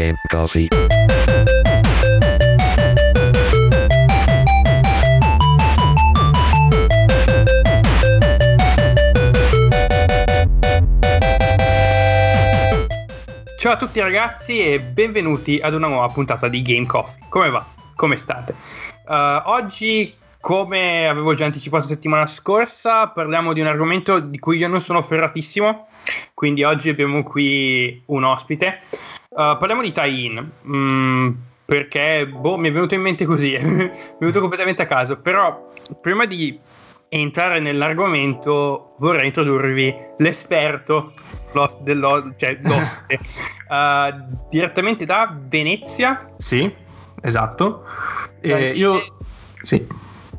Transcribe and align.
Game 0.00 0.16
Coffee. 0.28 0.68
Ciao 13.58 13.72
a 13.72 13.76
tutti 13.76 14.00
ragazzi 14.00 14.58
e 14.58 14.80
benvenuti 14.80 15.60
ad 15.62 15.74
una 15.74 15.88
nuova 15.88 16.08
puntata 16.08 16.48
di 16.48 16.62
Game 16.62 16.86
Coffee. 16.86 17.22
Come 17.28 17.50
va? 17.50 17.62
Come 17.94 18.16
state? 18.16 18.54
Uh, 19.06 19.42
oggi, 19.50 20.14
come 20.40 21.08
avevo 21.08 21.34
già 21.34 21.44
anticipato 21.44 21.84
settimana 21.84 22.26
scorsa, 22.26 23.08
parliamo 23.08 23.52
di 23.52 23.60
un 23.60 23.66
argomento 23.66 24.18
di 24.18 24.38
cui 24.38 24.56
io 24.56 24.68
non 24.68 24.80
sono 24.80 25.02
ferratissimo, 25.02 25.88
quindi 26.32 26.64
oggi 26.64 26.88
abbiamo 26.88 27.22
qui 27.22 28.02
un 28.06 28.24
ospite. 28.24 28.80
Uh, 29.30 29.56
parliamo 29.56 29.82
di 29.82 29.92
tie-in, 29.92 30.50
mm, 30.66 31.30
perché 31.64 32.26
boh, 32.26 32.56
mi 32.56 32.68
è 32.68 32.72
venuto 32.72 32.94
in 32.94 33.00
mente 33.00 33.24
così, 33.24 33.56
mi 33.62 33.84
è 33.84 33.90
venuto 34.18 34.40
completamente 34.40 34.82
a 34.82 34.86
caso, 34.86 35.18
però 35.18 35.70
prima 36.00 36.26
di 36.26 36.58
entrare 37.08 37.60
nell'argomento 37.60 38.94
vorrei 38.98 39.26
introdurvi 39.26 39.94
l'esperto 40.18 41.12
dello, 41.80 42.34
cioè 42.36 42.58
l'ospite 42.62 43.20
uh, 43.68 44.48
direttamente 44.50 45.04
da 45.06 45.32
Venezia. 45.48 46.32
Sì 46.36 46.88
esatto. 47.22 47.84
E 48.40 48.70
io 48.70 49.16
sì. 49.62 49.86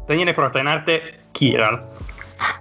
Daniele 0.05 0.33
Prota 0.33 0.59
in 0.59 0.67
arte 0.67 1.19
Kiran 1.31 1.90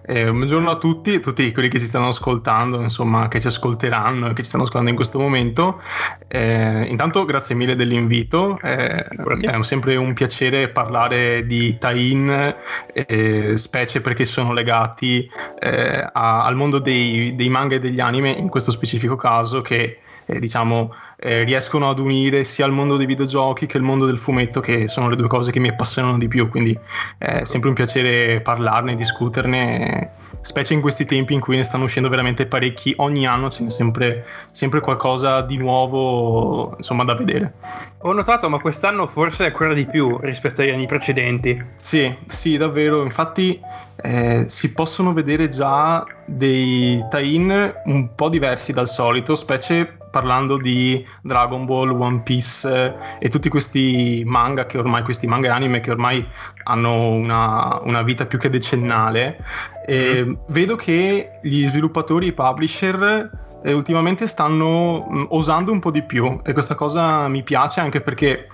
eh, 0.02 0.30
buongiorno 0.30 0.70
a 0.70 0.76
tutti, 0.76 1.20
tutti 1.20 1.52
quelli 1.52 1.68
che 1.68 1.78
ci 1.78 1.86
stanno 1.86 2.08
ascoltando, 2.08 2.80
insomma, 2.80 3.28
che 3.28 3.40
ci 3.40 3.46
ascolteranno 3.46 4.30
e 4.30 4.32
che 4.32 4.42
ci 4.42 4.48
stanno 4.48 4.64
ascoltando 4.64 4.90
in 4.90 4.96
questo 4.96 5.18
momento. 5.18 5.80
Eh, 6.28 6.84
intanto, 6.84 7.24
grazie 7.24 7.54
mille 7.54 7.76
dell'invito. 7.76 8.58
Eh, 8.62 8.90
è 8.90 9.62
sempre 9.62 9.96
un 9.96 10.12
piacere 10.12 10.68
parlare 10.68 11.46
di 11.46 11.78
tie-in, 11.78 12.54
eh, 12.92 13.56
specie 13.56 14.00
perché 14.00 14.24
sono 14.24 14.52
legati 14.52 15.30
eh, 15.58 16.08
a, 16.12 16.44
al 16.44 16.56
mondo 16.56 16.78
dei, 16.78 17.34
dei 17.34 17.48
manga 17.48 17.76
e 17.76 17.78
degli 17.78 18.00
anime, 18.00 18.30
in 18.30 18.48
questo 18.48 18.70
specifico 18.70 19.16
caso, 19.16 19.62
che 19.62 19.98
eh, 20.26 20.38
diciamo, 20.38 20.92
eh, 21.16 21.44
riescono 21.44 21.88
ad 21.90 21.98
unire 21.98 22.44
sia 22.44 22.64
il 22.64 22.72
mondo 22.72 22.96
dei 22.96 23.06
videogiochi 23.06 23.66
che 23.66 23.76
il 23.76 23.82
mondo 23.82 24.06
del 24.06 24.18
fumetto, 24.18 24.60
che 24.60 24.88
sono 24.88 25.08
le 25.08 25.16
due 25.16 25.28
cose 25.28 25.52
che 25.52 25.60
mi 25.60 25.68
appassionano 25.68 26.18
di 26.18 26.28
più. 26.28 26.48
Quindi 26.48 26.78
è 27.18 27.44
sempre 27.44 27.68
un 27.68 27.74
piacere 27.74 28.40
parlarne, 28.40 28.96
discuterne, 28.96 30.12
specie 30.40 30.74
in 30.74 30.80
questi 30.80 31.04
tempi 31.04 31.34
in 31.34 31.40
cui 31.40 31.56
ne 31.56 31.64
stanno 31.64 31.84
uscendo 31.84 32.08
veramente 32.08 32.46
parecchi. 32.46 32.94
Ogni 32.96 33.26
anno 33.26 33.50
ce 33.50 33.64
n'è 33.64 33.70
sempre, 33.70 34.26
sempre 34.52 34.80
qualcosa 34.80 35.42
di 35.42 35.56
nuovo 35.58 36.74
insomma, 36.76 37.04
da 37.04 37.14
vedere. 37.14 37.54
Ho 37.98 38.12
notato, 38.12 38.48
ma 38.48 38.58
quest'anno 38.58 39.06
forse 39.06 39.44
ancora 39.44 39.74
di 39.74 39.84
più 39.84 40.18
rispetto 40.22 40.62
agli 40.62 40.70
anni 40.70 40.86
precedenti. 40.86 41.62
Sì, 41.76 42.14
sì, 42.26 42.56
davvero. 42.56 43.02
Infatti 43.02 43.60
eh, 44.02 44.46
si 44.48 44.72
possono 44.72 45.12
vedere 45.12 45.48
già 45.48 46.04
dei 46.24 47.04
tie-in 47.10 47.74
un 47.84 48.14
po' 48.14 48.30
diversi 48.30 48.72
dal 48.72 48.88
solito, 48.88 49.34
specie 49.34 49.98
parlando 50.10 50.56
di 50.56 51.04
Dragon 51.22 51.64
Ball, 51.64 51.90
One 51.90 52.20
Piece 52.20 52.84
eh, 52.84 52.94
e 53.18 53.28
tutti 53.28 53.48
questi 53.48 54.22
manga 54.26 54.66
che 54.66 54.78
ormai, 54.78 55.02
questi 55.02 55.26
manga 55.26 55.48
e 55.48 55.50
anime 55.50 55.80
che 55.80 55.90
ormai 55.90 56.26
hanno 56.64 57.10
una, 57.10 57.80
una 57.82 58.02
vita 58.02 58.26
più 58.26 58.38
che 58.38 58.50
decennale. 58.50 59.38
E 59.86 60.24
mm. 60.24 60.34
Vedo 60.48 60.76
che 60.76 61.38
gli 61.42 61.66
sviluppatori 61.66 62.26
i 62.26 62.32
publisher 62.32 63.48
eh, 63.62 63.72
ultimamente 63.72 64.26
stanno 64.26 65.06
mh, 65.08 65.18
mm, 65.18 65.24
osando 65.30 65.72
un 65.72 65.80
po' 65.80 65.90
di 65.90 66.02
più 66.02 66.40
e 66.44 66.52
questa 66.52 66.74
cosa 66.74 67.28
mi 67.28 67.42
piace 67.42 67.80
anche 67.80 68.00
perché 68.00 68.48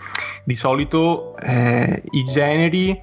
di 0.45 0.55
solito 0.55 1.37
eh, 1.39 2.03
i 2.11 2.25
generi 2.25 2.99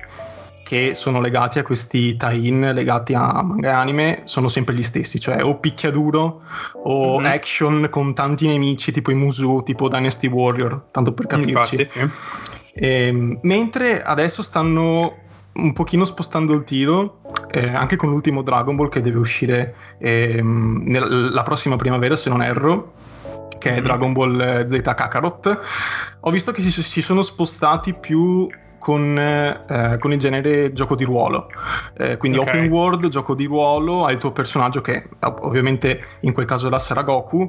che 0.64 0.96
sono 0.96 1.20
legati 1.20 1.60
a 1.60 1.64
questi 1.64 2.16
tie-in 2.16 2.72
legati 2.74 3.14
a 3.14 3.42
manga 3.44 3.70
e 3.70 3.74
anime 3.74 4.22
sono 4.24 4.48
sempre 4.48 4.74
gli 4.74 4.84
stessi, 4.84 5.20
cioè 5.20 5.44
o 5.44 5.60
picchiaduro 5.60 6.42
o 6.84 7.20
mm-hmm. 7.20 7.32
action 7.32 7.88
con 7.90 8.14
tanti 8.14 8.48
nemici 8.48 8.92
tipo 8.92 9.12
i 9.12 9.16
Musu, 9.16 9.62
tipo 9.64 9.90
Dynasty 9.90 10.28
Warrior, 10.28 10.86
tanto 10.92 11.14
per 11.14 11.28
capirci. 11.28 11.82
Infatti, 11.82 11.90
E, 12.74 13.08
ehm, 13.08 13.40
mentre 13.44 14.02
adesso 14.02 14.42
stanno 14.42 15.18
un 15.54 15.74
pochino 15.74 16.04
spostando 16.04 16.54
il 16.54 16.64
tiro, 16.64 17.22
eh, 17.52 17.70
anche 17.70 17.96
con 17.96 18.10
l'ultimo 18.10 18.42
Dragon 18.42 18.76
Ball 18.76 18.90
che 18.90 19.02
deve 19.02 19.20
uscire 19.20 19.76
eh, 20.00 20.42
la 20.42 21.44
prossima 21.44 21.76
primavera, 21.76 22.16
se 22.16 22.30
non 22.30 22.42
erro, 22.42 22.94
che 23.60 23.70
è 23.70 23.74
mm-hmm. 23.74 23.84
Dragon 23.84 24.14
Ball 24.14 24.66
Z 24.68 24.82
Kakarot. 24.82 25.60
Ho 26.22 26.32
visto 26.32 26.52
che 26.52 26.62
si, 26.62 26.72
si 26.72 27.02
sono 27.02 27.22
spostati 27.22 27.94
più 27.94 28.50
con, 28.84 29.18
eh, 29.18 29.98
con, 29.98 30.12
il 30.12 30.20
genere 30.20 30.74
gioco 30.74 30.94
di 30.96 31.06
ruolo. 31.06 31.48
Eh, 31.96 32.18
quindi 32.18 32.38
okay. 32.38 32.58
open 32.58 32.70
world, 32.70 33.08
gioco 33.08 33.34
di 33.34 33.46
ruolo, 33.46 34.04
hai 34.04 34.16
il 34.16 34.20
tuo 34.20 34.34
personaggio 34.34 34.82
che 34.82 35.08
ovviamente 35.22 36.04
in 36.20 36.34
quel 36.34 36.46
caso 36.46 36.68
è 36.68 36.70
la 36.70 36.80
Saragoku 36.80 37.48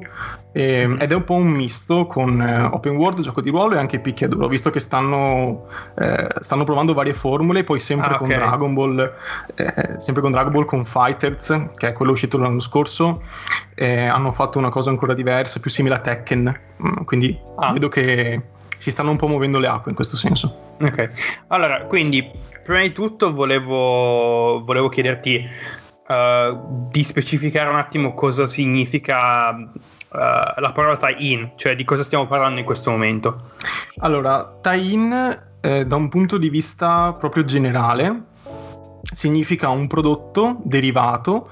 eh, 0.53 0.95
ed 0.97 1.11
è 1.11 1.13
un 1.13 1.25
po' 1.25 1.33
un 1.33 1.49
misto 1.49 2.05
con 2.05 2.41
eh, 2.41 2.63
open 2.63 2.95
world, 2.95 3.19
gioco 3.19 3.41
di 3.41 3.49
ruolo 3.49 3.75
e 3.75 3.79
anche 3.79 3.99
picchiaduro, 3.99 4.47
visto 4.47 4.69
che 4.69 4.79
stanno, 4.79 5.67
eh, 5.99 6.25
stanno 6.39 6.63
provando 6.63 6.93
varie 6.93 7.13
formule, 7.13 7.65
poi 7.65 7.81
sempre 7.81 8.13
ah, 8.13 8.17
con 8.17 8.29
Dragon 8.29 8.73
Ball, 8.73 9.13
eh, 9.55 9.95
sempre 9.97 10.21
con 10.21 10.31
Dragon 10.31 10.53
Ball 10.53 10.63
con 10.63 10.85
Fighters, 10.85 11.71
che 11.75 11.89
è 11.89 11.91
quello 11.91 12.13
uscito 12.13 12.37
l'anno 12.37 12.61
scorso, 12.61 13.21
hanno 13.75 14.31
fatto 14.31 14.57
una 14.57 14.69
cosa 14.69 14.89
ancora 14.89 15.13
diversa, 15.13 15.59
più 15.59 15.69
simile 15.69 15.95
a 15.95 15.99
Tekken, 15.99 16.59
mm, 16.81 17.03
quindi 17.03 17.37
ah. 17.57 17.73
vedo 17.73 17.89
che 17.89 18.41
si 18.77 18.91
stanno 18.91 19.11
un 19.11 19.17
po' 19.17 19.27
muovendo 19.27 19.59
le 19.59 19.67
acque 19.67 19.91
in 19.91 19.95
questo 19.95 20.17
senso. 20.17 20.75
Ok, 20.81 21.45
allora 21.47 21.83
quindi 21.83 22.29
prima 22.63 22.81
di 22.81 22.91
tutto 22.91 23.33
volevo, 23.33 24.63
volevo 24.63 24.89
chiederti 24.89 25.47
uh, 26.07 26.89
di 26.89 27.03
specificare 27.03 27.69
un 27.69 27.77
attimo 27.77 28.13
cosa 28.13 28.47
significa 28.47 29.49
uh, 29.51 29.69
la 30.09 30.71
parola 30.73 30.97
tie-in, 30.97 31.51
cioè 31.55 31.75
di 31.75 31.83
cosa 31.83 32.03
stiamo 32.03 32.27
parlando 32.27 32.59
in 32.59 32.65
questo 32.65 32.91
momento. 32.91 33.51
Allora, 33.99 34.57
tie-in 34.61 35.43
eh, 35.61 35.85
da 35.85 35.95
un 35.95 36.09
punto 36.09 36.37
di 36.37 36.49
vista 36.49 37.13
proprio 37.13 37.43
generale 37.43 38.23
significa 39.13 39.69
un 39.69 39.87
prodotto 39.87 40.57
derivato 40.63 41.49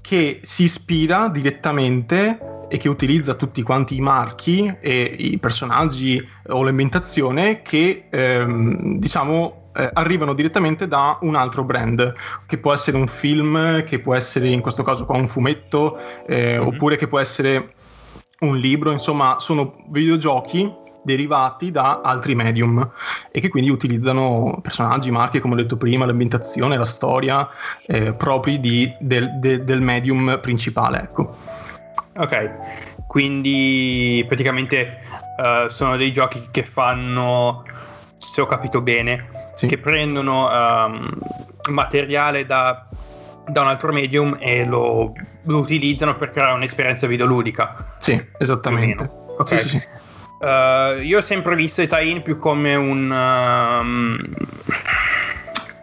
che 0.00 0.40
si 0.42 0.64
ispira 0.64 1.28
direttamente 1.28 2.49
e 2.70 2.78
che 2.78 2.88
utilizza 2.88 3.34
tutti 3.34 3.62
quanti 3.62 3.96
i 3.96 4.00
marchi 4.00 4.72
e 4.80 5.02
i 5.18 5.38
personaggi 5.38 6.24
o 6.46 6.62
l'ambientazione 6.62 7.62
che 7.62 8.04
ehm, 8.08 8.98
diciamo 8.98 9.70
eh, 9.74 9.90
arrivano 9.92 10.34
direttamente 10.34 10.86
da 10.86 11.18
un 11.22 11.34
altro 11.34 11.64
brand 11.64 12.14
che 12.46 12.58
può 12.58 12.72
essere 12.72 12.96
un 12.96 13.08
film 13.08 13.82
che 13.84 13.98
può 13.98 14.14
essere 14.14 14.48
in 14.48 14.60
questo 14.60 14.84
caso 14.84 15.04
qua 15.04 15.16
un 15.16 15.26
fumetto 15.26 15.98
eh, 16.26 16.58
mm-hmm. 16.58 16.66
oppure 16.66 16.96
che 16.96 17.08
può 17.08 17.18
essere 17.18 17.74
un 18.40 18.56
libro 18.56 18.92
insomma 18.92 19.36
sono 19.40 19.84
videogiochi 19.90 20.78
derivati 21.02 21.70
da 21.70 22.00
altri 22.02 22.34
medium 22.34 22.88
e 23.30 23.40
che 23.40 23.48
quindi 23.48 23.70
utilizzano 23.70 24.58
personaggi, 24.62 25.10
marche, 25.10 25.40
come 25.40 25.54
ho 25.54 25.56
detto 25.56 25.78
prima, 25.78 26.04
l'ambientazione, 26.04 26.76
la 26.76 26.84
storia 26.84 27.48
eh, 27.86 28.12
propri 28.12 28.60
di, 28.60 28.92
del, 29.00 29.38
de, 29.38 29.64
del 29.64 29.80
medium 29.80 30.38
principale. 30.42 31.00
Ecco. 31.00 31.36
Ok, 32.20 33.06
quindi 33.06 34.22
praticamente 34.28 35.00
uh, 35.38 35.68
sono 35.68 35.96
dei 35.96 36.12
giochi 36.12 36.48
che 36.50 36.64
fanno, 36.64 37.64
se 38.18 38.42
ho 38.42 38.46
capito 38.46 38.82
bene, 38.82 39.52
sì. 39.54 39.66
che 39.66 39.78
prendono 39.78 40.46
um, 40.46 41.18
materiale 41.70 42.44
da, 42.44 42.86
da, 43.46 43.62
un 43.62 43.68
altro 43.68 43.90
medium 43.90 44.36
e 44.38 44.66
lo, 44.66 45.14
lo, 45.44 45.58
utilizzano 45.58 46.14
per 46.16 46.30
creare 46.30 46.52
un'esperienza 46.52 47.06
videoludica. 47.06 47.94
Sì, 47.96 48.22
esattamente. 48.38 49.08
Ok. 49.38 49.58
Sì, 49.58 49.68
sì, 49.68 49.88
uh, 50.40 51.00
io 51.00 51.18
ho 51.18 51.22
sempre 51.22 51.54
visto 51.54 51.80
i 51.80 51.86
tie-in 51.86 52.20
più 52.20 52.36
come 52.36 52.74
un... 52.74 53.10
Um, 53.10 54.18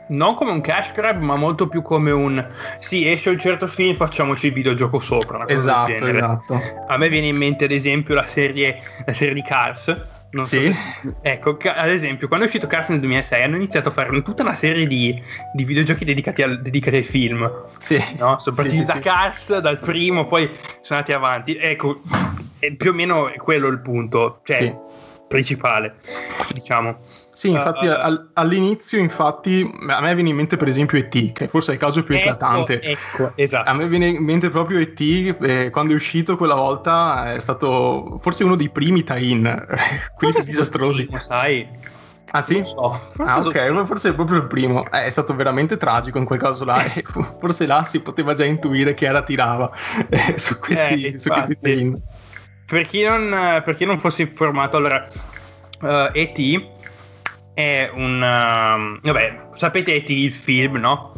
non 0.09 0.35
come 0.35 0.51
un 0.51 0.61
cash 0.61 0.93
grab, 0.93 1.21
ma 1.21 1.35
molto 1.35 1.67
più 1.67 1.81
come 1.81 2.11
un 2.11 2.45
sì, 2.79 3.09
esce 3.09 3.29
un 3.29 3.39
certo 3.39 3.67
film, 3.67 3.93
facciamoci 3.93 4.47
il 4.47 4.53
videogioco 4.53 4.99
sopra. 4.99 5.47
esatto, 5.47 6.05
esatto. 6.05 6.61
A 6.87 6.97
me 6.97 7.09
viene 7.09 7.27
in 7.27 7.37
mente, 7.37 7.65
ad 7.65 7.71
esempio, 7.71 8.15
la 8.15 8.27
serie, 8.27 8.81
la 9.05 9.13
serie 9.13 9.33
di 9.33 9.41
Cars. 9.41 10.15
Non 10.29 10.43
sì. 10.43 10.71
So 11.01 11.13
ecco, 11.21 11.57
ad 11.63 11.89
esempio, 11.89 12.27
quando 12.27 12.45
è 12.45 12.47
uscito 12.47 12.67
Cars 12.67 12.89
nel 12.89 12.99
2006 12.99 13.43
hanno 13.43 13.55
iniziato 13.55 13.89
a 13.89 13.91
fare 13.91 14.21
tutta 14.21 14.43
una 14.43 14.53
serie 14.53 14.85
di, 14.85 15.19
di 15.53 15.63
videogiochi 15.63 16.03
dedicati, 16.03 16.41
al, 16.41 16.61
dedicati, 16.61 16.97
ai 16.97 17.03
film. 17.03 17.49
Sì. 17.77 18.03
No? 18.17 18.37
Sono 18.37 18.55
partiti 18.55 18.79
sì, 18.79 18.85
da 18.85 18.93
sì, 18.93 18.99
Cars, 18.99 19.57
dal 19.59 19.79
primo, 19.79 20.27
poi 20.27 20.49
sono 20.81 20.99
andati 20.99 21.13
avanti. 21.13 21.55
Ecco, 21.55 22.01
più 22.77 22.89
o 22.89 22.93
meno 22.93 23.29
è 23.29 23.37
quello 23.37 23.67
il 23.67 23.79
punto, 23.79 24.41
cioè, 24.43 24.75
principale, 25.27 25.95
diciamo. 26.53 26.97
Sì, 27.37 27.51
infatti 27.51 27.85
uh, 27.85 27.91
all- 27.91 28.29
all'inizio, 28.33 28.97
infatti, 28.97 29.71
a 29.89 30.01
me 30.01 30.15
viene 30.15 30.29
in 30.29 30.35
mente 30.35 30.57
per 30.57 30.67
esempio 30.67 30.97
E.T., 30.97 31.33
che 31.33 31.47
forse 31.47 31.69
è 31.69 31.73
il 31.75 31.79
caso 31.79 32.01
più 32.01 32.15
ecco, 32.15 32.29
eclatante. 32.29 32.81
Ecco, 32.81 33.31
esatto. 33.35 33.69
A 33.69 33.73
me 33.73 33.87
viene 33.87 34.07
in 34.07 34.23
mente 34.23 34.49
proprio 34.49 34.79
E.T., 34.79 35.37
eh, 35.43 35.69
quando 35.69 35.93
è 35.93 35.95
uscito 35.95 36.35
quella 36.35 36.55
volta 36.55 37.35
è 37.35 37.39
stato 37.39 38.17
forse 38.23 38.43
uno 38.43 38.55
dei 38.55 38.71
primi 38.71 39.03
tie-in, 39.03 39.67
quelli 40.17 40.33
disastrosi. 40.43 41.05
Primo, 41.05 41.21
sai? 41.21 41.67
Ah 42.31 42.41
sì? 42.41 42.63
So, 42.63 42.99
ah 43.23 43.37
ok, 43.37 43.85
forse 43.85 44.09
è 44.09 44.13
proprio 44.15 44.37
il 44.37 44.47
primo. 44.47 44.89
Eh, 44.89 45.05
è 45.05 45.09
stato 45.11 45.35
veramente 45.35 45.77
tragico 45.77 46.17
in 46.17 46.25
quel 46.25 46.39
caso 46.39 46.65
là. 46.65 46.81
forse 47.39 47.67
là 47.67 47.85
si 47.85 47.99
poteva 48.01 48.33
già 48.33 48.45
intuire 48.45 48.95
che 48.95 49.05
era 49.05 49.21
tirava 49.21 49.71
eh, 50.09 50.39
su 50.39 50.57
questi, 50.57 51.03
eh, 51.03 51.19
su 51.19 51.29
questi 51.29 51.55
tie-in. 51.55 52.01
Per 52.65 52.87
chi, 52.87 53.03
non, 53.03 53.61
per 53.63 53.75
chi 53.75 53.85
non 53.85 53.99
fosse 53.99 54.23
informato, 54.23 54.75
allora, 54.75 55.07
uh, 55.81 56.09
E.T 56.11 56.75
è 57.57 57.89
un... 57.91 58.17
Uh, 58.17 58.99
vabbè, 59.01 59.47
sapete 59.55 59.95
E.T. 59.95 60.09
il 60.09 60.31
film, 60.31 60.75
no? 60.75 61.13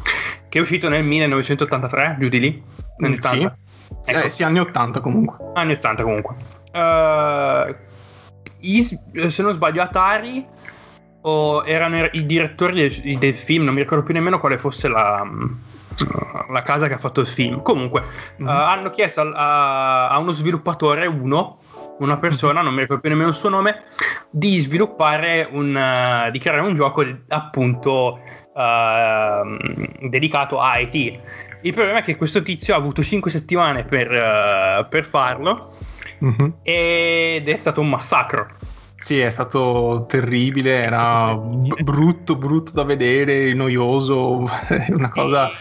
Che 0.47 0.57
è 0.57 0.61
uscito 0.61 0.87
nel 0.87 1.03
1983, 1.03 2.15
giù 2.17 2.29
di 2.29 2.39
lì? 2.39 2.63
Nel 2.99 3.15
80. 3.15 3.57
Sì. 3.99 4.11
Ecco. 4.11 4.25
Eh, 4.25 4.29
sì, 4.29 4.43
anni 4.43 4.59
80 4.59 5.01
comunque. 5.01 5.51
Anni 5.55 5.73
80 5.73 6.03
comunque. 6.03 6.35
Uh, 6.71 7.75
i, 8.61 8.83
se 9.27 9.41
non 9.41 9.53
sbaglio 9.53 9.81
Atari 9.81 10.47
o 11.23 11.65
erano 11.65 12.07
i 12.09 12.25
direttori 12.25 12.87
del, 12.87 13.17
del, 13.17 13.35
film, 13.35 13.65
non 13.65 13.73
mi 13.73 13.81
ricordo 13.81 14.05
più 14.05 14.13
nemmeno 14.13 14.39
quale 14.39 14.57
fosse 14.57 14.87
la, 14.87 15.27
la 16.49 16.63
casa 16.63 16.87
che 16.87 16.93
ha 16.93 16.99
fatto 16.99 17.19
il 17.19 17.27
film. 17.27 17.61
Comunque, 17.61 18.01
mm-hmm. 18.41 18.47
uh, 18.47 18.49
hanno 18.49 18.89
chiesto 18.91 19.19
a, 19.19 20.07
a, 20.07 20.17
uno 20.19 20.31
sviluppatore, 20.31 21.05
uno, 21.05 21.57
una 21.99 22.17
persona, 22.17 22.61
non 22.61 22.73
mi 22.73 22.81
ricordo 22.81 23.01
più 23.01 23.09
nemmeno 23.09 23.29
il 23.29 23.35
suo 23.35 23.49
nome, 23.49 23.83
di 24.29 24.59
sviluppare 24.59 25.47
un, 25.51 25.75
uh, 25.75 26.31
di 26.31 26.39
creare 26.39 26.61
un 26.61 26.75
gioco 26.75 27.05
appunto 27.27 28.19
uh, 28.53 30.07
dedicato 30.07 30.59
a 30.59 30.79
IT. 30.79 31.19
Il 31.61 31.73
problema 31.73 31.99
è 31.99 32.03
che 32.03 32.15
questo 32.15 32.41
tizio 32.41 32.73
ha 32.73 32.77
avuto 32.77 33.03
5 33.03 33.29
settimane 33.31 33.83
per, 33.83 34.09
uh, 34.09 34.87
per 34.87 35.05
farlo 35.05 35.75
mm-hmm. 36.23 36.49
ed 36.63 37.49
è 37.49 37.55
stato 37.55 37.81
un 37.81 37.89
massacro. 37.89 38.47
Sì, 38.99 39.19
è 39.19 39.29
stato 39.29 40.05
terribile, 40.09 40.83
era 40.83 40.99
stato 40.99 41.49
terribile. 41.49 41.83
brutto, 41.83 42.35
brutto 42.35 42.71
da 42.73 42.83
vedere, 42.83 43.53
noioso, 43.53 44.45
una 44.95 45.09
cosa 45.09 45.49
e... 45.49 45.53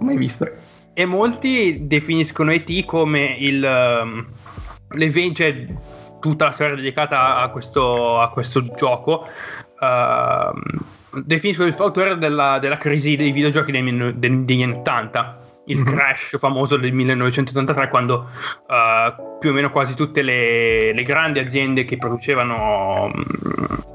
mai 0.00 0.16
vista. 0.16 0.48
E 0.92 1.04
molti 1.06 1.86
definiscono 1.86 2.52
ET 2.52 2.84
come 2.84 3.36
il... 3.38 4.00
Um, 4.02 4.26
l'evento, 4.94 5.34
cioè 5.36 5.66
tutta 6.20 6.46
la 6.46 6.50
storia 6.50 6.76
dedicata 6.76 7.36
a 7.36 7.48
questo, 7.48 8.18
a 8.18 8.28
questo 8.30 8.64
gioco. 8.74 9.26
Uh, 9.78 11.22
definisco 11.22 11.64
il 11.64 11.74
fautore 11.74 12.16
della, 12.16 12.58
della, 12.58 12.76
crisi 12.76 13.16
dei 13.16 13.32
videogiochi 13.32 13.70
dei, 13.70 14.14
degli 14.16 14.62
anni 14.62 14.78
80 14.78 15.38
il 15.66 15.78
mm-hmm. 15.78 15.86
crash 15.86 16.38
famoso 16.38 16.76
del 16.76 16.92
1983 16.92 17.88
quando 17.88 18.28
uh, 18.66 19.38
più 19.38 19.50
o 19.50 19.52
meno 19.52 19.70
quasi 19.70 19.94
tutte 19.94 20.22
le, 20.22 20.92
le 20.92 21.02
grandi 21.02 21.38
aziende 21.38 21.84
che 21.84 21.96
producevano 21.96 23.10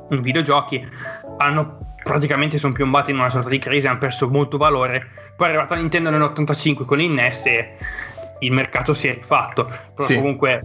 um, 0.09 0.19
videogiochi 0.21 0.85
hanno 1.37 1.95
praticamente 2.03 2.57
sono 2.57 2.73
piombate 2.73 3.11
in 3.11 3.19
una 3.19 3.29
sorta 3.29 3.49
di 3.49 3.59
crisi 3.59 3.87
hanno 3.87 3.99
perso 3.99 4.29
molto 4.29 4.57
valore 4.57 5.07
poi 5.35 5.47
è 5.47 5.49
arrivata 5.49 5.75
Nintendo 5.75 6.09
nell'85 6.09 6.85
con 6.85 6.97
l'INES 6.97 7.45
e 7.45 7.75
il 8.39 8.51
mercato 8.51 8.93
si 8.93 9.07
è 9.07 9.13
rifatto 9.13 9.65
però 9.65 10.07
sì. 10.07 10.15
comunque 10.15 10.61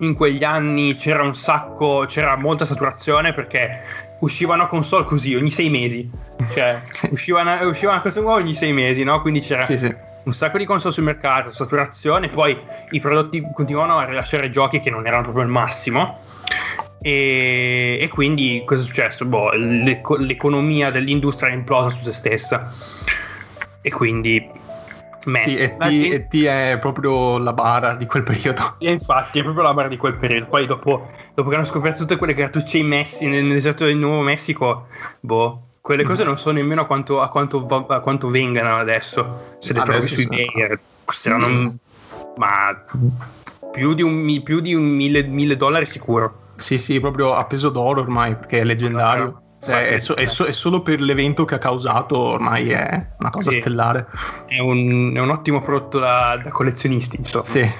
in 0.00 0.14
quegli 0.14 0.44
anni 0.44 0.94
c'era 0.96 1.22
un 1.22 1.34
sacco, 1.34 2.04
c'era 2.06 2.36
molta 2.36 2.64
saturazione 2.64 3.32
perché 3.32 3.80
uscivano 4.20 4.66
console 4.66 5.04
così 5.04 5.34
ogni 5.34 5.50
sei 5.50 5.70
mesi. 5.70 6.08
Cioè, 6.52 6.80
uscivano, 7.10 7.66
uscivano 7.68 8.00
console 8.00 8.26
ogni 8.26 8.54
sei 8.54 8.72
mesi, 8.72 9.02
no? 9.02 9.20
Quindi 9.20 9.40
c'era 9.40 9.64
sì, 9.64 9.78
sì. 9.78 9.92
un 10.24 10.32
sacco 10.32 10.58
di 10.58 10.64
console 10.64 10.92
sul 10.92 11.04
mercato, 11.04 11.52
saturazione, 11.52 12.28
poi 12.28 12.56
i 12.90 13.00
prodotti 13.00 13.42
continuavano 13.52 13.98
a 13.98 14.04
rilasciare 14.04 14.50
giochi 14.50 14.80
che 14.80 14.90
non 14.90 15.06
erano 15.06 15.22
proprio 15.22 15.44
il 15.44 15.50
massimo. 15.50 16.20
E, 17.00 17.98
e 18.00 18.08
quindi 18.08 18.62
cosa 18.64 18.82
è 18.82 18.86
successo? 18.86 19.24
Boh, 19.24 19.50
l'economia 19.52 20.90
dell'industria 20.90 21.50
è 21.50 21.54
implosa 21.54 21.90
su 21.90 22.04
se 22.04 22.12
stessa. 22.12 22.72
E 23.80 23.90
quindi 23.90 24.66
Me. 25.24 25.38
Sì, 25.40 25.56
e 25.56 25.76
T, 25.76 26.28
T, 26.28 26.44
è 26.44 26.78
proprio 26.80 27.38
la 27.38 27.52
bara 27.52 27.94
di 27.94 28.06
quel 28.06 28.22
periodo. 28.22 28.76
E 28.80 28.90
infatti, 28.92 29.40
è 29.40 29.42
proprio 29.42 29.64
la 29.64 29.74
bara 29.74 29.88
di 29.88 29.96
quel 29.96 30.14
periodo. 30.14 30.46
Poi 30.46 30.66
dopo, 30.66 31.10
dopo 31.34 31.48
che 31.48 31.54
hanno 31.56 31.64
scoperto 31.64 31.98
tutte 31.98 32.16
quelle 32.16 32.34
cartucce 32.34 32.78
in 32.78 32.86
Messi, 32.86 33.26
nel, 33.26 33.44
nel 33.44 33.54
deserto 33.54 33.84
del 33.84 33.96
Nuovo 33.96 34.22
Messico, 34.22 34.86
boh, 35.20 35.62
quelle 35.80 36.04
cose 36.04 36.24
non 36.24 36.38
so 36.38 36.50
nemmeno 36.50 36.82
a 36.82 36.86
quanto, 36.86 37.20
a 37.20 37.28
quanto, 37.28 37.64
a 37.66 38.00
quanto 38.00 38.28
vengano 38.28 38.76
adesso. 38.76 39.56
Se 39.58 39.72
le 39.72 39.82
trovi 39.82 40.02
su 40.02 40.20
eBay, 40.20 40.78
costeranno 41.04 41.48
mm. 41.48 41.68
ma 42.36 42.84
più 43.72 43.94
di 43.94 44.02
un, 44.02 44.42
più 44.42 44.60
di 44.60 44.74
un 44.74 44.84
mille, 44.84 45.22
mille 45.22 45.56
dollari 45.56 45.86
sicuro. 45.86 46.46
Sì, 46.56 46.78
sì, 46.78 47.00
proprio 47.00 47.34
a 47.34 47.44
peso 47.44 47.70
d'oro 47.70 48.00
ormai, 48.00 48.36
perché 48.36 48.60
è 48.60 48.64
leggendario. 48.64 49.42
Cioè, 49.60 49.88
è, 49.88 49.98
so, 49.98 50.14
è, 50.14 50.24
so, 50.24 50.44
è, 50.44 50.52
solo 50.52 50.82
per 50.82 51.00
l'evento 51.00 51.44
che 51.44 51.56
ha 51.56 51.58
causato, 51.58 52.16
ormai 52.16 52.70
è 52.70 53.08
una 53.18 53.30
cosa 53.30 53.50
sì. 53.50 53.60
stellare. 53.60 54.06
È 54.46 54.58
un, 54.60 55.12
è 55.14 55.20
un, 55.20 55.30
ottimo 55.30 55.60
prodotto 55.60 55.98
da, 55.98 56.40
da 56.42 56.50
collezionisti, 56.50 57.16
insomma. 57.16 57.44
Sì. 57.44 57.70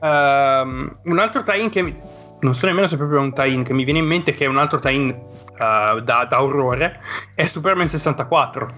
Um, 0.00 0.96
un 1.04 1.18
altro 1.18 1.42
tie-in 1.42 1.68
che 1.68 1.96
non 2.40 2.54
so 2.54 2.66
nemmeno 2.66 2.86
se 2.86 2.94
è 2.94 2.98
proprio 2.98 3.20
un 3.20 3.32
tie-in 3.32 3.62
che 3.62 3.72
mi 3.72 3.84
viene 3.84 3.98
in 3.98 4.06
mente, 4.06 4.32
che 4.32 4.44
è 4.44 4.48
un 4.48 4.58
altro 4.58 4.78
tie-in 4.78 5.08
uh, 5.08 6.00
da, 6.00 6.24
da 6.28 6.42
orrore, 6.42 7.00
è 7.34 7.44
Superman 7.44 7.88
64. 7.88 8.72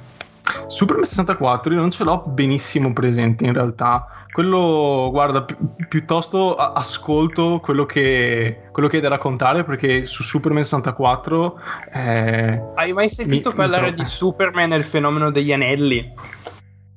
Superman 0.70 1.04
64 1.04 1.72
io 1.74 1.80
non 1.80 1.90
ce 1.90 2.04
l'ho 2.04 2.22
benissimo 2.28 2.92
presente 2.92 3.44
in 3.44 3.52
realtà. 3.52 4.06
Quello, 4.30 5.08
guarda, 5.10 5.42
pi- 5.42 5.56
piuttosto 5.88 6.54
a- 6.54 6.72
ascolto 6.74 7.58
quello 7.60 7.84
che, 7.84 8.68
quello 8.70 8.88
che 8.88 8.96
hai 8.96 9.02
da 9.02 9.08
raccontare 9.08 9.64
perché 9.64 10.04
su 10.04 10.22
Superman 10.22 10.62
64... 10.62 11.60
Eh, 11.92 12.62
hai 12.76 12.92
mai 12.92 13.08
sentito 13.08 13.50
mi, 13.50 13.56
parlare 13.56 13.90
mi 13.90 13.94
di 13.94 14.04
Superman 14.04 14.72
e 14.72 14.76
il 14.76 14.84
fenomeno 14.84 15.32
degli 15.32 15.52
anelli? 15.52 16.14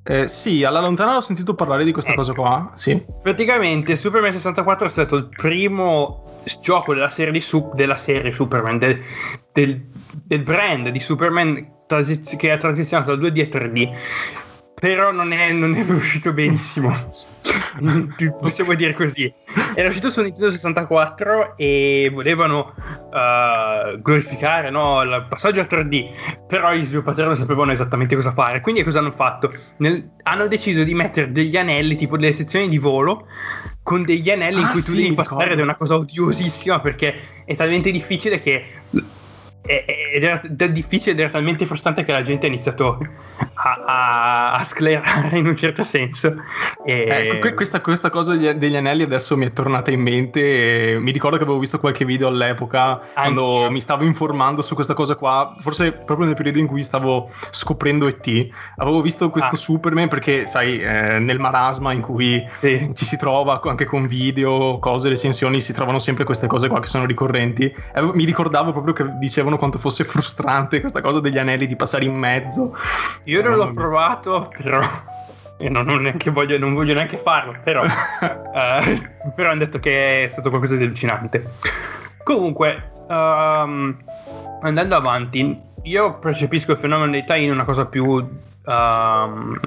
Eh, 0.04 0.28
sì, 0.28 0.64
alla 0.64 0.80
lontana 0.80 1.16
ho 1.16 1.22
sentito 1.22 1.56
parlare 1.56 1.84
di 1.84 1.92
questa 1.92 2.12
eh, 2.12 2.16
cosa 2.16 2.34
qua. 2.34 2.74
Sì. 2.76 3.04
Praticamente 3.24 3.96
Superman 3.96 4.34
64 4.34 4.86
è 4.86 4.90
stato 4.90 5.16
il 5.16 5.30
primo 5.30 6.42
gioco 6.62 6.94
della 6.94 7.10
serie, 7.10 7.32
di 7.32 7.42
su- 7.42 7.72
della 7.74 7.98
serie 7.98 8.32
Superman, 8.32 8.78
del, 8.78 9.02
del, 9.52 9.84
del 10.12 10.44
brand 10.44 10.90
di 10.90 11.00
Superman 11.00 11.82
transiz- 11.94 12.36
che 12.36 12.52
ha 12.52 12.58
transizionato 12.58 13.16
da 13.16 13.28
2D 13.28 13.42
a 13.42 13.58
3D 13.58 13.92
però 14.84 15.14
non 15.14 15.32
è, 15.32 15.50
non 15.54 15.76
è 15.76 15.82
uscito 15.90 16.34
benissimo. 16.34 16.94
Possiamo 18.42 18.74
dire 18.74 18.94
così. 18.94 19.34
Era 19.76 19.88
uscito 19.88 20.10
su 20.10 20.22
Nintendo 20.22 20.52
64 20.52 21.56
e 21.56 22.12
volevano 22.14 22.74
uh, 23.10 23.98
glorificare 24.02 24.70
no, 24.70 25.02
il 25.04 25.26
passaggio 25.30 25.62
a 25.62 25.64
3D 25.64 26.46
però 26.46 26.74
gli 26.74 26.84
sviluppatori 26.84 27.28
non 27.28 27.38
sapevano 27.38 27.72
esattamente 27.72 28.14
cosa 28.16 28.34
fare. 28.34 28.60
Quindi 28.60 28.84
cosa 28.84 29.00
hanno 29.00 29.12
fatto? 29.12 29.54
Nel, 29.78 30.10
hanno 30.24 30.48
deciso 30.48 30.84
di 30.84 30.94
mettere 30.94 31.32
degli 31.32 31.56
anelli 31.56 31.96
tipo 31.96 32.18
delle 32.18 32.34
sezioni 32.34 32.68
di 32.68 32.78
volo 32.78 33.28
con 33.84 34.04
degli 34.04 34.30
anelli 34.30 34.58
ah, 34.58 34.66
in 34.66 34.72
cui 34.72 34.82
sì, 34.82 34.92
tu 34.92 34.96
devi 34.98 35.14
passare 35.14 35.54
ed 35.54 35.60
è 35.60 35.62
una 35.64 35.76
cosa 35.76 35.96
odiosissima 35.96 36.82
perché 36.82 37.44
è 37.46 37.56
talmente 37.56 37.90
difficile 37.90 38.42
che 38.42 38.66
ed 39.66 40.24
era 40.24 40.42
difficile 40.68 41.12
ed 41.12 41.20
era 41.20 41.30
talmente 41.30 41.66
frustrante 41.66 42.04
che 42.04 42.12
la 42.12 42.22
gente 42.22 42.46
ha 42.46 42.50
iniziato 42.50 42.98
a, 43.54 43.84
a, 43.86 44.54
a 44.54 44.64
sclerare 44.64 45.38
in 45.38 45.48
un 45.48 45.56
certo 45.56 45.84
senso. 45.84 46.36
E... 46.86 47.08
Ecco, 47.08 47.54
questa, 47.54 47.80
questa, 47.80 48.10
cosa 48.10 48.36
degli 48.36 48.76
anelli 48.76 49.04
adesso 49.04 49.38
mi 49.38 49.46
è 49.46 49.54
tornata 49.54 49.90
in 49.90 50.02
mente. 50.02 50.98
mi 51.00 51.12
ricordo 51.12 51.38
che 51.38 51.44
avevo 51.44 51.60
visto 51.60 51.80
qualche 51.80 52.04
video 52.04 52.28
all'epoca 52.28 53.00
Anche 53.14 53.14
quando 53.14 53.72
mi 53.72 53.80
stavo 53.80 54.04
informando 54.04 54.62
su 54.62 54.76
questa 54.76 54.94
cosa 54.94 55.16
qua, 55.16 55.56
forse 55.60 55.94
proprio 55.94 56.28
nel 56.28 56.36
periodo 56.36 56.60
in 56.60 56.68
cui 56.68 56.84
stavo 56.84 57.30
scoprendo 57.50 58.08
ET. 58.08 58.48
Avevo 58.78 59.02
visto 59.02 59.30
questo 59.30 59.56
ah. 59.56 59.58
Superman 59.58 60.10
perché, 60.10 60.46
sai, 60.46 60.78
eh, 60.78 61.20
nel 61.20 61.40
marasma 61.40 61.94
in 61.94 62.02
cui 62.02 62.46
sì. 62.58 62.90
ci 62.94 63.06
si 63.06 63.16
trova 63.18 63.62
anche 63.64 63.86
con 63.86 64.08
video, 64.08 64.78
cose, 64.80 65.08
recensioni, 65.08 65.62
si 65.62 65.72
trovano 65.72 66.00
sempre 66.00 66.26
queste 66.26 66.48
cose 66.48 66.68
qua 66.68 66.82
che 66.82 66.88
sono 66.88 67.06
ricorrenti. 67.06 67.74
mi 68.14 68.26
ricordavo 68.26 68.72
proprio 68.72 68.94
che 68.94 69.06
dicevano 69.20 69.53
dicevano 69.54 69.58
quanto 69.58 69.80
fosse 69.80 70.04
frustrante 70.04 70.82
questa 70.82 71.02
cosa 71.02 71.20
degli 71.20 71.38
anelli 71.38 71.68
di 71.68 71.76
passare 71.76 72.06
in 72.06 72.16
mezzo. 72.16 72.76
Io 73.26 73.42
non 73.42 73.56
l'ho 73.56 73.74
provato, 73.74 74.52
però. 74.56 74.80
E 75.58 75.70
non, 75.70 75.86
non, 75.86 76.12
voglio, 76.32 76.58
non 76.58 76.74
voglio 76.74 76.94
neanche 76.94 77.18
farlo, 77.18 77.56
però. 77.64 77.84
uh, 77.84 77.88
però 79.36 79.52
hanno 79.52 79.60
detto 79.60 79.80
che 79.80 80.26
è 80.26 80.28
stato 80.28 80.50
qualcosa 80.50 80.76
di 80.76 80.84
allucinante. 80.84 81.44
Comunque, 82.24 82.92
um, 83.08 83.96
andando 84.62 84.96
avanti, 84.96 85.60
io 85.84 86.20
percepisco 86.20 86.72
il 86.72 86.78
fenomeno 86.78 87.12
dei 87.12 87.26
tie-in 87.26 87.52
una 87.52 87.66
cosa 87.66 87.86
più 87.86 88.06
um, 88.06 89.60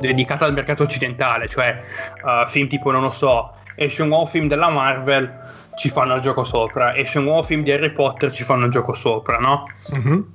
dedicata 0.00 0.44
al 0.44 0.52
mercato 0.52 0.84
occidentale, 0.84 1.48
cioè 1.48 1.82
uh, 2.22 2.46
film 2.46 2.68
tipo, 2.68 2.90
non 2.90 3.02
lo 3.02 3.10
so, 3.10 3.54
esce 3.74 4.02
un 4.02 4.08
nuovo 4.08 4.26
film 4.26 4.48
della 4.48 4.68
Marvel 4.68 5.57
ci 5.78 5.88
fanno 5.88 6.16
il 6.16 6.20
gioco 6.20 6.44
sopra. 6.44 6.94
Esce 6.94 7.18
un 7.18 7.24
nuovo 7.24 7.42
film 7.42 7.62
di 7.62 7.70
Harry 7.70 7.90
Potter, 7.92 8.32
ci 8.32 8.44
fanno 8.44 8.66
il 8.66 8.70
gioco 8.70 8.92
sopra, 8.92 9.38
no? 9.38 9.66
Mhm. 9.94 10.32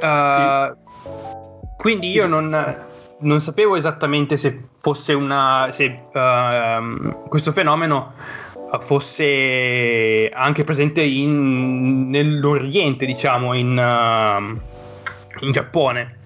Uh, 0.00 0.74
Sì. 0.74 0.80
Quindi 1.76 2.08
Sì. 2.08 2.16
io 2.16 2.26
non, 2.28 2.76
non 3.18 3.40
sapevo 3.40 3.74
esattamente 3.74 4.36
se 4.36 4.68
fosse 4.80 5.12
una. 5.14 5.68
se 5.70 6.02
ehm, 6.12 7.28
questo 7.28 7.50
fenomeno 7.50 8.12
eh, 8.72 8.78
fosse 8.80 10.28
anche 10.32 10.62
presente 10.62 11.00
in, 11.02 12.08
nell'Oriente, 12.08 13.04
diciamo, 13.06 13.54
in, 13.54 13.76
ehm, 13.76 14.60
in 15.40 15.50
Giappone. 15.52 16.18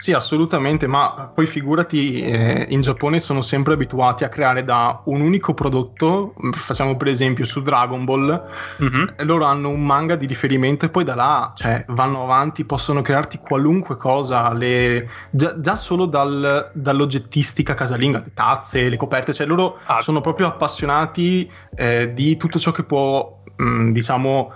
Sì, 0.00 0.12
assolutamente, 0.12 0.86
ma 0.86 1.28
poi 1.34 1.46
figurati, 1.48 2.20
eh, 2.22 2.66
in 2.70 2.80
Giappone 2.82 3.18
sono 3.18 3.42
sempre 3.42 3.74
abituati 3.74 4.22
a 4.22 4.28
creare 4.28 4.62
da 4.62 5.00
un 5.06 5.20
unico 5.20 5.54
prodotto, 5.54 6.34
facciamo 6.52 6.96
per 6.96 7.08
esempio 7.08 7.44
su 7.44 7.62
Dragon 7.62 8.04
Ball, 8.04 8.44
Mhm. 8.78 9.06
e 9.16 9.24
loro 9.24 9.44
hanno 9.44 9.70
un 9.70 9.84
manga 9.84 10.14
di 10.14 10.26
riferimento 10.26 10.84
e 10.86 10.88
poi 10.90 11.02
da 11.02 11.16
là 11.16 11.50
cioè, 11.52 11.84
vanno 11.88 12.22
avanti, 12.22 12.64
possono 12.64 13.02
crearti 13.02 13.38
qualunque 13.38 13.96
cosa, 13.96 14.52
le- 14.52 15.08
già, 15.30 15.58
già 15.60 15.74
solo 15.74 16.06
dal- 16.06 16.70
dall'oggettistica 16.74 17.74
casalinga, 17.74 18.18
le 18.20 18.30
tazze, 18.34 18.88
le 18.88 18.96
coperte, 18.96 19.34
cioè 19.34 19.48
loro 19.48 19.78
Ah. 19.86 20.00
sono 20.00 20.20
proprio 20.20 20.46
appassionati 20.46 21.50
eh, 21.74 22.12
di 22.14 22.36
tutto 22.36 22.60
ciò 22.60 22.70
che 22.70 22.84
può, 22.84 23.42
mh, 23.56 23.90
diciamo, 23.90 24.52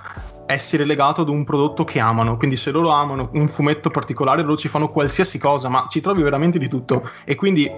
essere 0.53 0.85
legato 0.85 1.23
ad 1.23 1.29
un 1.29 1.45
prodotto 1.45 1.85
che 1.85 1.99
amano. 1.99 2.37
Quindi 2.37 2.57
se 2.57 2.71
loro 2.71 2.91
amano 2.91 3.31
un 3.33 3.49
fumetto 3.49 3.91
particolare, 3.91 4.43
loro 4.43 4.57
ci 4.57 4.69
fanno 4.69 4.91
qualsiasi 4.91 5.39
cosa, 5.39 5.69
ma 5.69 5.87
ci 5.89 6.01
trovi 6.01 6.23
veramente 6.23 6.59
di 6.59 6.69
tutto. 6.69 7.09
E 7.25 7.35
quindi 7.35 7.71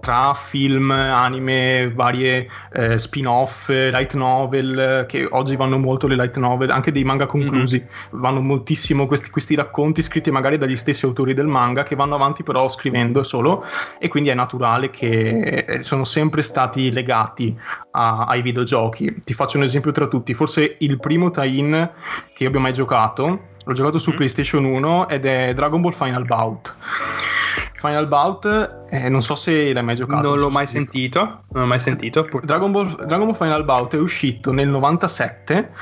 tra 0.00 0.34
film, 0.34 0.90
anime, 0.90 1.92
varie 1.94 2.48
eh, 2.72 2.98
spin-off, 2.98 3.68
light 3.68 4.14
novel, 4.14 5.06
che 5.08 5.26
oggi 5.30 5.56
vanno 5.56 5.78
molto 5.78 6.06
le 6.06 6.16
light 6.16 6.36
novel, 6.38 6.70
anche 6.70 6.92
dei 6.92 7.04
manga 7.04 7.26
conclusi, 7.26 7.84
vanno 8.10 8.40
moltissimo 8.40 9.06
questi, 9.06 9.30
questi 9.30 9.54
racconti 9.54 10.02
scritti 10.02 10.30
magari 10.30 10.58
dagli 10.58 10.76
stessi 10.76 11.04
autori 11.04 11.34
del 11.34 11.46
manga 11.46 11.82
che 11.82 11.94
vanno 11.94 12.14
avanti 12.14 12.42
però 12.42 12.68
scrivendo 12.68 13.22
solo 13.22 13.64
e 13.98 14.08
quindi 14.08 14.30
è 14.30 14.34
naturale 14.34 14.90
che 14.90 15.64
eh, 15.66 15.82
sono 15.82 16.04
sempre 16.04 16.42
stati 16.42 16.92
legati 16.92 17.58
a- 17.92 18.24
ai 18.24 18.42
videogiochi. 18.42 19.20
Ti 19.24 19.34
faccio 19.34 19.56
un 19.58 19.62
esempio 19.64 19.92
tra 19.92 20.06
tutti, 20.06 20.34
forse 20.34 20.76
il 20.80 20.98
primo 20.98 21.30
tie-in 21.30 21.90
che 22.34 22.42
io 22.42 22.48
abbia 22.48 22.60
mai 22.60 22.72
giocato, 22.72 23.40
l'ho 23.64 23.72
giocato 23.74 23.98
su 23.98 24.10
Mhm. 24.10 24.16
PlayStation 24.16 24.64
1 24.64 25.08
ed 25.08 25.24
è 25.26 25.52
Dragon 25.54 25.80
Ball 25.80 25.92
Final 25.92 26.24
Bout. 26.24 26.74
Final 27.74 28.06
Bout, 28.06 28.86
eh, 28.90 29.08
non 29.08 29.22
so 29.22 29.34
se 29.34 29.72
l'hai 29.72 29.82
mai 29.82 29.96
giocato. 29.96 30.22
Non 30.28 30.38
l'ho 30.38 30.50
mai 30.50 30.66
se- 30.68 30.74
sentito. 30.74 31.18
Non 31.48 31.62
l'ho 31.62 31.66
mai 31.66 31.80
sentito. 31.80 32.28
Dragon 32.42 32.70
Ball, 32.70 33.04
Dragon 33.06 33.26
Ball 33.26 33.34
Final 33.34 33.64
Bout 33.64 33.94
è 33.96 33.98
uscito 33.98 34.52
nel 34.52 34.68
97. 34.68 35.72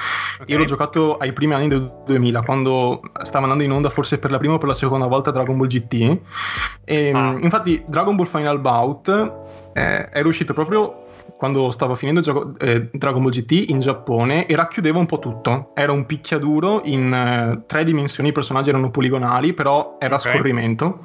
Ok. 0.41 0.49
Io 0.49 0.57
l'ho 0.57 0.65
giocato 0.65 1.19
ai 1.19 1.35
primi 1.35 1.53
anni 1.53 1.69
del 1.69 1.93
2000, 2.07 2.41
quando 2.41 3.03
stava 3.23 3.43
andando 3.45 3.65
in 3.65 3.71
onda 3.73 3.91
forse 3.91 4.19
per 4.19 4.31
la 4.31 4.39
prima 4.39 4.55
o 4.55 4.59
per 4.59 4.69
la 4.69 4.75
seconda 4.75 5.05
volta 5.07 5.31
Dragon 5.31 5.59
Ball 5.59 5.67
GT. 5.67 6.19
E, 6.87 7.13
Ah. 7.15 7.37
Infatti, 7.39 7.85
Dragon 7.87 8.17
Ball 8.17 8.27
Final 8.27 8.61
Bout 8.61 9.33
eh, 9.75 10.09
era 10.11 10.27
uscito 10.27 10.55
proprio 10.55 11.05
quando 11.41 11.71
stava 11.71 11.95
finendo 11.95 12.21
il 12.21 12.27
gioco, 12.27 12.53
eh, 12.59 12.91
Dragon 12.93 13.23
Ball 13.23 13.33
GT 13.33 13.71
in 13.71 13.81
Giappone 13.81 14.45
e 14.45 14.55
racchiudeva 14.55 14.99
un 14.99 15.07
po' 15.07 15.19
tutto. 15.19 15.71
Era 15.75 15.91
un 15.91 16.05
picchiaduro 16.05 16.83
in 16.85 17.11
eh, 17.11 17.63
tre 17.67 17.83
dimensioni, 17.83 18.29
i 18.29 18.33
personaggi 18.33 18.69
erano 18.69 18.91
poligonali, 18.91 19.55
però 19.55 19.97
era 19.99 20.17
a 20.17 20.19
Ok. 20.19 20.29
scorrimento. 20.29 20.99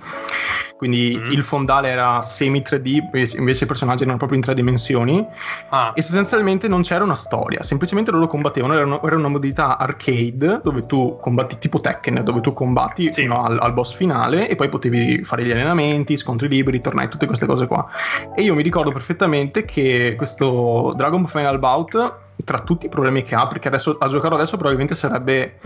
Quindi 0.78 1.18
Mm. 1.18 1.32
il 1.32 1.44
fondale 1.44 1.88
era 1.88 2.22
semi 2.22 2.62
3D, 2.62 3.38
invece 3.38 3.64
i 3.64 3.68
personaggi 3.68 4.04
erano 4.04 4.18
proprio 4.18 4.38
in 4.38 4.44
tre 4.44 4.54
dimensioni. 4.54 5.26
Ah, 5.70 5.92
E 5.96 6.02
sostanzialmente 6.02 6.68
non 6.68 6.82
c'era 6.82 7.04
una 7.04 7.16
storia, 7.16 7.64
semplicemente 7.64 8.12
loro 8.12 8.28
combattevano, 8.28 8.74
era 8.74 8.86
una, 8.86 9.00
era 9.02 9.16
una 9.16 9.30
modalità 9.30 9.78
arcade 9.78 10.60
dove 10.64 10.86
tu 10.86 11.18
combatti 11.20 11.58
tipo 11.60 11.80
Tekken, 11.80 12.24
dove 12.26 12.42
tu 12.42 12.52
combatti 12.52 13.12
Sì. 13.12 13.22
fino 13.22 13.44
al, 13.44 13.58
al 13.60 13.74
boss 13.74 13.96
finale 13.96 14.50
e 14.50 14.56
poi 14.56 14.68
potevi 14.70 15.24
fare 15.24 15.46
gli 15.46 15.52
allenamenti, 15.52 16.18
scontri 16.18 16.48
liberi, 16.50 16.82
tornei, 16.82 17.08
tutte 17.08 17.26
queste 17.26 17.46
cose 17.46 17.68
qua. 17.68 17.88
E 18.36 18.42
io 18.42 18.54
mi 18.54 18.62
ricordo 18.64 18.92
perfettamente 18.92 19.64
che 19.64 20.16
questo 20.18 20.94
Dragon 20.98 21.26
Final 21.28 21.58
Bout 21.60 22.24
tra 22.44 22.60
tutti 22.60 22.86
i 22.88 22.90
problemi 22.90 23.24
che 23.24 23.34
ha, 23.36 23.48
perché 23.48 23.68
adesso 23.70 23.98
a 24.00 24.08
giocarlo 24.08 24.36
adesso 24.36 24.56
probabilmente 24.56 24.94
sarebbe 24.94 25.58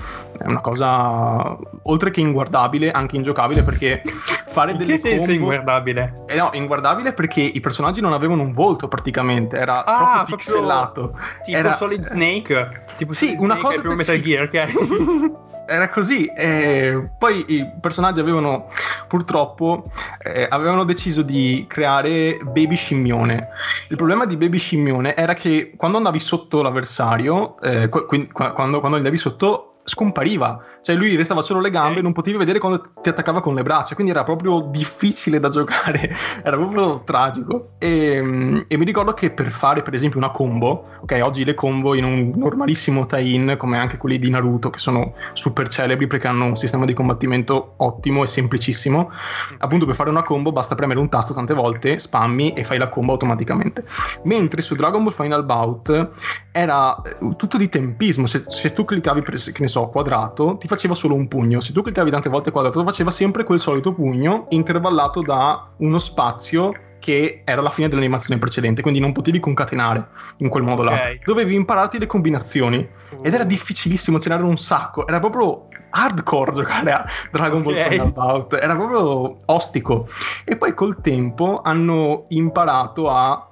una 0.45 0.61
cosa 0.61 1.57
oltre 1.83 2.11
che 2.11 2.19
inguardabile, 2.19 2.91
anche 2.91 3.15
ingiocabile, 3.15 3.63
perché 3.63 4.01
fare 4.49 4.71
in 4.71 4.77
delle 4.77 4.93
che 4.93 4.99
senso 4.99 5.25
combo- 5.25 5.33
inguardabile? 5.33 6.23
eh 6.27 6.35
no, 6.37 6.49
inguardabile 6.53 7.13
perché 7.13 7.41
i 7.41 7.59
personaggi 7.59 8.01
non 8.01 8.13
avevano 8.13 8.43
un 8.43 8.53
volto 8.53 8.87
praticamente, 8.87 9.57
era 9.57 9.83
Ah, 9.83 9.95
troppo 10.23 10.35
pixelato. 10.35 11.17
Tipo 11.43 11.57
Era- 11.57 11.75
Solid 11.75 12.03
Snake? 12.05 12.83
Tipo 12.97 13.13
Sì, 13.13 13.25
Solid 13.27 13.39
una 13.41 13.53
Snake 13.55 13.67
cosa 13.67 13.81
per- 13.87 13.95
Metal 13.97 14.15
sì. 14.15 14.21
Gear, 14.21 14.43
ok? 14.43 15.37
Era 15.69 15.89
così. 15.89 16.25
e 16.25 17.09
poi 17.17 17.45
i 17.47 17.65
personaggi 17.79 18.19
avevano 18.19 18.67
purtroppo 19.07 19.85
eh, 20.23 20.47
avevano 20.49 20.83
deciso 20.83 21.21
di 21.21 21.65
creare 21.67 22.37
Baby 22.43 22.75
Scimmione. 22.75 23.49
Il 23.89 23.95
problema 23.97 24.25
di 24.25 24.35
Baby 24.35 24.57
Scimmione 24.57 25.15
era 25.15 25.33
che 25.33 25.73
quando 25.77 25.97
andavi 25.97 26.19
sotto 26.19 26.61
l'avversario, 26.61 27.59
eh, 27.61 27.87
qu- 27.89 28.05
quindi 28.05 28.31
qua- 28.31 28.51
quando, 28.51 28.79
quando 28.79 28.97
andavi 28.97 29.17
sotto 29.17 29.68
scompariva, 29.89 30.63
cioè 30.81 30.95
lui 30.95 31.15
restava 31.15 31.41
solo 31.41 31.59
le 31.59 31.71
gambe 31.71 32.01
non 32.01 32.13
potevi 32.13 32.37
vedere 32.37 32.59
quando 32.59 32.91
ti 33.01 33.09
attaccava 33.09 33.41
con 33.41 33.55
le 33.55 33.63
braccia, 33.63 33.95
quindi 33.95 34.11
era 34.11 34.23
proprio 34.23 34.61
difficile 34.61 35.39
da 35.39 35.49
giocare, 35.49 36.15
era 36.43 36.55
proprio 36.55 37.01
tragico. 37.03 37.71
E, 37.79 38.21
mm, 38.21 38.59
e 38.67 38.77
mi 38.77 38.85
ricordo 38.85 39.13
che 39.13 39.31
per 39.31 39.49
fare 39.49 39.81
per 39.81 39.93
esempio 39.93 40.19
una 40.19 40.29
combo, 40.29 40.85
ok, 41.01 41.19
oggi 41.23 41.43
le 41.43 41.55
combo 41.55 41.95
in 41.95 42.03
un 42.03 42.33
normalissimo 42.35 43.05
tie-in 43.05 43.55
come 43.57 43.77
anche 43.77 43.97
quelli 43.97 44.19
di 44.19 44.29
Naruto 44.29 44.69
che 44.69 44.79
sono 44.79 45.13
super 45.33 45.67
celebri 45.67 46.07
perché 46.07 46.27
hanno 46.27 46.45
un 46.45 46.55
sistema 46.55 46.85
di 46.85 46.93
combattimento 46.93 47.73
ottimo 47.77 48.23
e 48.23 48.27
semplicissimo, 48.27 49.11
appunto 49.57 49.85
per 49.85 49.95
fare 49.95 50.09
una 50.09 50.23
combo 50.23 50.51
basta 50.51 50.75
premere 50.75 50.99
un 50.99 51.09
tasto 51.09 51.33
tante 51.33 51.53
volte, 51.53 51.97
spammi 51.97 52.53
e 52.53 52.63
fai 52.63 52.77
la 52.77 52.89
combo 52.89 53.13
automaticamente. 53.13 53.83
Mentre 54.23 54.61
su 54.61 54.75
Dragon 54.75 55.03
Ball 55.03 55.13
Final 55.13 55.45
Bout 55.45 56.09
era 56.51 57.01
eh, 57.01 57.35
tutto 57.35 57.57
di 57.57 57.69
tempismo, 57.69 58.25
se, 58.25 58.43
se 58.47 58.73
tu 58.73 58.85
cliccavi 58.85 59.21
per, 59.21 59.35
che 59.35 59.61
ne 59.61 59.67
so, 59.67 59.78
quadrato, 59.87 60.57
ti 60.57 60.67
faceva 60.67 60.93
solo 60.93 61.15
un 61.15 61.29
pugno, 61.29 61.61
se 61.61 61.71
tu 61.71 61.81
cliccavi 61.81 62.11
tante 62.11 62.27
volte 62.27 62.51
quadrato, 62.51 62.83
faceva 62.83 63.11
sempre 63.11 63.45
quel 63.45 63.59
solito 63.59 63.93
pugno 63.93 64.43
intervallato 64.49 65.21
da 65.21 65.69
uno 65.77 65.97
spazio 65.97 66.73
che 66.99 67.43
era 67.45 67.61
la 67.61 67.69
fine 67.69 67.87
dell'animazione 67.87 68.39
precedente, 68.39 68.81
quindi 68.81 68.99
non 68.99 69.13
potevi 69.13 69.39
concatenare 69.39 70.07
in 70.37 70.49
quel 70.49 70.63
modo 70.63 70.83
là. 70.83 70.91
Ok. 70.91 71.23
Dovevi 71.23 71.55
impararti 71.55 71.97
le 71.97 72.05
combinazioni 72.05 72.87
ed 73.23 73.33
era 73.33 73.45
difficilissimo, 73.45 74.19
ce 74.19 74.29
n'erano 74.29 74.49
un 74.49 74.57
sacco, 74.57 75.07
era 75.07 75.19
proprio 75.19 75.67
hardcore 75.91 76.51
giocare 76.51 76.91
a 76.91 77.05
Dragon 77.31 77.63
Ball 77.63 77.73
Ok. 77.73 77.87
Final 77.87 78.11
Bout, 78.11 78.53
era 78.53 78.75
proprio 78.75 79.37
ostico. 79.45 80.07
E 80.43 80.57
poi 80.57 80.73
col 80.73 81.01
tempo 81.01 81.61
hanno 81.63 82.25
imparato 82.29 83.09
a 83.09 83.48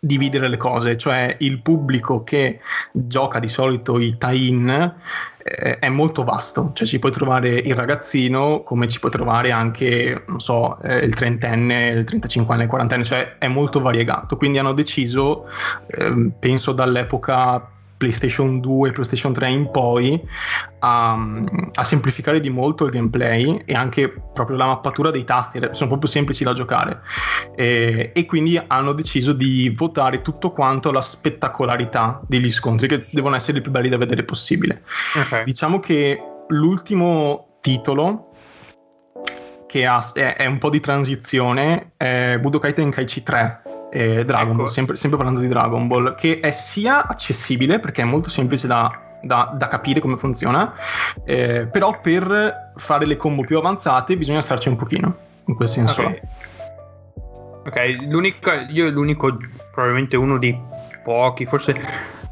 dividere 0.00 0.48
le 0.48 0.56
cose, 0.56 0.96
cioè 0.96 1.36
il 1.40 1.60
pubblico 1.60 2.22
che 2.22 2.60
gioca 2.92 3.38
di 3.38 3.48
solito 3.48 3.98
i 3.98 4.16
tie-in 4.18 4.94
eh, 5.42 5.78
è 5.78 5.88
molto 5.88 6.24
vasto, 6.24 6.72
cioè 6.74 6.86
ci 6.86 6.98
puoi 6.98 7.12
trovare 7.12 7.48
il 7.50 7.74
ragazzino 7.74 8.62
come 8.62 8.88
ci 8.88 8.98
puoi 8.98 9.10
trovare 9.10 9.50
anche, 9.52 10.24
non 10.26 10.40
so, 10.40 10.80
eh, 10.82 10.98
il 10.98 11.14
trentenne, 11.14 11.88
il 11.90 12.04
35enne, 12.04 12.62
il 12.62 12.68
quarantenne, 12.68 13.04
cioè 13.04 13.36
è 13.38 13.48
molto 13.48 13.80
variegato, 13.80 14.36
quindi 14.36 14.58
hanno 14.58 14.72
deciso, 14.72 15.48
ehm, 15.86 16.32
penso 16.38 16.72
dall'epoca 16.72 17.70
PlayStation 17.96 18.60
2, 18.60 18.92
PlayStation 18.92 19.32
3 19.32 19.48
in 19.48 19.70
poi, 19.70 20.20
a, 20.80 21.12
a 21.74 21.82
semplificare 21.82 22.40
di 22.40 22.50
molto 22.50 22.84
il 22.84 22.90
gameplay 22.90 23.62
e 23.64 23.74
anche 23.74 24.12
proprio 24.32 24.56
la 24.56 24.66
mappatura 24.66 25.10
dei 25.10 25.24
tasti, 25.24 25.60
sono 25.72 25.88
proprio 25.88 26.10
semplici 26.10 26.44
da 26.44 26.52
giocare. 26.52 27.00
E, 27.54 28.12
e 28.14 28.26
quindi 28.26 28.60
hanno 28.66 28.92
deciso 28.92 29.32
di 29.32 29.72
votare 29.76 30.22
tutto 30.22 30.52
quanto 30.52 30.90
alla 30.90 31.00
spettacolarità 31.00 32.20
degli 32.26 32.50
scontri, 32.50 32.88
che 32.88 33.06
devono 33.10 33.36
essere 33.36 33.58
i 33.58 33.60
più 33.60 33.70
belli 33.70 33.88
da 33.88 33.98
vedere 33.98 34.24
possibile. 34.24 34.82
Ok. 35.14 35.44
Diciamo 35.44 35.80
che 35.80 36.20
l'ultimo 36.48 37.58
titolo 37.60 38.30
che 39.66 39.86
ha, 39.86 40.02
è, 40.14 40.36
è 40.36 40.46
un 40.46 40.58
po' 40.58 40.70
di 40.70 40.80
transizione 40.80 41.92
è 41.96 42.38
Budokai 42.38 42.72
Tenkaichi 42.72 43.22
3 43.22 43.65
eh, 43.90 44.24
Dragon 44.24 44.48
Ecco. 44.48 44.56
Ball, 44.58 44.66
sempre, 44.66 44.96
sempre 44.96 45.16
parlando 45.18 45.40
di 45.40 45.48
Dragon 45.48 45.86
Ball, 45.86 46.14
che 46.14 46.40
è 46.40 46.50
sia 46.50 47.06
accessibile 47.06 47.78
perché 47.78 48.02
è 48.02 48.04
molto 48.04 48.28
semplice 48.30 48.66
da, 48.66 49.18
da- 49.22 49.54
da 49.56 49.68
capire 49.68 50.00
come 50.00 50.16
funziona, 50.16 50.72
eh, 51.24 51.66
però 51.70 52.00
per 52.00 52.72
fare 52.76 53.06
le 53.06 53.16
combo 53.16 53.42
più 53.42 53.58
avanzate 53.58 54.16
bisogna 54.16 54.42
starci 54.42 54.68
un 54.68 54.76
pochino, 54.76 55.16
in 55.46 55.54
quel 55.54 55.68
senso. 55.68 56.02
Ok, 56.02 56.20
Ok, 57.66 57.96
l'unico, 58.08 58.52
io 58.68 58.88
l'unico, 58.90 59.36
probabilmente 59.72 60.16
uno 60.16 60.38
di 60.38 60.56
pochi, 61.02 61.46
forse, 61.46 61.74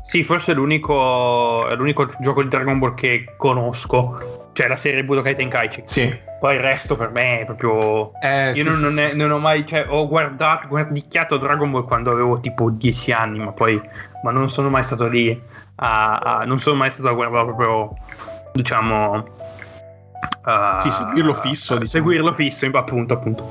sì, 0.05 0.23
forse 0.23 0.55
l'unico, 0.55 1.67
è 1.67 1.75
l'unico 1.75 2.09
gioco 2.21 2.41
di 2.41 2.49
Dragon 2.49 2.79
Ball 2.79 2.95
che 2.95 3.25
conosco 3.37 4.44
cioè 4.55 4.69
la 4.69 4.77
serie 4.77 5.05
Budokai 5.05 5.35
Tenkaichi. 5.35 5.83
Sì. 5.85 6.17
Poi 6.41 6.55
il 6.55 6.61
resto 6.61 6.97
per 6.97 7.11
me 7.11 7.41
è 7.41 7.45
proprio... 7.45 8.13
Eh, 8.23 8.49
Io 8.49 8.55
sì, 8.55 8.63
non, 8.63 8.75
sì, 8.75 8.83
non 8.83 8.99
è- 8.99 9.13
non 9.13 9.31
ho 9.33 9.39
mai... 9.39 9.67
Cioè, 9.67 9.87
ho 9.89 10.07
guardato, 10.09 10.69
guardicchiato 10.69 11.37
Dragon 11.37 11.71
Ball 11.71 11.85
quando 11.87 12.11
avevo 12.13 12.39
tipo 12.41 12.71
10 12.71 13.13
anni, 13.13 13.39
ma 13.41 13.53
poi... 13.53 13.81
Ma 14.23 14.31
non 14.31 14.49
sono 14.49 14.71
mai 14.71 14.83
stato 14.83 15.07
lì 15.09 15.39
a... 15.77 16.19
a- 16.19 16.45
non 16.45 16.61
sono 16.61 16.77
mai 16.77 16.91
stato 16.91 17.09
a 17.09 17.13
guardare 17.13 17.45
proprio, 17.47 17.97
diciamo... 18.53 19.27
a- 20.43 20.79
Sì, 20.81 20.91
seguirlo 20.91 21.35
fisso, 21.35 21.75
a 21.75 21.79
diciamo. 21.79 22.05
Seguirlo 22.05 22.33
fisso, 22.33 22.67
appunto, 22.73 23.15
appunto. 23.15 23.51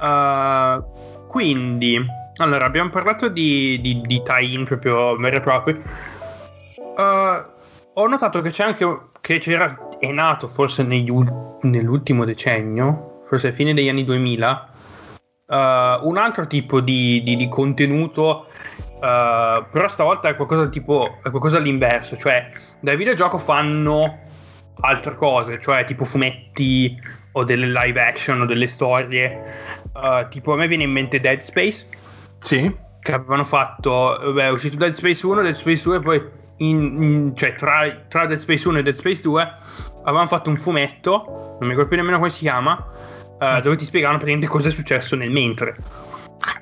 Uh, 0.00 1.26
quindi... 1.28 2.04
Allora, 2.36 2.64
abbiamo 2.66 2.88
parlato 2.88 3.28
di, 3.28 3.80
di, 3.82 4.00
di 4.06 4.22
tie-in 4.22 4.64
proprio 4.64 5.16
veri 5.16 5.36
e 5.36 5.40
propri. 5.40 5.82
Uh, 6.96 7.44
ho 7.94 8.06
notato 8.06 8.40
che 8.40 8.50
c'è 8.50 8.62
anche 8.62 8.84
che 9.28 9.36
c'era 9.40 9.90
è 9.98 10.10
nato 10.10 10.48
forse 10.48 10.82
negli 10.82 11.10
ul- 11.10 11.58
nell'ultimo 11.60 12.24
decennio, 12.24 13.20
forse 13.26 13.48
a 13.48 13.52
fine 13.52 13.74
degli 13.74 13.90
anni 13.90 14.02
2000, 14.02 14.70
uh, 15.48 15.54
un 16.08 16.16
altro 16.16 16.46
tipo 16.46 16.80
di, 16.80 17.22
di- 17.22 17.36
di 17.36 17.46
contenuto, 17.46 18.46
uh, 18.94 19.00
però 19.70 19.86
stavolta 19.86 20.30
è 20.30 20.34
qualcosa 20.34 20.70
tipo 20.70 21.18
è 21.22 21.28
qualcosa 21.28 21.58
all'inverso, 21.58 22.16
cioè 22.16 22.50
dal 22.80 22.96
videogioco 22.96 23.36
fanno 23.36 24.18
altre 24.80 25.14
cose, 25.14 25.60
cioè 25.60 25.84
tipo 25.84 26.06
fumetti 26.06 26.98
o 27.32 27.44
delle 27.44 27.66
live 27.66 28.00
action 28.00 28.40
o 28.40 28.46
delle 28.46 28.66
storie. 28.66 29.42
Uh, 29.92 30.26
tipo 30.28 30.54
a 30.54 30.56
me 30.56 30.66
viene 30.66 30.84
in 30.84 30.90
mente 30.92 31.20
Dead 31.20 31.40
Space 31.40 31.84
Sì, 32.38 32.74
che 33.00 33.12
avevano 33.12 33.44
fatto, 33.44 34.18
vabbè, 34.22 34.46
è 34.46 34.50
uscito 34.50 34.76
Dead 34.76 34.92
Space 34.92 35.26
1, 35.26 35.42
Dead 35.42 35.54
Space 35.54 35.82
2, 35.82 36.00
poi 36.00 36.46
in- 36.58 37.02
in- 37.02 37.36
cioè 37.36 37.54
tra, 37.54 37.86
tra 38.08 38.26
Dead 38.26 38.38
Space 38.38 38.68
1 38.68 38.78
e 38.78 38.82
Dead 38.82 38.96
Space 38.96 39.22
2 39.22 39.52
avevano 40.04 40.28
fatto 40.28 40.50
un 40.50 40.56
fumetto, 40.56 41.24
non 41.26 41.58
mi 41.60 41.68
ricordo 41.68 41.88
più 41.88 41.96
nemmeno 41.96 42.18
come 42.18 42.30
si 42.30 42.40
chiama, 42.40 42.86
eh, 43.40 43.60
dove 43.62 43.76
ti 43.76 43.84
spiegavano 43.84 44.18
praticamente 44.18 44.46
cosa 44.52 44.68
è 44.68 44.72
successo 44.72 45.16
nel 45.16 45.30
mentre. 45.30 45.76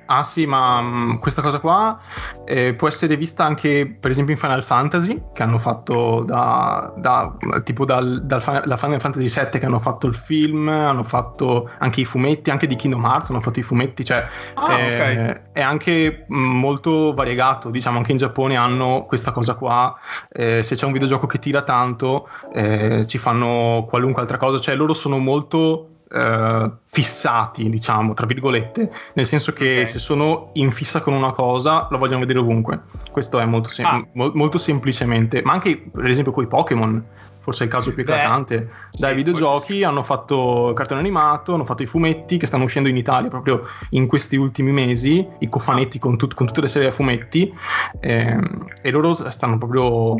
Ah 0.08 0.22
sì, 0.22 0.46
ma 0.46 0.80
mh, 0.80 1.18
questa 1.18 1.42
cosa 1.42 1.58
qua 1.58 1.98
eh, 2.44 2.75
può 2.75 2.86
essere 2.86 3.16
vista 3.16 3.44
anche 3.44 3.86
per 3.98 4.10
esempio 4.12 4.34
in 4.34 4.40
Final 4.40 4.62
Fantasy, 4.62 5.20
che 5.32 5.42
hanno 5.42 5.58
fatto 5.58 6.22
da, 6.25 6.92
da- 6.96 7.36
tipo 7.64 7.84
dal, 7.84 8.22
dal 8.25 8.40
Final, 8.40 8.62
da 8.66 8.76
Final 8.76 9.00
Fantasy 9.00 9.28
VII 9.28 9.58
che 9.58 9.66
hanno 9.66 9.80
fatto 9.80 10.06
il 10.06 10.14
film, 10.14 10.68
hanno 10.68 11.02
fatto 11.02 11.68
anche 11.78 12.00
i 12.02 12.04
fumetti, 12.04 12.50
anche 12.50 12.66
di 12.68 12.76
Kingdom 12.76 13.04
Hearts 13.04 13.30
hanno 13.30 13.40
fatto 13.40 13.58
i 13.58 13.62
fumetti, 13.64 14.04
cioè 14.04 14.25
Ah, 14.54 14.78
eh, 14.78 15.30
ok. 15.30 15.42
è 15.52 15.60
anche 15.60 16.25
mh, 16.28 16.36
molto 16.36 17.12
variegato, 17.12 17.70
diciamo 17.70 17.98
anche 17.98 18.12
in 18.12 18.18
Giappone 18.18 18.56
hanno 18.56 19.04
questa 19.06 19.32
cosa 19.32 19.54
qua, 19.54 19.92
eh, 20.30 20.62
se 20.62 20.76
c'è 20.76 20.86
un 20.86 20.92
videogioco 20.92 21.26
che 21.26 21.38
tira 21.40 21.62
tanto 21.62 22.28
eh, 22.52 23.04
ci 23.08 23.18
fanno 23.18 23.86
qualunque 23.88 24.22
altra 24.22 24.36
cosa, 24.36 24.60
cioè 24.60 24.76
loro 24.76 24.94
sono 24.94 25.18
molto 25.18 25.90
eh, 26.10 26.70
fissati, 26.86 27.68
diciamo, 27.68 28.14
tra 28.14 28.26
virgolette, 28.26 28.90
nel 29.14 29.26
senso 29.26 29.52
che 29.52 29.80
Ok. 29.80 29.88
se 29.88 29.98
sono 29.98 30.50
in 30.54 30.70
fissa 30.70 31.00
con 31.00 31.12
una 31.14 31.32
cosa 31.32 31.88
la 31.90 31.96
vogliono 31.96 32.20
vedere 32.20 32.38
ovunque. 32.38 32.80
Questo 33.10 33.38
è 33.38 33.44
molto, 33.44 33.68
sem- 33.70 33.86
Ah. 33.86 34.06
mol- 34.14 34.32
molto 34.34 34.58
semplicemente, 34.58 35.42
ma 35.42 35.52
anche 35.52 35.76
per 35.92 36.06
esempio 36.06 36.32
con 36.32 36.44
i 36.44 36.46
Pokémon, 36.46 37.04
forse 37.40 37.62
è 37.62 37.66
il 37.66 37.72
caso 37.72 37.92
più 37.94 38.02
eclatante. 38.02 38.70
Dai 38.98 39.10
sì, 39.10 39.16
videogiochi 39.16 39.84
hanno 39.84 40.02
fatto 40.02 40.70
il 40.70 40.75
cartone 40.75 40.98
animato, 40.98 41.54
hanno 41.54 41.64
fatto 41.64 41.84
i 41.84 41.86
fumetti 41.86 42.38
che 42.38 42.46
stanno 42.46 42.64
uscendo 42.64 42.88
in 42.88 42.96
Italia 42.96 43.28
proprio 43.30 43.62
in 43.90 44.08
questi 44.08 44.34
ultimi 44.36 44.72
mesi, 44.72 45.25
i 45.38 45.48
cofanetti 45.48 45.98
con, 46.00 46.16
tut- 46.16 46.34
con 46.34 46.46
tutte 46.48 46.62
le 46.62 46.68
serie 46.68 46.88
a 46.88 46.90
fumetti, 46.90 47.52
ehm, 48.00 48.66
e 48.82 48.90
loro 48.90 49.14
stanno 49.30 49.58
proprio 49.58 50.16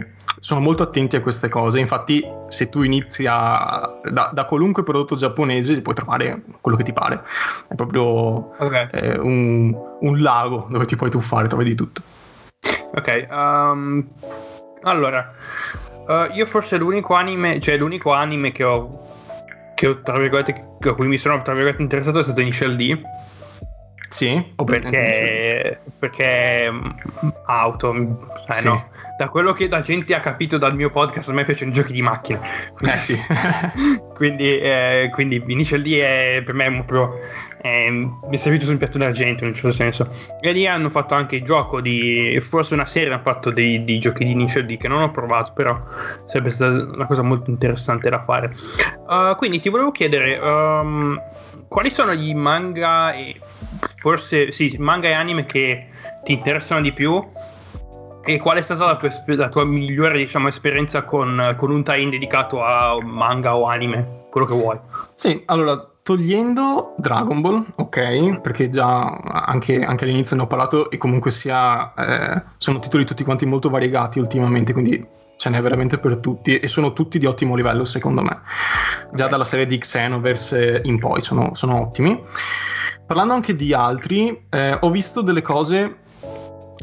sono 0.47 0.61
molto 0.61 0.85
attenti 0.85 1.17
a 1.17 1.23
queste 1.23 1.49
cose. 1.49 1.81
Infatti, 1.81 2.25
se 2.47 2.69
tu 2.69 2.83
inizi 2.85 3.27
a, 3.29 3.99
da, 4.05 4.31
da 4.33 4.45
qualunque 4.45 4.85
prodotto 4.85 5.17
giapponese, 5.17 5.83
puoi 5.83 5.97
trovare 5.97 6.41
quello 6.61 6.77
che 6.77 6.85
ti 6.85 6.93
pare. 6.93 7.25
È 7.67 7.75
proprio 7.75 8.55
Ok, 8.57 8.89
eh, 8.93 9.19
un, 9.19 9.77
un 10.03 10.23
lago 10.23 10.69
dove 10.71 10.85
ti 10.85 10.95
puoi 10.95 11.11
tuffare, 11.11 11.49
trovi 11.49 11.65
di 11.65 11.75
tutto. 11.75 12.01
ok. 12.95 13.27
um, 13.29 14.09
allora, 14.83 15.33
eh, 16.09 16.31
io 16.35 16.47
forse 16.47 16.77
l'unico 16.77 17.15
anime, 17.15 17.59
cioè 17.59 17.77
l'unico 17.77 18.13
anime 18.13 18.53
che 18.53 18.63
ho, 18.63 19.01
che 19.75 19.89
ho, 19.89 20.01
tra 20.01 20.17
virgolette, 20.17 20.77
a 20.81 20.93
cui 20.95 21.09
mi 21.09 21.19
sono, 21.19 21.43
tra 21.43 21.55
virgolette, 21.55 21.83
interessato 21.83 22.21
è 22.21 22.23
stato 22.23 22.41
Initial 22.41 22.77
D. 22.77 23.01
Sì, 24.11 24.55
perché, 24.65 25.81
perché 25.99 26.71
mm, 26.71 26.87
auto, 27.47 27.93
eh 28.47 28.55
Sì. 28.55 28.65
no, 28.65 28.95
da 29.17 29.29
quello 29.29 29.53
che 29.53 29.69
la 29.69 29.81
gente 29.81 30.15
ha 30.15 30.21
capito 30.21 30.59
dal 30.59 30.75
mio 30.75 30.91
podcast, 30.91 31.31
a 31.31 31.33
me 31.33 31.45
piacciono 31.45 31.71
i 31.71 31.75
giochi 31.75 31.93
di 31.93 32.03
macchine. 32.03 32.41
Eh 32.81 32.97
sì. 32.97 33.19
quindi, 34.15 34.59
eh, 34.59 35.11
quindi 35.13 35.43
Initial 35.47 35.83
D 35.83 35.99
è 35.99 36.43
per 36.45 36.55
me 36.55 36.85
proprio 36.85 37.19
eh, 37.63 37.91
mi 37.91 38.15
è 38.31 38.37
servito 38.37 38.65
su 38.65 38.73
un 38.73 38.77
piatto 38.77 38.99
d'argento 38.99 39.43
in 39.43 39.51
un 39.51 39.55
certo 39.55 39.73
senso. 39.73 40.09
E 40.41 40.53
lì 40.53 40.67
hanno 40.67 40.91
fatto 40.91 41.15
anche 41.15 41.37
il 41.37 41.45
gioco 41.45 41.81
di 41.81 42.37
forse 42.41 42.75
una 42.75 42.87
serie 42.87 43.13
hanno 43.13 43.23
fatto 43.23 43.51
dei, 43.51 43.83
di 43.85 43.99
giochi 43.99 44.25
di 44.25 44.31
Initial 44.33 44.67
D 44.67 44.77
che 44.77 44.89
non 44.89 45.03
ho 45.03 45.11
provato, 45.11 45.53
però 45.53 45.81
sarebbe 46.27 46.51
stata 46.51 46.73
una 46.73 47.07
cosa 47.07 47.23
molto 47.23 47.51
interessante 47.51 48.09
da 48.11 48.23
fare. 48.23 48.55
Uh, 49.09 49.35
quindi 49.37 49.61
ti 49.61 49.69
volevo 49.69 49.91
chiedere 49.91 50.39
um, 50.39 51.21
quali 51.69 51.91
sono 51.91 52.15
gli 52.15 52.35
manga 52.35 53.13
e 53.13 53.41
forse 53.99 54.53
sì, 54.53 54.77
manga 54.79 55.09
e 55.09 55.13
anime 55.13 55.47
che 55.47 55.87
ti 56.23 56.33
interessano 56.33 56.81
di 56.81 56.93
più 56.93 57.25
e 58.27 58.39
qual 58.39 58.59
è 58.59 58.61
stata 58.61 58.85
la 58.85 58.97
tua, 58.97 59.11
la 59.25 59.49
tua 59.49 59.65
migliore 59.65 60.19
diciamo, 60.19 60.49
esperienza 60.49 61.05
con, 61.05 61.55
con 61.57 61.71
un 61.71 61.83
tie-in 61.85 62.11
dedicato 62.11 62.63
a 62.63 62.99
manga 63.01 63.57
o 63.57 63.67
anime, 63.67 64.27
quello 64.31 64.47
che 64.47 64.55
vuoi. 64.55 64.79
Sì, 65.15 65.43
allora, 65.47 65.89
togliendo 66.03 66.95
Dragon 66.99 67.41
Ball, 67.41 67.65
ok, 67.77 68.41
perché 68.41 68.69
già 68.69 69.07
anche, 69.07 69.83
anche 69.83 70.05
all'inizio 70.05 70.37
ne 70.37 70.43
ho 70.43 70.47
parlato 70.47 70.91
e 70.91 70.99
comunque 70.99 71.31
sia, 71.31 71.95
eh, 71.95 72.43
sono 72.57 72.81
titoli 72.81 73.05
tutti 73.05 73.25
quanti 73.25 73.47
molto 73.47 73.71
variegati 73.71 74.19
ultimamente, 74.19 74.73
quindi 74.73 75.05
ce 75.37 75.51
n'è 75.51 75.61
veramente 75.61 75.99
per 75.99 76.17
tutti 76.17 76.59
e 76.59 76.67
sono 76.67 76.93
tutti 76.93 77.19
di 77.19 77.27
ottimo 77.27 77.55
livello 77.55 77.85
secondo 77.85 78.23
me. 78.23 78.41
Già 79.13 79.29
dalla 79.29 79.45
serie 79.45 79.67
di 79.67 79.79
Xenoverse 79.79 80.81
in 80.85 80.99
poi 80.99 81.21
sono, 81.21 81.55
sono 81.55 81.81
ottimi. 81.81 82.21
Parlando 83.07 83.35
anche 83.35 83.55
di 83.55 83.73
altri, 83.73 84.47
eh, 84.51 84.77
ho 84.81 84.91
visto 84.91 85.21
delle 85.21 85.43
cose 85.43 85.99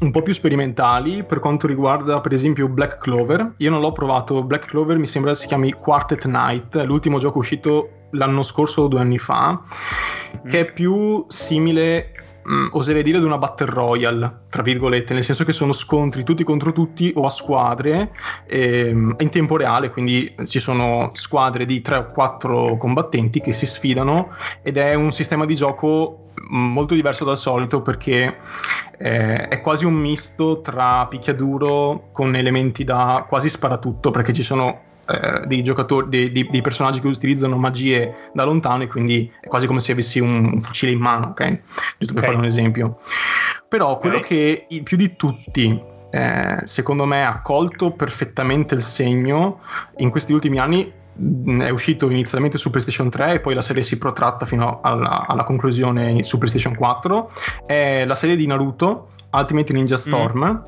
un 0.02 0.12
po' 0.12 0.22
più 0.22 0.34
sperimentali 0.34 1.24
per 1.24 1.40
quanto 1.40 1.68
riguarda 1.68 2.20
per 2.22 2.34
esempio 2.34 2.68
Black 2.68 2.98
Clover. 2.98 3.54
Io 3.58 3.70
non 3.70 3.82
l'ho 3.82 3.92
provato, 3.92 4.44
Black 4.44 4.68
Clover 4.68 4.98
mi 4.98 5.08
sembra 5.08 5.36
si 5.36 5.48
chiami 5.48 5.74
Quartet 5.74 6.26
Night, 6.26 6.76
l'ultimo 6.86 7.20
gioco 7.20 7.40
uscito 7.40 7.90
l'anno 8.14 8.44
scorso 8.44 8.84
o 8.84 8.88
due 8.88 9.00
anni 9.00 9.18
fa, 9.18 9.60
che 10.48 10.60
è 10.60 10.72
più 10.72 11.26
simile, 11.28 12.12
mh, 12.44 12.68
oserei 12.72 13.04
dire, 13.04 13.18
ad 13.18 13.24
una 13.24 13.38
Battle 13.38 13.68
Royale, 13.68 14.42
tra 14.50 14.62
virgolette, 14.62 15.14
nel 15.14 15.24
senso 15.24 15.44
che 15.44 15.54
sono 15.54 15.72
scontri 15.72 16.24
tutti 16.24 16.44
contro 16.44 16.72
tutti 16.72 17.12
o 17.16 17.26
a 17.26 17.30
squadre 17.30 18.12
ehm, 18.48 19.16
in 19.20 19.30
tempo 19.30 19.58
reale, 19.58 19.90
quindi 19.90 20.34
ci 20.46 20.60
sono 20.60 21.12
squadre 21.14 21.66
di 21.66 21.82
3 21.82 21.96
o 21.96 22.12
4 22.12 22.78
combattenti 22.78 23.42
che 23.42 23.54
si 23.54 23.66
sfidano 23.66 24.30
ed 24.62 24.78
è 24.78 24.94
un 24.94 25.12
sistema 25.12 25.46
di 25.46 25.56
gioco 25.56 26.32
molto 26.50 26.94
diverso 26.94 27.24
dal 27.24 27.38
solito 27.38 27.82
perché 27.82 28.38
eh, 28.98 29.48
è 29.48 29.62
quasi 29.62 29.86
un 29.86 29.94
misto 29.94 30.62
tra 30.62 31.06
picchiaduro 31.08 32.10
con 32.12 32.36
elementi 32.36 32.84
da 32.84 33.26
quasi 33.28 33.50
sparatutto 33.50 34.12
perché 34.12 34.34
ci 34.34 34.44
sono 34.44 34.92
eh, 35.06 35.46
dei 35.48 35.64
giocatori, 35.64 36.08
dei, 36.10 36.32
dei- 36.32 36.48
dei 36.50 36.62
personaggi 36.62 37.00
che 37.00 37.08
utilizzano 37.08 37.58
magie 37.58 38.30
da 38.34 38.44
lontano 38.44 38.84
e 38.84 38.88
quindi 38.88 39.32
è 39.42 39.48
quasi 39.48 39.68
come 39.68 39.80
se 39.80 39.92
avessi 39.92 40.20
un, 40.20 40.50
un 40.54 40.62
fucile 40.62 40.92
in 40.92 41.00
mano, 41.00 41.28
ok? 41.28 41.60
Giusto 41.98 42.14
per 42.14 42.24
Ok. 42.24 42.26
fare 42.26 42.36
un 42.38 42.46
esempio. 42.46 42.98
Però 43.68 43.98
quello 43.98 44.18
Ok. 44.18 44.24
che 44.28 44.68
più 44.84 44.98
di 44.98 45.16
tutti, 45.16 45.80
eh, 46.12 46.58
secondo 46.64 47.06
me, 47.06 47.26
ha 47.26 47.42
colto 47.42 47.92
perfettamente 47.92 48.76
il 48.76 48.82
segno 48.82 49.60
in 49.98 50.10
questi 50.12 50.32
ultimi 50.32 50.60
anni 50.60 50.92
mh, 51.16 51.62
è 51.64 51.70
uscito 51.70 52.10
inizialmente 52.10 52.58
su 52.58 52.70
PlayStation 52.70 53.10
3 53.10 53.34
e 53.34 53.40
poi 53.40 53.56
la 53.56 53.62
serie 53.62 53.82
si 53.84 53.98
protratta 53.98 54.46
fino 54.46 54.80
alla, 54.82 55.26
alla 55.28 55.44
conclusione 55.44 56.22
su 56.24 56.38
PlayStation 56.38 56.76
4 56.76 57.30
è 57.66 58.04
la 58.06 58.16
serie 58.16 58.36
di 58.36 58.46
Naruto 58.46 59.08
Ultimate 59.32 59.74
Ninja 59.74 59.98
Storm 59.98 60.64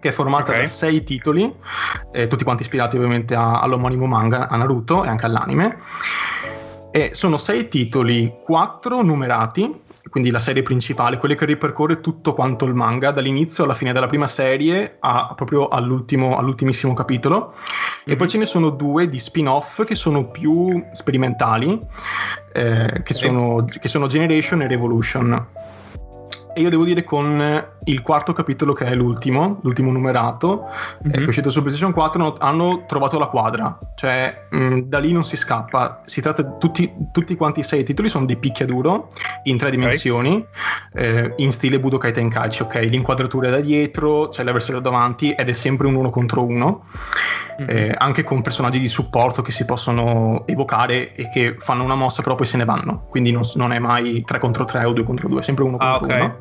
che 0.00 0.08
è 0.08 0.12
formata 0.12 0.52
Ok. 0.52 0.58
da 0.58 0.66
sei 0.66 1.04
titoli 1.04 1.54
eh, 2.12 2.26
tutti 2.26 2.44
quanti 2.44 2.62
ispirati 2.62 2.96
ovviamente 2.96 3.34
a- 3.34 3.60
all'omonimo 3.60 4.06
manga 4.06 4.48
a 4.48 4.56
Naruto 4.56 5.04
e 5.04 5.08
anche 5.08 5.26
all'anime 5.26 5.76
e 6.92 7.10
sono 7.12 7.38
sei 7.38 7.68
titoli, 7.68 8.32
quattro 8.44 9.02
numerati 9.02 9.82
quindi 10.08 10.30
la 10.30 10.40
serie 10.40 10.62
principale, 10.62 11.18
quella 11.18 11.36
che 11.36 11.44
ripercorre 11.44 12.00
tutto 12.00 12.34
quanto 12.34 12.64
il 12.64 12.74
manga, 12.74 13.12
dall'inizio 13.12 13.62
alla 13.64 13.74
fine 13.74 13.92
della 13.92 14.08
prima 14.08 14.26
serie 14.26 14.96
a, 14.98 15.34
proprio 15.36 15.68
all'ultimo, 15.68 16.36
all'ultimissimo 16.36 16.94
capitolo. 16.94 17.54
E 18.04 18.16
poi 18.16 18.28
ce 18.28 18.38
ne 18.38 18.46
sono 18.46 18.70
due 18.70 19.08
di 19.08 19.18
spin-off 19.18 19.84
che 19.84 19.94
sono 19.94 20.28
più 20.30 20.84
sperimentali, 20.92 21.78
eh, 22.52 23.02
che, 23.04 23.14
sono, 23.14 23.64
che 23.66 23.88
sono 23.88 24.06
Generation 24.06 24.62
e 24.62 24.66
Revolution. 24.66 25.46
E 26.60 26.62
io 26.62 26.70
devo 26.70 26.84
dire 26.84 27.02
con 27.04 27.64
il 27.84 28.02
quarto 28.02 28.32
capitolo 28.32 28.74
che 28.74 28.84
è 28.84 28.94
l'ultimo, 28.94 29.58
l'ultimo 29.62 29.90
numerato, 29.90 30.66
mm-hmm. 31.02 31.12
che 31.12 31.24
è 31.24 31.26
uscito 31.26 31.50
su 31.50 31.60
PlayStation 31.60 31.92
4, 31.92 32.36
hanno, 32.38 32.84
trovato 32.86 33.18
la 33.18 33.26
quadra, 33.26 33.78
cioè 33.96 34.46
mh, 34.50 34.80
da 34.80 34.98
lì 34.98 35.12
non 35.12 35.24
si 35.24 35.36
scappa, 35.36 36.02
si 36.04 36.20
tratta 36.20 36.42
di 36.42 36.50
tutti, 36.58 36.92
tutti 37.10 37.34
quanti 37.34 37.60
i 37.60 37.62
sei 37.62 37.82
titoli 37.82 38.08
sono 38.08 38.26
di 38.26 38.36
picchiaduro 38.36 39.08
in 39.44 39.56
tre 39.56 39.70
dimensioni, 39.70 40.46
okay. 40.92 41.04
eh, 41.04 41.32
in 41.38 41.50
stile 41.52 41.80
Budokai 41.80 42.12
Tenkaichi, 42.12 42.62
ok? 42.62 42.74
L'inquadratura 42.74 43.48
è 43.48 43.50
da 43.50 43.60
dietro, 43.60 44.28
c'è 44.28 44.42
l'avversario 44.42 44.80
davanti 44.80 45.32
ed 45.32 45.48
è 45.48 45.52
sempre 45.52 45.86
un 45.86 45.94
uno 45.94 46.10
contro 46.10 46.44
uno, 46.44 46.84
mm-hmm. 47.60 47.68
eh, 47.68 47.94
anche 47.96 48.24
con 48.24 48.42
personaggi 48.42 48.78
di 48.78 48.88
supporto 48.88 49.42
che 49.42 49.52
si 49.52 49.64
possono 49.64 50.46
evocare 50.46 51.14
e 51.14 51.28
che 51.30 51.56
fanno 51.58 51.84
una 51.84 51.94
mossa 51.94 52.22
però 52.22 52.34
poi 52.34 52.46
se 52.46 52.56
ne 52.56 52.64
vanno, 52.64 53.06
quindi 53.08 53.30
non, 53.30 53.42
non 53.54 53.72
è 53.72 53.78
mai 53.78 54.22
3 54.24 54.38
contro 54.38 54.64
3 54.64 54.84
o 54.84 54.92
2 54.92 55.04
contro 55.04 55.28
2, 55.28 55.40
è 55.40 55.42
sempre 55.42 55.64
uno 55.64 55.76
ah, 55.76 55.98
contro 55.98 56.06
okay. 56.06 56.20
uno. 56.20 56.38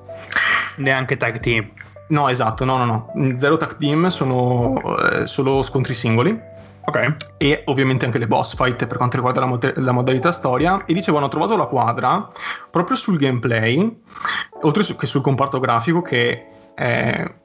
Neanche 0.78 1.18
tag 1.18 1.40
team. 1.40 1.70
No, 2.10 2.28
esatto, 2.28 2.66
no, 2.66 2.78
no, 2.78 2.86
no. 2.86 3.38
Zero 3.38 3.58
tag 3.58 3.78
team 3.78 4.08
sono 4.08 4.80
eh, 4.98 5.28
solo 5.28 5.62
scontri 5.62 5.94
singoli. 5.94 6.58
Ok. 6.86 7.16
E 7.38 7.62
ovviamente 7.66 8.06
anche 8.06 8.18
le 8.18 8.26
boss 8.26 8.56
fight 8.56 8.88
per 8.88 8.98
quanto 8.98 9.18
riguarda 9.18 9.42
la, 9.42 9.46
mod- 9.46 9.78
la, 9.78 9.92
modalità 9.92 10.32
storia. 10.32 10.86
E 10.86 10.94
dicevo, 10.94 11.18
hanno 11.18 11.28
trovato 11.28 11.56
la 11.56 11.66
quadra 11.66 12.28
proprio 12.72 12.98
sul 12.98 13.18
gameplay, 13.18 14.02
oltre 14.62 14.84
che 14.98 15.06
sul 15.06 15.22
comparto 15.22 15.60
grafico 15.60 16.02
che 16.02 16.48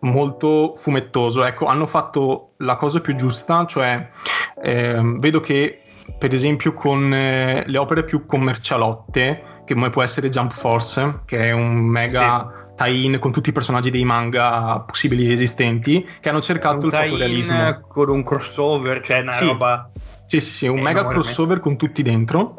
molto 0.01 0.75
fumettoso. 0.77 1.45
Ecco, 1.45 1.67
hanno 1.67 1.87
fatto 1.87 2.55
la 2.59 2.77
cosa 2.77 3.01
più 3.01 3.15
giusta, 3.15 3.67
cioè 3.67 4.09
eh, 4.63 5.01
vedo 5.19 5.41
che 5.41 5.81
per 6.19 6.33
esempio 6.33 6.73
con 6.75 7.13
eh, 7.13 7.65
le 7.67 7.79
opere 7.79 8.05
più 8.05 8.27
commercialotte, 8.27 9.63
che 9.65 9.75
come 9.75 9.91
può 9.91 10.03
essere 10.03 10.29
Jump 10.29 10.53
Force, 10.53 11.21
che 11.25 11.49
è 11.49 11.53
un 11.53 11.77
mega... 11.77 12.53
Sì 12.57 12.63
tie-in 12.77 13.19
con 13.21 13.33
tutti 13.33 13.51
i 13.51 13.53
personaggi 13.53 13.91
dei 13.91 14.05
manga 14.05 14.81
possibili 14.81 15.31
esistenti 15.31 16.07
che 16.21 16.29
hanno 16.29 16.41
cercato 16.41 16.87
un 16.87 16.93
il 16.93 16.99
fotorealismo 16.99 17.81
con 17.89 18.09
un 18.09 18.25
crossover 18.25 19.01
cioè 19.01 19.21
una 19.21 19.33
sì. 19.33 19.47
roba 19.47 19.91
sì 20.27 20.41
sì 20.41 20.51
sì 20.51 20.67
un 20.67 20.81
mega 20.81 21.01
enorme. 21.01 21.21
crossover 21.21 21.61
con 21.61 21.77
tutti 21.77 22.03
dentro 22.03 22.59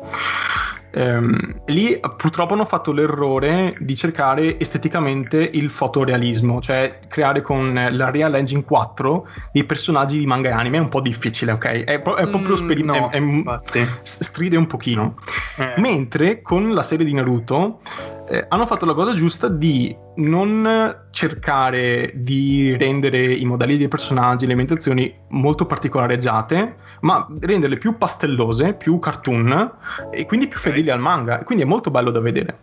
ehm, 0.96 1.62
lì 1.66 2.00
purtroppo 2.00 2.54
hanno 2.54 2.66
fatto 2.66 2.92
l'errore 2.92 3.76
di 3.80 3.96
cercare 3.96 4.60
esteticamente 4.60 5.38
il 5.38 5.70
fotorealismo 5.70 6.62
cioè 6.62 7.00
creare 7.08 7.42
con 7.42 7.74
la 7.92 8.10
Real 8.10 8.34
Engine 8.36 8.64
4 8.64 9.28
dei 9.52 9.64
personaggi 9.66 10.20
di 10.20 10.26
manga 10.26 10.50
e 10.50 10.52
anime. 10.54 10.78
È 10.78 10.80
un 10.80 10.90
po' 10.90 11.02
difficile 11.02 11.52
ok? 11.52 11.66
È, 11.66 11.84
è 11.84 12.00
proprio 12.02 12.54
mm, 12.54 12.64
sperimento 12.64 13.20
no, 13.20 13.60
stride 14.02 14.58
un 14.58 14.68
pochino. 14.68 15.16
Eh. 15.58 15.74
mentre 15.78 16.42
con 16.42 16.74
la 16.74 16.84
serie 16.84 17.06
di 17.06 17.14
Naruto 17.14 17.80
eh, 18.28 18.46
hanno 18.50 18.66
fatto 18.66 18.86
la 18.86 18.94
cosa 18.94 19.14
giusta 19.14 19.48
di 19.48 19.96
non 20.16 21.08
cercare 21.12 22.12
di 22.16 22.76
rendere 22.78 23.20
i 23.20 23.46
modelli 23.46 23.78
dei 23.78 23.88
personaggi, 23.88 24.46
le 24.46 24.52
ambientazioni 24.52 25.14
molto 25.30 25.66
particolareggiate, 25.66 26.76
ma 27.02 27.28
renderle 27.40 27.78
più 27.78 27.98
pastellose, 27.98 28.74
più 28.74 28.98
cartoon 29.00 29.72
e 30.12 30.26
quindi 30.26 30.48
più 30.48 30.60
fedeli 30.60 30.90
al 30.90 31.00
manga. 31.00 31.40
Quindi 31.40 31.64
è 31.64 31.68
molto 31.68 31.92
bello 31.92 32.12
da 32.12 32.20
vedere. 32.20 32.58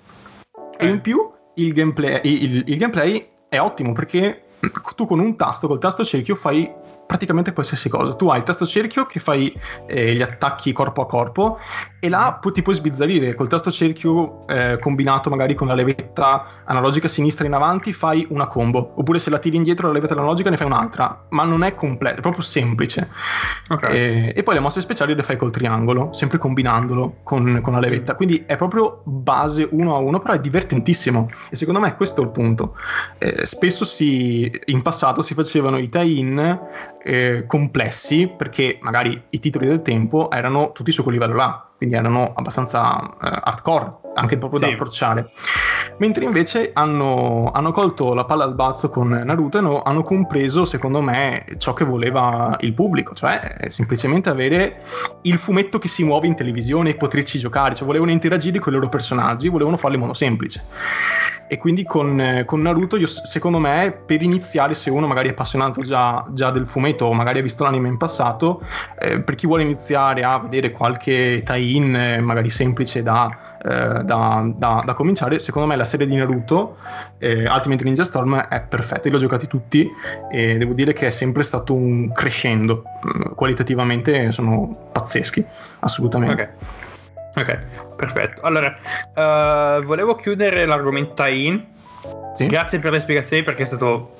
E 0.79 0.87
in 0.87 1.01
più 1.01 1.31
il 1.55 1.73
gameplay, 1.73 2.21
il, 2.25 2.65
il 2.67 2.79
gameplay 2.79 3.29
è 3.49 3.61
ottimo 3.61 3.93
perché 3.93 4.45
tu 4.97 5.07
con 5.07 5.21
un 5.21 5.37
tasto, 5.37 5.69
col 5.69 5.79
tasto 5.79 6.05
cerchio, 6.05 6.35
fai 6.35 6.71
praticamente 7.07 7.53
qualsiasi 7.53 7.89
cosa. 7.89 8.15
Tu 8.15 8.29
hai 8.29 8.39
il 8.39 8.45
tasto 8.45 8.67
cerchio 8.67 9.05
che 9.05 9.21
fai 9.21 9.55
eh, 9.87 10.15
gli 10.15 10.23
attacchi 10.23 10.73
corpo 10.73 11.03
a 11.03 11.07
corpo 11.07 11.59
e 12.05 12.09
là 12.09 12.37
pu- 12.41 12.51
ti 12.51 12.63
puoi 12.63 12.75
sbizzarrire. 12.75 13.37
Col 13.37 13.47
tasto 13.47 13.71
cerchio 13.71 14.45
eh, 14.49 14.77
combinato 14.81 15.31
magari 15.31 15.55
con 15.55 15.69
la 15.69 15.75
levetta 15.75 16.65
analogica 16.65 17.07
sinistra 17.07 17.47
in 17.47 17.53
avanti 17.53 17.93
fai 17.93 18.27
una 18.31 18.49
combo. 18.49 18.95
Oppure 18.97 19.21
se 19.21 19.31
la 19.31 19.39
tiri 19.39 19.55
indietro 19.55 19.87
la 19.87 19.93
levetta 19.93 20.15
analogica 20.15 20.51
ne 20.51 20.57
fai 20.57 20.67
un'altra. 20.67 21.27
Ma 21.29 21.45
non 21.45 21.63
è 21.63 21.77
completo 21.77 22.19
è 22.19 22.21
proprio 22.21 22.43
semplice. 22.43 23.09
Okay. 23.69 23.97
e, 23.97 24.33
e, 24.35 24.43
poi 24.43 24.55
le 24.55 24.61
mosse 24.61 24.81
speciali 24.81 25.15
le 25.15 25.23
fai 25.23 25.37
col 25.37 25.53
triangolo 25.53 26.13
sempre 26.13 26.39
combinandolo 26.39 27.19
con, 27.23 27.61
con 27.63 27.73
la 27.73 27.79
levetta. 27.79 28.17
Quindi 28.17 28.43
è 28.49 28.57
proprio 28.57 29.03
base 29.05 29.69
uno 29.71 29.95
a 29.95 29.99
uno 29.99 30.19
però 30.19 30.35
è 30.35 30.41
divertentissimo. 30.41 31.29
E 31.51 31.55
secondo 31.55 31.79
me 31.79 31.95
questo 31.95 32.21
è 32.21 32.25
il 32.25 32.31
punto. 32.31 32.77
Eh, 33.19 33.47
spesso 33.47 33.85
si, 33.85 34.51
in 34.65 34.83
passato 34.83 35.23
si 35.23 35.35
facevano 35.35 35.79
i 35.79 35.89
tie-in 35.89 36.61
eh, 37.01 37.45
complessi 37.47 38.27
perché 38.27 38.81
magari 38.83 39.23
i 39.31 39.39
titoli 39.39 39.69
del 39.69 39.83
tempo 39.83 40.33
erano 40.33 40.73
tutti 40.73 40.91
su 40.91 41.05
quel 41.05 41.15
livello 41.15 41.37
là 41.37 41.67
quindi 41.83 41.97
erano 41.97 42.33
abbastanza 42.33 43.01
eh, 43.21 43.41
hardcore 43.43 44.02
anche 44.15 44.39
proprio 44.39 44.61
sì. 44.61 44.67
da 44.67 44.73
approcciare. 44.73 45.29
Mentre 45.99 46.25
invece 46.25 46.71
hanno, 46.73 47.51
hanno, 47.53 47.71
colto 47.71 48.15
la 48.15 48.25
palla 48.25 48.45
al 48.45 48.55
balzo 48.55 48.91
con 48.91 49.09
Naruto 49.09 49.59
e 49.59 49.61
no, 49.61 49.83
hanno 49.83 50.03
compreso, 50.03 50.65
secondo 50.65 51.01
me, 51.01 51.45
ciò 51.59 51.75
che 51.75 51.85
voleva 51.85 52.57
il 52.61 52.73
pubblico, 52.73 53.15
cioè 53.15 53.57
semplicemente 53.69 54.29
avere 54.29 54.81
il 55.23 55.39
fumetto 55.39 55.79
che 55.79 55.89
si 55.89 56.03
muove 56.03 56.27
in 56.27 56.35
televisione 56.35 56.91
e 56.91 56.95
poterci 56.97 57.39
giocare, 57.39 57.75
cioè 57.75 57.87
volevano 57.87 58.11
interagire 58.11 58.59
con 58.59 58.73
i 58.73 58.77
loro 58.77 58.89
personaggi, 58.89 59.49
volevano 59.49 59.77
farlo 59.77 59.97
in 59.97 60.03
modo 60.03 60.15
semplice. 60.15 60.65
E 61.53 61.59
quindi 61.59 61.85
con, 61.85 62.45
con 62.47 62.63
Naruto, 62.63 62.97
io, 62.97 63.07
secondo 63.07 63.59
me, 63.59 63.93
per 64.07 64.23
iniziare, 64.23 64.73
se 64.73 64.89
uno 64.89 65.07
magari 65.07 65.29
è 65.29 65.33
appassionato 65.33 65.83
già, 65.83 66.25
già 66.31 66.51
del 66.51 66.67
fumetto 66.67 67.05
o 67.05 67.13
magari 67.13 67.41
ha 67.41 67.43
visto 67.43 67.63
l'anime 67.63 67.89
in 67.89 67.99
passato, 67.99 68.63
eh, 68.99 69.21
per 69.21 69.35
chi 69.35 69.47
vuole 69.47 69.63
iniziare 69.63 70.25
a 70.25 70.39
vedere 70.39 70.71
qualche 70.71 71.43
tie-in, 71.45 71.95
eh, 71.95 72.21
magari 72.21 72.49
semplice 72.49 73.03
da, 73.03 73.59
eh, 73.63 74.02
da, 74.03 74.45
da, 74.55 74.83
da, 74.85 74.95
cominciare, 74.95 75.39
secondo 75.39 75.69
me 75.69 75.77
la 75.77 75.85
serie 75.85 76.07
di 76.07 76.15
Naruto, 76.15 76.77
eh, 77.19 77.49
Ultimate 77.51 77.85
Ninja 77.85 78.05
Storm, 78.05 78.41
è 78.41 78.61
perfetta. 78.63 79.09
Io 79.09 79.11
li 79.11 79.17
ho 79.17 79.21
giocati 79.21 79.47
tutti 79.47 79.91
e 80.31 80.59
devo 80.59 80.73
dire 80.73 80.93
che 80.93 81.07
è 81.07 81.11
sempre 81.11 81.43
stato 81.43 81.75
un 81.75 82.13
crescendo. 82.13 82.83
Mm, 83.07 83.33
qualitativamente 83.35 84.31
sono 84.33 84.91
pazzeschi, 84.93 85.45
assolutamente. 85.81 86.43
Ok. 86.43 86.81
Ok, 87.35 87.59
perfetto. 87.97 88.43
Allora, 88.43 88.77
uh, 89.15 89.83
volevo 89.83 90.15
chiudere 90.17 90.67
l'argomento 90.67 91.15
tie-in. 91.15 91.65
Sì? 92.35 92.47
Grazie 92.47 92.79
per 92.79 92.93
le 92.93 93.01
spiegazioni 93.01 93.43
perché 93.43 93.63
è 93.63 93.67
stato 93.67 94.17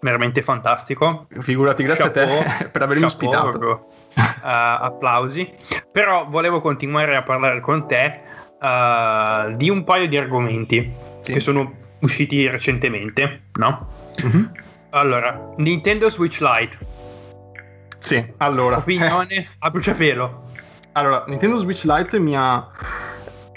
veramente 0.00 0.42
fantastico. 0.42 1.26
Figurati, 1.38 1.82
grazie 1.82 2.04
chapeau, 2.04 2.40
a 2.40 2.42
te 2.42 2.64
per 2.72 2.82
avermi 2.82 3.02
chapeau, 3.02 3.30
ospitato. 3.30 3.58
Proprio, 3.58 3.86
uh, 4.16 4.22
applausi. 4.42 5.52
Però 5.92 6.26
volevo 6.28 6.60
continuare 6.60 7.16
a 7.16 7.22
parlare 7.22 7.60
con 7.60 7.86
te 7.86 8.20
uh, 8.60 9.54
di 9.56 9.68
un 9.70 9.84
paio 9.84 10.08
di 10.08 10.16
argomenti 10.16 10.92
sì. 11.20 11.32
che 11.32 11.40
sono 11.40 11.74
usciti 12.00 12.48
recentemente, 12.48 13.42
no? 13.54 13.88
Mm-hmm. 14.24 14.44
Allora, 14.90 15.54
Nintendo 15.56 16.08
Switch 16.10 16.40
Lite. 16.40 16.78
Sì, 17.98 18.24
allora. 18.38 18.78
Opinione 18.78 19.48
a 19.58 19.70
bruciapelo. 19.70 20.46
Allora, 20.92 21.24
Nintendo 21.28 21.56
Switch 21.56 21.84
Lite 21.84 22.18
mi 22.18 22.34
ha, 22.36 22.70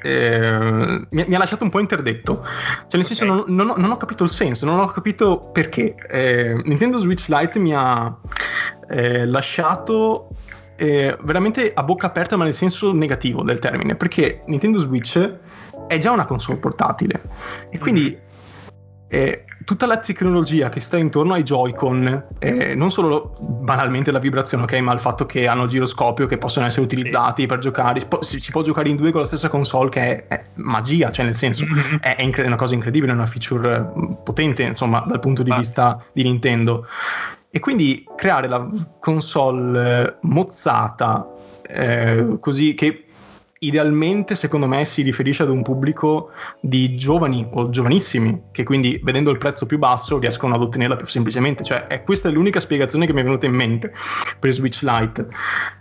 eh, 0.04 1.06
mi, 1.10 1.26
mi, 1.28 1.36
ha 1.36 1.38
lasciato 1.38 1.64
un 1.64 1.70
po' 1.70 1.80
interdetto. 1.80 2.44
Cioè, 2.44 2.98
nel 2.98 3.06
senso, 3.06 3.26
non, 3.26 3.44
non, 3.48 3.70
ho, 3.70 3.76
non, 3.78 3.92
ho, 3.92 3.98
capito 3.98 4.24
il 4.24 4.30
senso, 4.30 4.66
non 4.66 4.80
ho 4.80 4.88
capito 4.88 5.50
perché. 5.52 5.96
Eh, 6.10 6.62
Nintendo 6.66 6.98
Switch 6.98 7.28
Lite 7.30 7.60
mi 7.60 7.74
ha 7.74 8.16
eh, 8.90 9.26
lasciato 9.26 10.30
eh, 10.82 11.18
veramente 11.22 11.72
a 11.74 11.84
bocca 11.84 12.08
aperta, 12.08 12.36
ma 12.36 12.44
nel 12.44 12.54
senso 12.54 12.94
negativo 12.94 13.44
del 13.44 13.60
termine, 13.60 13.96
perché 13.96 14.42
Nintendo 14.48 14.80
Switch 14.80 15.38
è 15.88 15.98
già 16.00 16.12
una 16.12 16.26
console 16.26 16.58
portatile 16.58 17.22
e 17.70 17.78
quindi 17.78 18.18
mm 18.20 18.30
eh, 19.14 19.44
tutta 19.66 19.86
la 19.88 19.98
tecnologia 19.98 20.70
che 20.70 20.80
sta 20.80 20.96
intorno 20.96 21.34
ai 21.34 21.44
Joy-Con, 21.44 22.28
eh, 22.40 22.76
non 22.76 22.92
solo 22.92 23.36
banalmente 23.42 24.10
la 24.10 24.20
vibrazione, 24.20 24.64
ok, 24.64 24.72
ma 24.76 24.94
il 24.94 25.02
fatto 25.02 25.26
che 25.26 25.48
hanno 25.48 25.64
il 25.64 25.70
giroscopio 25.70 26.28
che 26.28 26.38
possono 26.38 26.66
essere 26.66 26.84
utilizzati 26.84 27.42
sì. 27.42 27.48
per 27.48 27.60
giocare, 27.60 28.00
si 28.00 28.06
può, 28.06 28.22
si, 28.22 28.52
può, 28.52 28.62
giocare 28.62 28.88
in 28.88 28.96
due 28.96 29.12
con 29.12 29.20
la 29.20 29.28
stessa 29.28 29.50
console 29.50 29.90
che 29.90 30.28
è, 30.28 30.28
è 30.28 30.40
magia, 30.56 31.12
cioè 31.12 31.26
nel 31.26 31.36
senso 31.36 31.66
mm-hmm. 31.66 31.98
è, 32.00 32.16
è 32.16 32.22
incre- 32.22 32.46
una 32.46 32.56
cosa 32.56 32.74
incredibile, 32.74 33.12
una 33.12 33.26
feature 33.26 33.82
mm, 33.82 34.14
potente, 34.24 34.64
insomma, 34.64 35.04
dal 35.06 35.20
punto 35.20 35.44
di 35.44 35.52
ah. 35.52 35.58
vista 35.58 36.02
di 36.14 36.24
Nintendo. 36.24 36.88
E 37.52 37.60
quindi 37.60 38.06
creare 38.16 38.48
la 38.48 38.66
console 39.00 40.06
eh, 40.06 40.16
mozzata, 40.22 41.28
eh, 41.68 42.38
così 42.40 42.74
che 42.74 43.08
idealmente 43.64 44.34
secondo 44.36 44.66
me 44.68 44.86
si 44.86 45.04
riferisce 45.04 45.44
ad 45.44 45.50
un 45.50 45.62
pubblico 45.62 46.32
di 46.60 46.98
giovani 46.98 47.48
o 47.52 47.70
giovanissimi 47.70 48.46
che 48.52 48.64
quindi 48.64 49.00
vedendo 49.04 49.30
il 49.30 49.38
prezzo 49.38 49.68
più 49.68 49.78
basso 49.78 50.18
riescono 50.18 50.56
ad 50.56 50.62
ottenerla 50.62 50.96
più 50.96 51.06
semplicemente. 51.08 51.64
Cioè 51.64 51.88
è 51.88 52.04
questa 52.04 52.30
è 52.30 52.32
l'unica 52.32 52.60
spiegazione 52.60 53.06
che 53.06 53.14
mi 53.14 53.22
è 53.22 53.24
venuta 53.24 53.46
in 53.46 53.54
mente 53.54 53.94
per 54.40 54.52
Switch 54.52 54.82
Lite. 54.82 55.28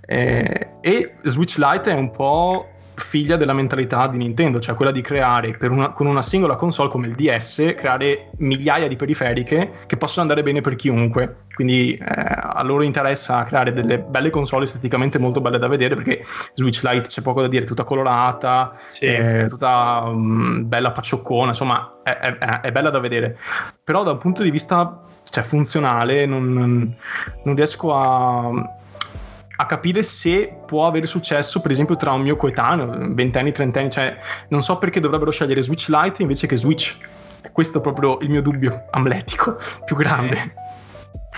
Eh, 0.07 0.71
e 0.81 1.15
Switch 1.23 1.57
Lite 1.57 1.91
è 1.91 1.95
un 1.95 2.11
po' 2.11 2.69
figlia 3.03 3.37
della 3.37 3.53
mentalità 3.53 4.07
di 4.07 4.17
Nintendo, 4.17 4.61
cioè 4.61 4.75
quella 4.75 4.91
di 4.91 5.01
creare 5.01 5.57
una, 5.63 5.91
con 5.91 6.07
una 6.07 6.23
singola 6.23 6.57
console 6.57 6.89
come 6.89 7.07
il 7.07 7.15
DS, 7.15 7.75
creare 7.77 8.31
migliaia 8.39 8.89
di 8.89 8.97
periferiche 8.97 9.73
che 9.87 9.97
possono 9.97 10.23
andare 10.23 10.43
bene 10.43 10.61
per 10.61 10.77
chiunque. 10.77 11.47
Quindi 11.55 11.95
eh, 11.95 12.05
a 12.07 12.63
loro 12.63 12.83
interessa 12.83 13.45
creare 13.45 13.73
delle 13.73 13.99
belle 13.99 14.31
console 14.31 14.65
esteticamente 14.65 15.19
molto 15.19 15.41
belle 15.41 15.59
da 15.59 15.69
vedere 15.69 15.95
perché 15.95 16.23
Switch 16.55 16.83
Lite 16.83 17.09
c'è 17.09 17.23
poco 17.23 17.43
da 17.43 17.49
dire, 17.49 17.65
tutta 17.65 17.85
colorata, 17.85 18.73
sì. 18.89 19.05
eh, 19.05 19.45
tutta 19.49 20.05
um, 20.07 20.67
bella 20.67 20.93
paccioccona, 20.93 21.49
insomma 21.49 22.01
è, 22.03 22.11
è, 22.11 22.61
è, 22.61 22.73
bella 22.73 22.91
da 22.91 22.99
vedere. 22.99 23.37
Però 23.85 24.03
da 24.03 24.13
un 24.13 24.19
punto 24.19 24.43
di 24.43 24.51
vista 24.51 25.03
cioè, 25.25 25.45
funzionale 25.45 26.25
non, 26.25 26.95
non 27.45 27.55
riesco 27.55 27.95
a 27.95 28.79
a 29.61 29.67
capire 29.67 30.03
se 30.03 30.57
può 30.67 30.87
avere 30.87 31.07
successo, 31.07 31.61
per 31.61 31.71
esempio, 31.71 31.95
tra 31.97 32.13
un 32.13 32.23
mio 32.23 32.37
coetaneo, 32.37 33.13
ventenni, 33.13 33.53
trentenni, 33.53 33.91
cioè 33.91 34.19
non 34.49 34.63
so 34.63 34.79
perché 34.79 35.01
dovrebbero 35.01 35.31
scegliere 35.31 35.61
Switch 35.61 35.89
Lite 35.89 36.23
invece 36.23 36.47
che 36.47 36.57
Switch. 36.57 36.97
Questo 37.53 37.79
è 37.79 37.81
proprio 37.81 38.19
il 38.23 38.31
mio 38.31 38.41
dubbio 38.41 38.87
amletico 38.91 39.59
più 39.85 39.97
grande. 39.97 40.55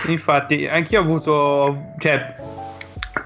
Eh, 0.05 0.11
infatti, 0.11 0.65
anch'io 0.67 0.99
ho 0.99 1.03
avuto, 1.03 1.93
cioè, 1.99 2.35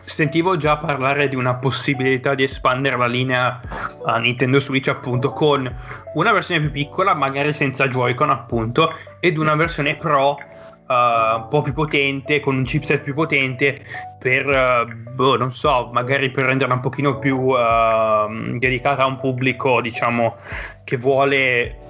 sentivo 0.04 0.58
già 0.58 0.78
parlare 0.78 1.28
di 1.28 1.36
una 1.36 1.54
possibilità 1.56 2.34
di 2.34 2.44
espandere 2.44 2.98
la 2.98 3.06
linea 3.06 3.62
a 4.06 4.18
Nintendo 4.18 4.60
Switch 4.60 4.88
appunto 4.88 5.32
con 5.32 5.72
una 6.16 6.32
versione 6.32 6.62
più 6.62 6.72
piccola, 6.72 7.14
magari 7.14 7.54
senza 7.54 7.88
Joy-Con 7.88 8.32
appunto, 8.32 8.96
ed 9.20 9.38
una 9.40 9.54
versione 9.54 9.96
Pro 9.96 10.38
uh, 10.88 11.36
un 11.41 11.47
po' 11.50 11.62
più 11.62 11.73
potente, 11.73 12.39
con 12.39 12.56
un 12.56 12.63
chipset 12.63 13.02
più 13.02 13.13
potente, 13.13 13.82
per, 14.17 14.45
uh, 14.45 15.12
boh, 15.13 15.38
non 15.38 15.54
so, 15.54 15.89
magari 15.91 16.32
per 16.32 16.45
renderla 16.45 16.76
un 16.76 16.80
pochino 16.80 17.19
più 17.19 17.38
uh, 17.38 18.58
dedicata 18.58 19.04
a 19.04 19.06
un 19.06 19.17
pubblico, 19.17 19.82
diciamo, 19.82 20.36
che 20.84 20.97
vuole 20.97 21.86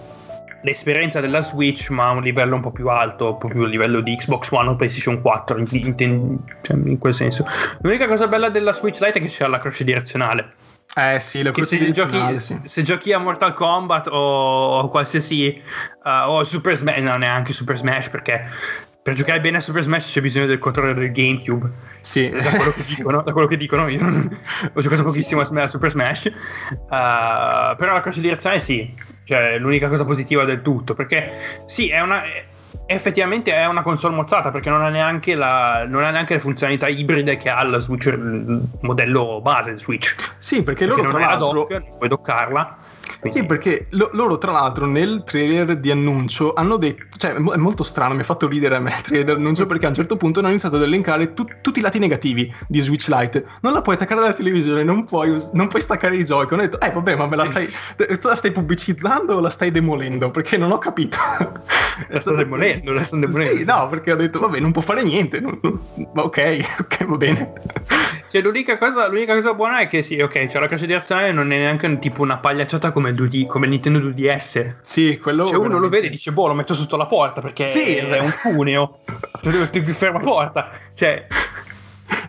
l'esperienza 0.61 1.21
della 1.21 1.41
Switch 1.41 1.89
ma 1.91 2.07
a 2.07 2.11
un 2.11 2.21
livello 2.21 2.55
un 2.55 2.61
po' 2.61 2.71
più 2.71 2.89
alto, 2.89 3.35
proprio 3.35 3.65
a 3.65 3.67
livello 3.67 4.01
di 4.01 4.15
Xbox 4.15 4.51
One 4.51 4.69
o 4.69 4.75
PlayStation 4.75 5.21
4 5.21 5.59
in, 5.59 5.93
in, 5.97 6.37
cioè, 6.61 6.75
in, 6.75 6.97
quel 6.97 7.13
senso. 7.13 7.45
L'unica 7.81 8.07
cosa 8.07 8.27
bella 8.27 8.49
della 8.49 8.73
Switch 8.73 8.99
Lite 8.99 9.19
è 9.19 9.21
che 9.21 9.29
c'è 9.29 9.47
la 9.47 9.59
croce 9.59 9.83
direzionale. 9.83 10.53
Eh 10.95 11.19
sì, 11.19 11.43
la 11.43 11.51
croce 11.51 11.77
se 11.77 11.91
giochi, 11.91 12.39
sì. 12.39 12.59
se 12.63 12.81
giochi 12.81 13.13
a 13.13 13.19
Mortal 13.19 13.53
Kombat 13.53 14.07
o, 14.07 14.79
o 14.79 14.89
qualsiasi 14.89 15.61
uh, 16.03 16.29
o 16.29 16.43
Super 16.43 16.75
Smash, 16.75 16.97
no 16.99 17.17
neanche 17.17 17.53
Super 17.53 17.77
Smash 17.77 18.09
perché 18.09 18.49
per 19.07 19.15
giocare 19.15 19.39
bene 19.39 19.57
a 19.57 19.61
Super 19.61 19.83
Smash 19.83 20.11
c'è 20.11 20.19
bisogno 20.19 20.47
del 20.47 20.59
controller 20.59 20.95
del 20.95 21.13
GameCube. 21.13 21.71
Sì, 22.01 22.29
da 22.29 22.49
quello 22.49 22.71
che 22.71 22.83
dicono, 22.83 23.21
da 23.21 23.31
quello 23.31 23.47
che 23.47 23.55
dicono 23.55 23.87
io 23.87 24.01
non, 24.01 24.27
ho 24.73 24.81
giocato 24.81 25.03
pochissimo 25.03 25.45
sì. 25.45 25.55
a 25.55 25.67
Super 25.69 25.91
Smash. 25.91 26.25
Uh, 26.69 27.75
però 27.77 27.93
la 27.93 28.01
croce 28.01 28.19
direzione 28.19 28.59
sì, 28.59 28.93
cioè 29.23 29.57
l'unica 29.59 29.87
cosa 29.87 30.03
positiva 30.03 30.43
del 30.43 30.61
tutto, 30.61 30.93
perché 30.93 31.63
sì, 31.67 31.89
è 31.89 32.01
una 32.01 32.21
effettivamente 32.87 33.53
è 33.53 33.65
una 33.67 33.83
console 33.83 34.15
mozzata 34.15 34.49
perché 34.49 34.69
non 34.69 34.81
ha 34.81 34.89
neanche, 34.89 35.35
la, 35.35 35.85
non 35.87 36.03
ha 36.03 36.09
neanche 36.09 36.33
le 36.33 36.39
funzionalità 36.39 36.87
ibride 36.87 37.37
che 37.37 37.49
ha 37.49 37.61
il 37.63 37.79
Switch 37.79 38.05
il 38.05 38.61
modello 38.81 39.41
base 39.41 39.71
del 39.71 39.79
Switch. 39.79 40.15
Sì, 40.37 40.63
perché, 40.63 40.85
perché 40.85 41.01
loro 41.01 41.11
non 41.11 41.21
tra 41.21 41.29
l'altro... 41.29 41.51
dock, 41.51 41.71
non 41.71 41.97
puoi 41.97 42.09
doccarla. 42.09 42.77
Quindi... 43.19 43.39
Sì, 43.39 43.45
perché 43.45 43.87
lo, 43.91 44.09
loro 44.13 44.37
tra 44.37 44.51
l'altro 44.51 44.85
nel 44.85 45.23
trailer 45.25 45.77
di 45.77 45.91
annuncio 45.91 46.53
hanno 46.53 46.77
detto, 46.77 47.17
cioè 47.17 47.33
è 47.33 47.57
molto 47.57 47.83
strano, 47.83 48.13
mi 48.13 48.21
ha 48.21 48.23
fatto 48.23 48.47
ridere 48.47 48.75
a 48.75 48.79
me 48.79 48.91
il 48.91 49.01
trailer 49.01 49.25
di 49.25 49.31
annuncio 49.31 49.65
perché 49.65 49.85
a 49.85 49.89
un 49.89 49.95
certo 49.95 50.17
punto 50.17 50.39
hanno 50.39 50.49
iniziato 50.49 50.75
ad 50.75 50.83
elencare 50.83 51.33
tu, 51.33 51.45
tutti 51.61 51.79
i 51.79 51.81
lati 51.81 51.99
negativi 51.99 52.53
di 52.67 52.79
Switch 52.79 53.07
Lite. 53.07 53.45
Non 53.61 53.73
la 53.73 53.81
puoi 53.81 53.95
attaccare 53.95 54.21
alla 54.21 54.33
televisione, 54.33 54.83
non 54.83 55.05
puoi, 55.05 55.35
non 55.53 55.67
puoi 55.67 55.81
staccare 55.81 56.15
i 56.15 56.23
Joy-Con. 56.23 56.59
Ho 56.59 56.61
detto, 56.61 56.79
eh 56.79 56.91
vabbè, 56.91 57.15
ma 57.15 57.27
me 57.27 57.35
la 57.35 57.45
stai, 57.45 57.67
la 58.21 58.35
stai 58.35 58.51
pubblicizzando 58.51 59.35
o 59.35 59.39
la 59.39 59.49
stai 59.49 59.71
demolendo? 59.71 60.31
Perché 60.31 60.57
non 60.57 60.71
ho 60.71 60.77
capito. 60.77 61.17
La 62.09 62.19
sto 62.19 62.35
demolendo, 62.35 62.93
la 62.93 63.03
sto 63.03 63.17
demolendo. 63.17 63.55
Sì, 63.55 63.65
no, 63.65 63.89
perché 63.89 64.11
ho 64.11 64.15
detto, 64.15 64.39
vabbè, 64.39 64.59
non 64.59 64.71
può 64.71 64.83
fare 64.83 65.01
niente. 65.01 65.39
Non, 65.39 65.57
non, 65.63 65.79
ok, 66.13 66.65
ok, 66.79 67.05
va 67.05 67.17
bene. 67.17 67.53
Cioè, 68.29 68.41
l'unica 68.41 68.77
cosa, 68.77 69.07
l'unica 69.07 69.33
cosa 69.33 69.53
buona 69.53 69.79
è 69.79 69.87
che 69.87 70.01
sì, 70.01 70.19
ok, 70.19 70.47
c'è 70.47 70.59
la 70.59 70.67
cassa 70.67 70.85
di 70.85 70.93
azione 70.93 71.31
non 71.31 71.51
è 71.51 71.57
neanche 71.57 71.97
tipo 71.99 72.21
una 72.21 72.37
pagliacciata 72.37 72.91
come 72.91 73.09
il, 73.09 73.15
2D, 73.15 73.45
come 73.45 73.65
il 73.65 73.71
Nintendo 73.71 73.99
2DS. 73.99 74.75
Sì, 74.81 75.17
quello. 75.17 75.47
Cioè, 75.47 75.57
uno 75.57 75.77
lo 75.77 75.89
vede 75.89 76.07
e 76.07 76.09
dice, 76.09 76.31
boh, 76.31 76.47
lo 76.47 76.53
metto 76.53 76.73
sotto 76.73 76.97
la 76.97 77.05
porta 77.05 77.41
perché 77.41 77.67
sì, 77.69 77.95
è 77.95 78.19
un 78.19 78.33
cuneo. 78.41 78.99
cioè, 79.41 79.69
ti 79.69 79.81
ferma 79.81 80.19
porta. 80.19 80.71
Cioè, 80.93 81.27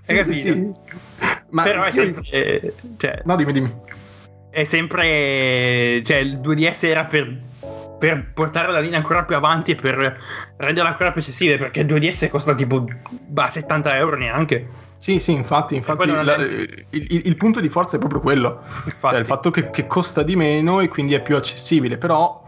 sì, 0.02 0.12
hai 0.12 0.16
capito? 0.18 0.34
Sì, 0.34 0.40
sì. 0.40 0.72
Ma 1.50 1.62
Però 1.62 1.82
è 1.82 1.90
sempre. 1.90 2.22
Eh, 2.30 2.74
cioè, 2.96 3.22
no, 3.24 3.36
dimmi, 3.36 3.52
dimmi. 3.52 3.74
È 4.50 4.64
sempre. 4.64 6.02
Cioè, 6.04 6.16
il 6.16 6.38
2DS 6.38 6.84
era 6.86 7.04
per 7.06 7.46
per 7.98 8.32
portare 8.32 8.70
la 8.70 8.80
linea 8.80 8.98
ancora 8.98 9.24
più 9.24 9.36
avanti 9.36 9.72
e 9.72 9.74
per 9.74 10.18
renderla 10.56 10.90
ancora 10.90 11.10
più 11.10 11.20
accessibile 11.20 11.58
perché 11.58 11.80
il 11.80 11.86
2DS 11.86 12.28
costa 12.28 12.54
tipo 12.54 12.86
bah, 13.26 13.48
70 13.48 13.96
euro 13.96 14.16
neanche. 14.16 14.86
Sì, 14.98 15.20
sì, 15.20 15.30
infatti, 15.30 15.76
infatti 15.76 16.06
la, 16.06 16.34
è... 16.34 16.40
il, 16.40 16.84
il, 16.90 17.22
il, 17.26 17.36
punto 17.36 17.60
di 17.60 17.68
forza 17.68 17.96
è 17.96 17.98
proprio 18.00 18.20
quello, 18.20 18.62
cioè 19.00 19.18
il 19.20 19.26
fatto 19.26 19.50
che, 19.52 19.70
che, 19.70 19.86
costa 19.86 20.24
di 20.24 20.34
meno 20.34 20.80
e 20.80 20.88
quindi 20.88 21.14
è 21.14 21.22
più 21.22 21.36
accessibile, 21.36 21.98
però 21.98 22.42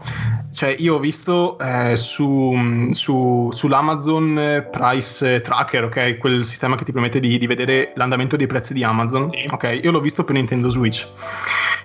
cioè, 0.51 0.75
io 0.77 0.95
ho 0.95 0.99
visto 0.99 1.57
eh, 1.59 1.95
su, 1.95 2.89
su, 2.91 3.49
sull'Amazon 3.53 4.67
Price 4.69 5.39
Tracker, 5.39 5.85
ok, 5.85 6.17
quel 6.17 6.43
sistema 6.43 6.75
che 6.75 6.83
ti 6.83 6.91
permette 6.91 7.21
di, 7.21 7.37
di 7.37 7.47
vedere 7.47 7.93
l'andamento 7.95 8.35
dei 8.35 8.47
prezzi 8.47 8.73
di 8.73 8.83
Amazon, 8.83 9.29
sì. 9.31 9.47
ok, 9.49 9.79
io 9.81 9.91
l'ho 9.91 10.01
visto 10.01 10.25
per 10.25 10.35
Nintendo 10.35 10.67
Switch 10.67 11.07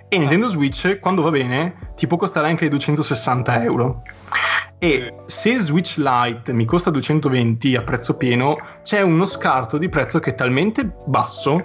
e 0.08 0.18
Nintendo 0.18 0.48
Switch, 0.48 0.98
quando 1.00 1.22
va 1.22 1.30
bene, 1.30 1.92
ti 1.96 2.06
può 2.06 2.16
costare 2.16 2.48
anche 2.48 2.68
260 2.68 3.62
euro. 3.62 4.02
E 4.78 5.14
se 5.24 5.58
Switch 5.58 5.96
Lite 5.96 6.52
mi 6.52 6.64
costa 6.64 6.90
220 6.90 7.74
a 7.74 7.82
prezzo 7.82 8.16
pieno, 8.16 8.56
c'è 8.82 9.00
uno 9.00 9.24
scarto 9.24 9.78
di 9.78 9.88
prezzo 9.88 10.20
che 10.20 10.30
è 10.30 10.34
talmente 10.34 10.88
basso 11.06 11.64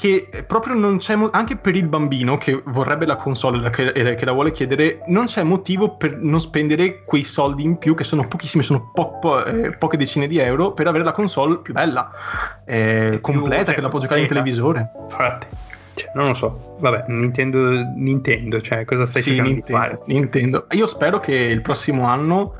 che 0.00 0.44
proprio 0.46 0.74
non 0.74 0.96
c'è 0.96 1.14
mo- 1.14 1.28
anche 1.30 1.58
per 1.58 1.76
il 1.76 1.86
bambino 1.86 2.38
che 2.38 2.62
vorrebbe 2.64 3.04
la 3.04 3.16
console 3.16 3.68
che, 3.68 3.92
che, 3.92 4.24
la 4.24 4.32
vuole 4.32 4.50
chiedere 4.50 5.00
non 5.08 5.26
c'è 5.26 5.42
motivo 5.42 5.96
per 5.96 6.16
non 6.16 6.40
spendere 6.40 7.04
quei 7.04 7.22
soldi 7.22 7.64
in 7.64 7.76
più 7.76 7.94
che 7.94 8.02
sono 8.02 8.26
pochissimi 8.26 8.64
sono 8.64 8.90
po- 8.94 9.18
po- 9.18 9.44
eh, 9.44 9.76
poche 9.76 9.98
decine 9.98 10.26
di 10.26 10.38
euro 10.38 10.72
per 10.72 10.86
avere 10.86 11.04
la 11.04 11.12
console 11.12 11.58
più 11.58 11.74
bella 11.74 12.10
eh, 12.64 13.18
completa 13.20 13.74
che 13.74 13.82
la 13.82 13.90
può 13.90 13.98
giocare 13.98 14.22
in 14.22 14.26
televisore. 14.26 14.90
Infatti 15.02 15.46
cioè, 16.00 16.10
non 16.14 16.28
lo 16.28 16.34
so. 16.34 16.76
Vabbè, 16.80 17.04
Nintendo, 17.08 17.58
Nintendo 17.94 18.60
cioè, 18.60 18.84
cosa 18.84 19.06
stai 19.06 19.22
sì, 19.22 19.28
cercando 19.34 19.52
Nintendo, 19.52 19.80
di 19.80 19.88
fare? 19.88 20.02
Nintendo. 20.06 20.66
Io 20.70 20.86
spero 20.86 21.20
che 21.20 21.34
il 21.34 21.60
prossimo 21.60 22.06
anno 22.06 22.54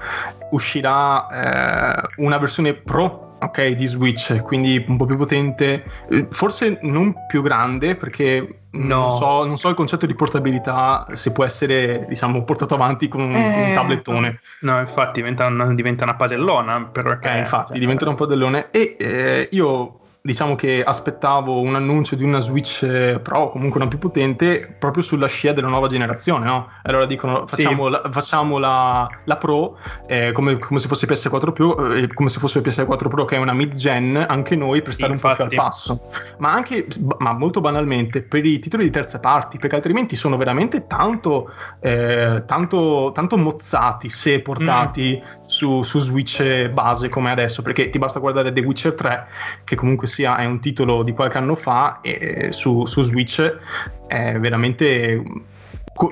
uscirà 0.50 1.28
eh, 1.28 2.08
una 2.16 2.38
versione 2.38 2.74
Pro 2.74 3.36
ok, 3.40 3.68
di 3.68 3.86
Switch, 3.86 4.42
quindi 4.42 4.84
un 4.86 4.96
po' 4.96 5.06
più 5.06 5.16
potente, 5.16 5.84
eh, 6.10 6.26
forse 6.30 6.78
non 6.82 7.14
più 7.26 7.42
grande 7.42 7.96
perché 7.96 8.62
no. 8.72 8.98
non, 8.98 9.12
so, 9.12 9.44
non, 9.44 9.56
so, 9.56 9.68
il 9.68 9.74
concetto 9.74 10.06
di 10.06 10.14
portabilità 10.14 11.06
se 11.12 11.32
può 11.32 11.44
essere 11.44 12.04
diciamo 12.06 12.44
portato 12.44 12.74
avanti 12.74 13.08
con 13.08 13.22
un, 13.22 13.32
eh, 13.32 13.68
un 13.68 13.74
tablettone. 13.74 14.40
No, 14.60 14.78
infatti 14.78 15.20
diventa 15.20 15.46
una, 15.46 15.72
diventa 15.72 16.04
una 16.04 16.16
padellona. 16.16 16.84
Perché, 16.92 17.30
eh, 17.30 17.38
infatti 17.38 17.72
cioè, 17.72 17.80
diventa 17.80 18.08
un 18.08 18.14
padellone 18.14 18.68
e 18.70 18.96
eh, 18.98 19.48
io 19.52 19.99
diciamo 20.22 20.54
che 20.54 20.82
aspettavo 20.84 21.60
un 21.60 21.74
annuncio 21.74 22.14
di 22.14 22.24
una 22.24 22.40
Switch 22.40 22.82
eh, 22.82 23.20
Pro, 23.20 23.50
comunque 23.50 23.80
una 23.80 23.88
più 23.88 23.98
potente, 23.98 24.76
proprio 24.78 25.02
sulla 25.02 25.26
scia 25.26 25.52
della 25.52 25.68
nuova 25.68 25.88
generazione, 25.88 26.44
no? 26.44 26.68
Allora 26.82 27.06
dicono 27.06 27.46
facciamo, 27.46 27.86
sì. 27.86 27.90
la, 27.92 28.10
facciamo 28.10 28.58
la, 28.58 29.08
la, 29.24 29.36
Pro 29.38 29.78
eh, 30.06 30.32
come, 30.32 30.58
come, 30.58 30.78
se 30.78 30.88
fosse 30.88 31.06
PS4 31.06 31.52
Pro, 31.52 31.92
eh, 31.92 32.12
come 32.12 32.28
se 32.28 32.38
fosse 32.38 32.60
PS4 32.60 33.08
Pro 33.08 33.24
che 33.24 33.36
è 33.36 33.38
una 33.38 33.54
mid-gen, 33.54 34.24
anche 34.28 34.56
noi 34.56 34.82
per 34.82 34.92
stare 34.92 35.16
sì, 35.16 35.24
un 35.24 35.30
po' 35.30 35.34
più 35.36 35.44
al 35.44 35.54
passo. 35.54 36.10
Ma 36.38 36.52
anche, 36.52 36.86
ma 37.18 37.32
molto 37.32 37.60
banalmente, 37.62 38.22
per 38.22 38.44
i 38.44 38.58
titoli 38.58 38.84
di 38.84 38.90
terze 38.90 39.20
parti, 39.20 39.58
perché 39.58 39.76
altrimenti 39.76 40.16
sono 40.16 40.36
veramente 40.36 40.86
tanto, 40.86 41.50
eh, 41.80 42.42
tanto, 42.46 43.10
tanto 43.14 43.38
mozzati 43.38 44.10
se 44.10 44.42
portati 44.42 45.18
mm. 45.18 45.44
su, 45.46 45.82
su 45.82 45.98
Switch 45.98 46.68
base 46.68 47.08
come 47.08 47.30
adesso, 47.30 47.62
perché 47.62 47.88
ti 47.88 47.98
basta 47.98 48.20
guardare 48.20 48.52
The 48.52 48.60
Witcher 48.60 48.94
3, 48.94 49.26
che 49.64 49.76
comunque 49.76 50.08
sia 50.10 50.36
è 50.36 50.44
un 50.44 50.60
titolo 50.60 51.02
di 51.02 51.12
qualche 51.12 51.38
anno 51.38 51.54
fa 51.54 52.00
e 52.02 52.52
su, 52.52 52.84
su 52.84 53.02
Switch 53.02 53.58
è 54.06 54.38
veramente 54.38 55.22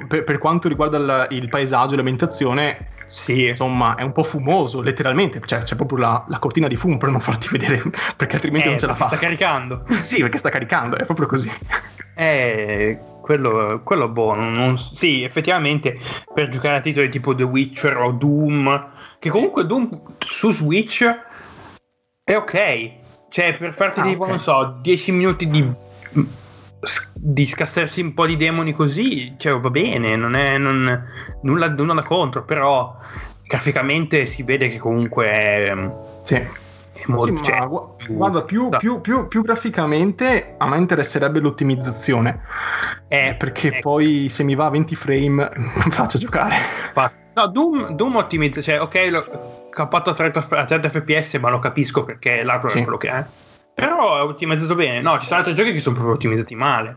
per, 0.06 0.24
per 0.24 0.38
quanto 0.38 0.68
riguarda 0.68 0.96
il, 0.96 1.26
il 1.30 1.48
paesaggio 1.48 1.92
e 1.92 1.96
l'ambientazione 1.96 2.88
sì. 3.06 3.48
insomma 3.48 3.94
è 3.96 4.02
un 4.02 4.12
po' 4.12 4.22
fumoso 4.22 4.80
letteralmente. 4.80 5.40
Cioè 5.44 5.60
c'è 5.60 5.76
proprio 5.76 5.98
la, 5.98 6.24
la 6.28 6.38
cortina 6.38 6.68
di 6.68 6.76
fumo 6.76 6.96
per 6.96 7.10
non 7.10 7.20
farti 7.20 7.48
vedere 7.52 7.82
perché 8.16 8.36
altrimenti 8.36 8.66
eh, 8.66 8.70
non 8.70 8.78
ce 8.78 8.86
la 8.86 8.94
fa 8.94 9.04
sta 9.04 9.16
caricando. 9.16 9.84
Sì 10.04 10.20
perché 10.20 10.38
sta 10.38 10.50
caricando 10.50 10.96
è 10.96 11.04
proprio 11.04 11.26
così. 11.26 11.50
Eh 12.18 12.98
quello, 13.28 13.82
quello 13.84 14.08
buono 14.08 14.48
non, 14.48 14.78
sì 14.78 15.22
effettivamente 15.22 15.98
per 16.32 16.48
giocare 16.48 16.76
a 16.76 16.80
titoli 16.80 17.10
tipo 17.10 17.34
The 17.34 17.42
Witcher 17.42 17.94
o 17.98 18.10
Doom 18.10 18.88
che 19.18 19.28
comunque 19.28 19.66
Doom 19.66 20.14
su 20.18 20.50
Switch 20.50 21.04
è 22.24 22.34
ok 22.34 22.90
cioè, 23.28 23.56
per 23.56 23.74
farti 23.74 24.00
ah, 24.00 24.04
tipo, 24.04 24.22
okay. 24.22 24.30
non 24.30 24.40
so, 24.40 24.78
10 24.80 25.12
minuti 25.12 25.48
di 25.48 25.86
di 27.12 27.46
scassarsi 27.46 28.00
un 28.00 28.14
po' 28.14 28.26
di 28.26 28.36
demoni 28.36 28.72
così, 28.72 29.34
cioè 29.36 29.58
va 29.58 29.70
bene, 29.70 30.14
non 30.14 30.36
è 30.36 30.58
non, 30.58 31.04
nulla, 31.42 31.68
nulla 31.68 31.94
da 31.94 32.02
contro, 32.02 32.44
però 32.44 32.96
graficamente 33.42 34.26
si 34.26 34.42
vede 34.42 34.68
che 34.68 34.78
comunque 34.78 35.26
è, 35.26 35.90
sì. 36.22 36.34
è 36.34 36.46
molto... 37.06 37.36
Sì, 37.36 37.42
cioè, 37.42 37.66
gu- 37.66 37.96
guarda, 38.08 38.42
più, 38.42 38.68
più, 38.78 39.00
più, 39.00 39.26
più, 39.26 39.42
graficamente 39.42 40.54
a 40.56 40.68
me 40.68 40.76
interesserebbe 40.76 41.40
l'ottimizzazione, 41.40 42.42
eh, 43.08 43.34
perché 43.36 43.78
eh, 43.78 43.80
poi 43.80 44.28
se 44.28 44.44
mi 44.44 44.54
va 44.54 44.66
a 44.66 44.70
20 44.70 44.94
frame 44.94 45.50
faccio 45.90 46.18
giocare. 46.18 46.54
No, 47.34 47.46
Doom, 47.48 47.94
Doom 47.94 48.16
ottimizza, 48.16 48.60
cioè 48.60 48.80
ok, 48.80 49.08
l'ho 49.10 49.67
cappato 49.78 50.10
a 50.10 50.14
30, 50.14 50.46
a 50.50 50.64
30 50.64 50.88
fps, 50.88 51.34
ma 51.34 51.50
lo 51.50 51.60
capisco 51.60 52.02
perché 52.02 52.42
l'hardware 52.42 52.74
sì. 52.74 52.78
è 52.80 52.82
quello 52.82 52.98
che 52.98 53.08
è. 53.10 53.24
Però 53.74 54.18
è 54.18 54.22
ottimizzato 54.22 54.74
bene. 54.74 55.00
No, 55.00 55.20
ci 55.20 55.26
sono 55.26 55.38
altri 55.38 55.54
giochi 55.54 55.72
che 55.72 55.78
sono 55.78 55.94
proprio 55.94 56.16
ottimizzati 56.16 56.56
male. 56.56 56.96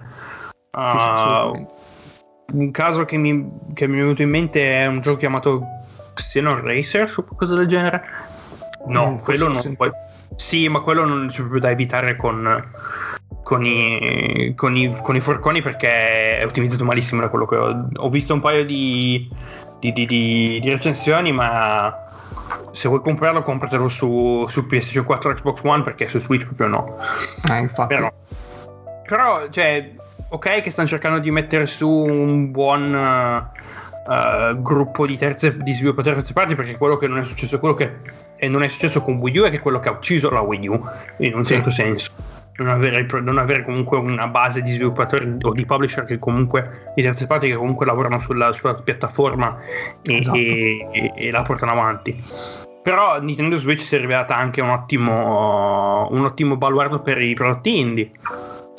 Uh, 0.71 1.53
sì, 1.53 2.55
un 2.57 2.71
caso 2.71 3.05
che 3.05 3.17
mi, 3.17 3.47
che 3.75 3.85
mi, 3.85 3.97
è 3.97 4.01
venuto 4.01 4.23
in 4.23 4.29
mente 4.31 4.79
è 4.79 4.87
un 4.87 4.99
gioco 5.01 5.17
chiamato 5.17 5.61
Xenon 6.15 6.61
Racer 6.61 7.13
o 7.17 7.23
qualcosa 7.23 7.53
del 7.53 7.67
genere. 7.67 8.03
No, 8.87 9.11
mm, 9.11 9.15
quello 9.17 9.45
non 9.45 9.61
sì. 9.61 9.75
puoi. 9.75 9.91
Sì, 10.35 10.67
ma 10.67 10.79
quello 10.79 11.05
non 11.05 11.27
c'è 11.27 11.41
proprio 11.41 11.59
da 11.59 11.69
evitare 11.69 12.15
con, 12.15 12.71
con, 13.43 13.63
i, 13.63 14.53
con, 14.55 14.75
i, 14.75 14.91
con, 15.03 15.15
i, 15.15 15.19
forconi 15.19 15.61
perché 15.61 16.39
è 16.39 16.45
ottimizzato 16.45 16.83
malissimo 16.83 17.21
da 17.21 17.29
quello 17.29 17.45
che 17.45 17.57
ho. 17.57 17.89
Ho 17.97 18.09
visto 18.09 18.33
un 18.33 18.39
paio 18.39 18.65
di, 18.65 19.29
di, 19.79 19.93
di, 19.93 20.07
di 20.07 20.69
recensioni, 20.69 21.31
ma 21.31 22.09
se 22.71 22.87
vuoi 22.87 23.01
comprarlo 23.01 23.41
compratelo 23.41 23.87
su, 23.87 24.45
su 24.47 24.61
PS4 24.61 25.03
4 25.03 25.33
Xbox 25.35 25.61
One 25.63 25.83
perché 25.83 26.07
su 26.07 26.19
Switch 26.19 26.45
proprio 26.45 26.67
no. 26.67 26.97
Eh, 27.49 27.59
infatti. 27.59 27.95
Però, 27.95 28.11
però 29.07 29.49
cioè 29.49 29.91
ok 30.29 30.61
che 30.61 30.71
stanno 30.71 30.87
cercando 30.87 31.19
di 31.19 31.31
mettere 31.31 31.65
su 31.65 31.89
un 31.89 32.51
buon 32.51 32.93
uh, 32.93 34.61
gruppo 34.61 35.05
di, 35.05 35.17
terze, 35.17 35.57
di 35.57 35.73
sviluppatori 35.73 36.15
terze 36.15 36.33
parti 36.33 36.55
perché 36.55 36.77
quello 36.77 36.97
che 36.97 37.07
non 37.07 37.17
è 37.17 37.23
successo 37.23 37.59
quello 37.59 37.75
che 37.75 37.97
non 38.47 38.63
è 38.63 38.67
successo 38.69 39.01
con 39.01 39.15
Wii 39.15 39.37
U 39.37 39.43
è 39.43 39.49
che 39.49 39.59
quello 39.59 39.79
che 39.79 39.89
ha 39.89 39.91
ucciso 39.91 40.29
la 40.29 40.41
Wii 40.41 40.67
U 40.67 40.83
in 41.17 41.35
un 41.35 41.43
certo 41.43 41.69
senso 41.69 42.11
non 42.63 42.73
avere, 42.73 43.05
non 43.21 43.37
avere, 43.37 43.63
comunque 43.63 43.97
una 43.97 44.27
base 44.27 44.61
di 44.61 44.71
sviluppatori 44.71 45.37
o 45.41 45.53
di 45.53 45.65
publisher 45.65 46.05
che 46.05 46.19
comunque 46.19 46.91
di 46.95 47.01
terze 47.01 47.27
parti 47.27 47.47
che 47.47 47.55
comunque 47.55 47.85
lavorano 47.85 48.19
sulla, 48.19 48.51
sulla 48.53 48.75
piattaforma 48.75 49.57
e, 50.01 50.17
esatto. 50.17 50.37
e, 50.37 50.87
e, 50.91 51.13
e, 51.15 51.31
la 51.31 51.41
portano 51.41 51.71
avanti. 51.71 52.15
Però 52.83 53.21
Nintendo 53.21 53.55
Switch 53.57 53.81
si 53.81 53.95
è 53.95 53.99
rivelata 53.99 54.35
anche 54.35 54.61
un 54.61 54.69
ottimo, 54.69 56.07
un 56.09 56.25
ottimo 56.25 56.57
baluardo 56.57 56.99
per 57.01 57.21
i 57.21 57.33
prodotti 57.33 57.77
indie. 57.77 58.11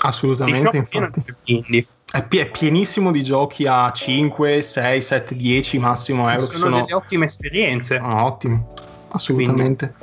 Assolutamente, 0.04 0.76
infatti. 0.76 1.22
Indie. 1.44 1.86
È, 2.10 2.26
è, 2.26 2.50
pienissimo 2.50 3.12
di 3.12 3.22
giochi 3.22 3.66
a 3.66 3.92
5, 3.92 4.60
6, 4.60 5.02
7, 5.02 5.34
10 5.36 5.78
massimo 5.78 6.28
euro. 6.28 6.46
Sono, 6.46 6.58
sono 6.58 6.80
delle 6.80 6.94
ottime 6.94 7.26
esperienze. 7.26 7.96
Ah, 7.96 8.24
ottimi 8.24 8.71
assolutamente. 9.12 9.94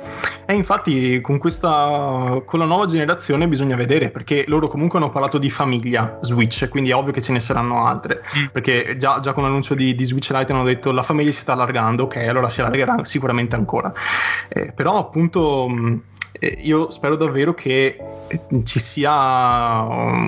E 0.46 0.54
infatti 0.54 1.20
con 1.20 1.38
questa 1.38 2.42
con 2.44 2.58
la 2.58 2.64
nuova 2.64 2.86
generazione 2.86 3.46
bisogna 3.46 3.76
vedere 3.76 4.10
perché 4.10 4.44
loro 4.46 4.68
comunque 4.68 4.98
hanno 4.98 5.10
parlato 5.10 5.38
di 5.38 5.50
famiglia 5.50 6.18
Switch, 6.20 6.68
quindi 6.68 6.90
è 6.90 6.94
ovvio 6.94 7.12
che 7.12 7.20
ce 7.20 7.32
ne 7.32 7.40
saranno 7.40 7.86
altre. 7.86 8.22
Mm. 8.38 8.46
Perché 8.52 8.96
già, 8.96 9.20
già 9.20 9.32
con 9.32 9.42
l'annuncio 9.42 9.74
di, 9.74 9.94
di, 9.94 10.04
Switch 10.04 10.30
Lite 10.30 10.52
hanno 10.52 10.64
detto 10.64 10.92
la 10.92 11.02
famiglia 11.02 11.30
si 11.30 11.40
sta 11.40 11.52
allargando, 11.52 12.04
ok, 12.04 12.16
allora 12.16 12.48
si 12.48 12.60
allargherà 12.60 13.04
sicuramente 13.04 13.56
ancora. 13.56 13.92
Eh, 14.48 14.72
però 14.72 14.98
appunto 14.98 15.68
eh, 16.32 16.58
io 16.62 16.90
spero 16.90 17.16
davvero 17.16 17.54
che 17.54 17.98
ci 18.64 18.78
sia 18.78 19.80
un, 19.82 20.26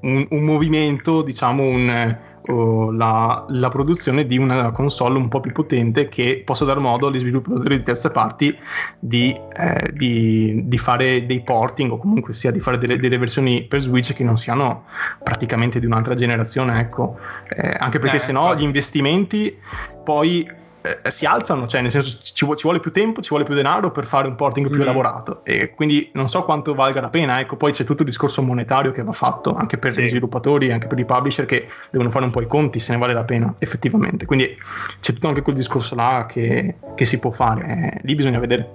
un, 0.00 0.26
un 0.30 0.44
movimento, 0.44 1.22
diciamo 1.22 1.62
un 1.62 2.16
la, 2.44 3.44
la, 3.48 3.68
produzione 3.68 4.26
di 4.26 4.36
una 4.36 4.72
console 4.72 5.16
un 5.16 5.28
po' 5.28 5.40
più 5.40 5.52
potente 5.52 6.08
che 6.08 6.42
possa 6.44 6.64
dar 6.64 6.78
modo 6.78 7.06
agli 7.06 7.20
sviluppatori 7.20 7.76
di 7.76 7.82
terze 7.84 8.10
parti 8.10 8.56
di, 8.98 9.34
eh, 9.56 9.90
di, 9.92 10.62
di 10.64 10.78
fare 10.78 11.24
dei 11.24 11.42
porting 11.42 11.92
o 11.92 11.98
comunque 11.98 12.32
sia 12.32 12.50
di 12.50 12.60
fare 12.60 12.78
delle, 12.78 12.98
delle, 12.98 13.18
versioni 13.18 13.62
per 13.62 13.80
Switch 13.80 14.12
che 14.12 14.24
non 14.24 14.38
siano 14.38 14.84
praticamente 15.22 15.78
di 15.78 15.86
un'altra 15.86 16.14
generazione 16.14 16.80
ecco. 16.80 17.18
Eh, 17.48 17.76
anche 17.78 17.98
perché 17.98 18.16
eh, 18.16 18.20
se 18.20 18.32
no 18.32 18.54
gli 18.56 18.62
investimenti 18.62 19.56
poi 20.02 20.60
eh, 20.82 21.10
si 21.10 21.24
alzano, 21.26 21.66
cioè 21.66 21.80
nel 21.80 21.90
senso 21.90 22.18
ci, 22.22 22.34
ci, 22.34 22.44
vuole 22.44 22.80
più 22.80 22.92
tempo, 22.92 23.22
ci 23.22 23.28
vuole 23.30 23.44
più 23.44 23.54
denaro 23.54 23.90
per 23.90 24.04
fare 24.04 24.26
un 24.26 24.34
porting 24.34 24.68
più 24.68 24.78
mm. 24.78 24.82
elaborato 24.82 25.44
e 25.44 25.70
quindi 25.70 26.10
non 26.14 26.28
so 26.28 26.44
quanto 26.44 26.74
valga 26.74 27.00
la 27.00 27.10
pena, 27.10 27.40
ecco 27.40 27.56
poi 27.56 27.72
c'è 27.72 27.84
tutto 27.84 28.02
il 28.02 28.08
discorso 28.08 28.42
monetario 28.42 28.90
che 28.90 29.02
va 29.02 29.12
fatto 29.12 29.54
anche 29.54 29.78
per 29.78 29.92
sì. 29.92 30.02
gli 30.02 30.08
sviluppatori, 30.08 30.72
anche 30.72 30.88
per 30.88 30.98
i 30.98 31.04
publisher 31.04 31.46
che 31.46 31.68
devono 31.90 32.10
fare 32.10 32.24
un 32.24 32.30
po' 32.30 32.40
i 32.40 32.46
conti 32.46 32.80
se 32.80 32.92
ne 32.92 32.98
vale 32.98 33.12
la 33.12 33.24
pena 33.24 33.54
effettivamente, 33.58 34.26
quindi 34.26 34.56
c'è 35.00 35.12
tutto 35.12 35.28
anche 35.28 35.42
quel 35.42 35.54
discorso 35.54 35.94
là 35.94 36.26
che, 36.28 36.76
che 36.94 37.04
si 37.04 37.18
può 37.18 37.30
fare, 37.30 37.66
eh, 37.66 38.00
lì 38.02 38.14
bisogna 38.14 38.38
vedere. 38.38 38.70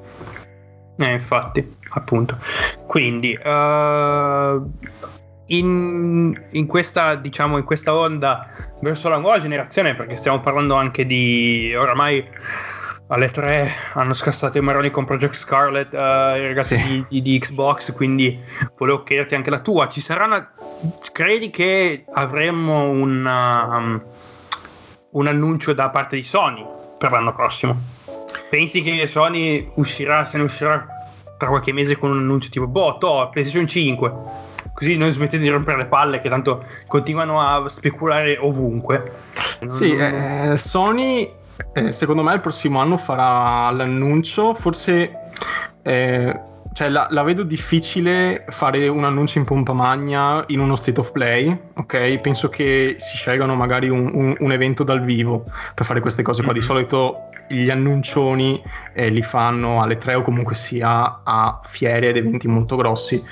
Eh, 1.00 1.12
infatti, 1.12 1.76
appunto. 1.90 2.38
Quindi, 2.88 3.38
uh, 3.38 4.72
in, 5.48 6.46
in, 6.52 6.66
questa, 6.66 7.16
diciamo, 7.16 7.58
in 7.58 7.64
questa 7.64 7.94
onda 7.94 8.48
verso 8.82 9.10
la 9.10 9.18
nuova 9.18 9.40
generazione, 9.40 9.96
perché 9.96 10.16
stiamo 10.16 10.40
parlando 10.40 10.76
anche 10.76 11.06
di 11.06 11.74
oramai 11.76 12.26
alle 13.10 13.30
tre 13.30 13.72
hanno 13.94 14.14
scassato 14.14 14.58
i 14.58 14.62
maroni 14.62 14.90
con 14.92 15.06
Project 15.06 15.36
Scarlet 15.36 15.94
uh, 15.94 16.36
i 16.36 16.48
ragazzi 16.48 16.78
sì. 16.78 17.06
di, 17.08 17.22
di, 17.22 17.40
Xbox 17.40 17.94
quindi 17.94 18.38
volevo 18.78 19.04
chiederti 19.04 19.36
anche 19.36 19.50
la 19.50 19.60
tua. 19.60 19.88
Ci 19.88 20.02
sarà 20.02 20.26
una 20.26 20.52
credi 21.14 21.50
che 21.50 22.04
avremmo 22.12 22.90
una, 22.90 23.78
um, 23.78 24.04
un 25.12 25.28
annuncio 25.28 25.74
da 25.74 25.90
parte 25.90 26.18
di 26.18 26.24
Sony 26.24 26.66
per 26.98 27.12
l'anno 27.12 27.34
prossimo? 27.34 27.80
Pensi 28.50 28.82
che 28.82 29.08
Sony 29.08 29.72
uscirà 29.76 30.26
se 30.26 30.38
ne 30.38 30.44
uscirà 30.44 30.86
tra 31.38 31.48
qualche 31.48 31.72
mese 31.72 31.98
con 31.98 32.12
un 32.12 32.18
annuncio 32.18 32.50
tipo 32.50 32.68
boh 32.68 32.98
to, 32.98 33.30
PlayStation 33.32 33.68
5 33.68 34.47
così 34.78 34.96
non 34.96 35.10
smettete 35.10 35.42
di 35.42 35.50
rompere 35.50 35.78
le 35.78 35.86
palle 35.86 36.22
che 36.22 36.30
tanto 36.30 36.64
continuano 36.86 37.42
a 37.42 37.68
speculare 37.68 38.38
ovunque. 38.38 39.12
Non... 39.62 39.72
Sì, 39.72 39.96
eh, 39.96 40.54
Sony 40.56 41.34
eh, 41.74 41.92
secondo 41.92 42.22
me 42.22 42.36
il 42.36 42.42
prossimo 42.42 42.80
anno 42.80 42.98
farà 42.98 43.72
l'annuncio, 43.72 44.54
forse... 44.54 45.12
Eh, 45.82 46.42
cioè 46.74 46.90
la, 46.90 47.08
la, 47.10 47.24
vedo 47.24 47.42
difficile 47.42 48.46
fare 48.50 48.88
un 48.88 49.04
annuncio 49.04 49.40
in 49.40 49.46
pompa 49.46 49.74
magna 49.74 50.44
in 50.50 50.60
uno 50.60 50.76
state 50.76 51.00
of 51.00 51.12
play, 51.12 51.60
ok? 51.74 52.20
Penso 52.20 52.50
che 52.50 52.98
si 53.00 53.18
scelgano 53.18 53.56
magari 53.56 53.90
un, 53.90 54.12
un, 54.14 54.36
un 54.38 54.52
evento 54.52 54.84
dal 54.84 55.04
vivo 55.04 55.46
per 55.74 55.86
fare 55.86 56.02
queste 56.02 56.22
cose 56.22 56.44
qua. 56.44 56.52
Mm-hmm. 56.52 56.62
Di 56.62 56.68
solito 56.68 57.30
gli 57.48 57.70
annuncioni 57.70 58.62
eh, 58.94 59.10
li 59.10 59.24
fanno 59.24 59.82
alle 59.82 59.98
tre 59.98 60.16
o 60.16 60.22
comunque 60.22 60.54
sia 60.54 61.22
a 61.24 61.60
fiere 61.64 62.10
ed 62.10 62.18
eventi 62.18 62.48
molto 62.48 62.76
grossi. 62.76 63.24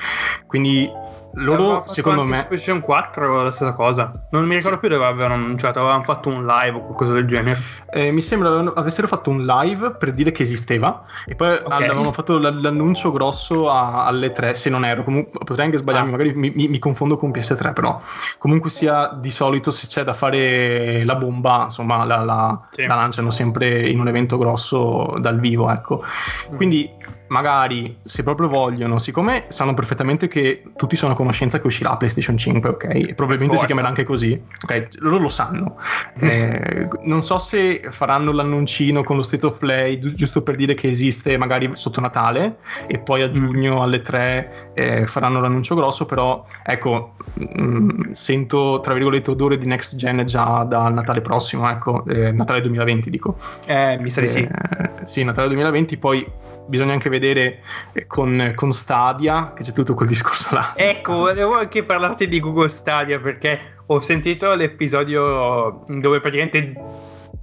Quindi 0.47 0.89
loro 1.35 1.83
secondo 1.87 2.23
me 2.23 2.45
PlayStation 2.45 2.79
4 2.79 3.43
la 3.43 3.51
stessa 3.51 3.73
cosa 3.73 4.11
non 4.29 4.45
mi 4.45 4.55
ricordo 4.55 4.77
più 4.77 4.89
dove 4.89 5.05
avevano 5.05 5.33
annunciato 5.33 5.79
avevano 5.79 6.03
fatto 6.03 6.29
un 6.29 6.45
live 6.45 6.77
o 6.77 6.81
qualcosa 6.81 7.13
del 7.13 7.27
genere 7.27 7.59
eh, 7.91 8.11
mi 8.11 8.21
sembra 8.21 8.73
avessero 8.75 9.07
fatto 9.07 9.29
un 9.29 9.45
live 9.45 9.91
per 9.91 10.13
dire 10.13 10.31
che 10.31 10.43
esisteva 10.43 11.03
e 11.25 11.35
poi 11.35 11.53
okay. 11.53 11.83
avevano 11.83 12.11
fatto 12.11 12.37
l'annuncio 12.37 13.11
grosso 13.11 13.69
a, 13.69 14.05
alle 14.05 14.31
3 14.31 14.55
se 14.55 14.69
non 14.69 14.85
ero 14.85 15.03
comunque, 15.03 15.39
potrei 15.43 15.65
anche 15.65 15.77
sbagliarmi 15.77 16.09
ah. 16.09 16.11
magari 16.11 16.33
mi, 16.33 16.51
mi, 16.53 16.67
mi, 16.67 16.79
confondo 16.79 17.17
con 17.17 17.31
PS3 17.31 17.73
però 17.73 17.99
comunque 18.37 18.69
sia 18.69 19.11
di 19.19 19.31
solito 19.31 19.71
se 19.71 19.87
c'è 19.87 20.03
da 20.03 20.13
fare 20.13 21.03
la 21.03 21.15
bomba 21.15 21.63
insomma 21.65 22.03
la, 22.05 22.23
la, 22.23 22.67
sì. 22.71 22.85
la 22.85 22.95
lanciano 22.95 23.29
sempre 23.29 23.87
in 23.87 23.99
un 23.99 24.07
evento 24.07 24.37
grosso 24.37 25.15
dal 25.19 25.39
vivo 25.39 25.69
ecco 25.69 26.03
mm. 26.51 26.55
quindi 26.55 26.89
magari 27.27 27.97
se 28.03 28.23
proprio 28.23 28.47
vogliono, 28.47 28.97
siccome 28.97 29.45
sanno 29.49 29.73
perfettamente 29.73 30.27
che 30.27 30.63
tutti 30.75 30.95
sono 30.95 31.13
a 31.13 31.15
conoscenza 31.15 31.59
che 31.59 31.67
uscirà 31.67 31.95
PlayStation 31.97 32.37
5, 32.37 32.69
ok? 32.69 32.83
E 32.83 33.13
probabilmente 33.13 33.55
Forza. 33.55 33.59
si 33.61 33.65
chiamerà 33.65 33.87
anche 33.87 34.03
così, 34.03 34.39
ok? 34.63 34.87
Loro 34.99 35.17
lo 35.17 35.27
sanno. 35.27 35.77
Eh, 36.19 36.87
non 37.03 37.21
so 37.21 37.37
se 37.37 37.81
faranno 37.89 38.31
l'annuncino 38.31 39.03
con 39.03 39.17
lo 39.17 39.23
State 39.23 39.45
of 39.45 39.57
Play 39.57 39.99
giusto 39.99 40.41
per 40.41 40.55
dire 40.55 40.73
che 40.73 40.87
esiste 40.87 41.37
magari 41.37 41.71
sotto 41.73 42.01
Natale 42.01 42.57
e 42.87 42.99
poi 42.99 43.21
a 43.21 43.31
giugno 43.31 43.81
alle 43.81 44.01
3 44.01 44.71
eh, 44.73 45.07
faranno 45.07 45.41
l'annuncio 45.41 45.75
grosso, 45.75 46.05
però 46.05 46.43
ecco, 46.63 47.15
mh, 47.33 47.61
mm, 47.61 48.11
sento 48.11 48.79
tra 48.81 48.93
virgolette 48.93 49.31
odore 49.31 49.57
di 49.57 49.65
next 49.65 49.95
gen 49.95 50.25
già 50.25 50.63
dal 50.63 50.93
Natale 50.93 51.21
prossimo, 51.21 51.69
ecco, 51.69 52.05
eh, 52.05 52.31
Natale 52.31 52.61
2020 52.61 53.09
dico. 53.09 53.35
Eh, 53.65 53.97
mi 53.99 54.09
sa 54.09 54.21
di 54.21 54.27
sì. 54.27 54.39
Eh, 54.39 55.05
sì, 55.05 55.23
Natale 55.23 55.47
2020, 55.47 55.97
poi 55.97 56.25
bisogna 56.67 56.93
anche 56.93 57.09
vedere 57.09 57.61
eh, 57.93 58.07
con, 58.07 58.53
con, 58.55 58.73
Stadia, 58.73 59.53
che 59.53 59.63
c'è 59.63 59.73
tutto 59.73 59.93
quel 59.93 60.07
discorso 60.07 60.53
là. 60.53 60.73
Ecco, 60.75 61.17
volevo 61.17 61.57
anche 61.57 61.83
parlarti 61.83 62.27
di 62.27 62.39
Google 62.39 62.69
Stadia 62.69 63.19
perché 63.19 63.75
ho 63.85 63.99
sentito 63.99 64.53
l'episodio 64.53 65.85
dove 65.87 66.19
praticamente 66.19 66.73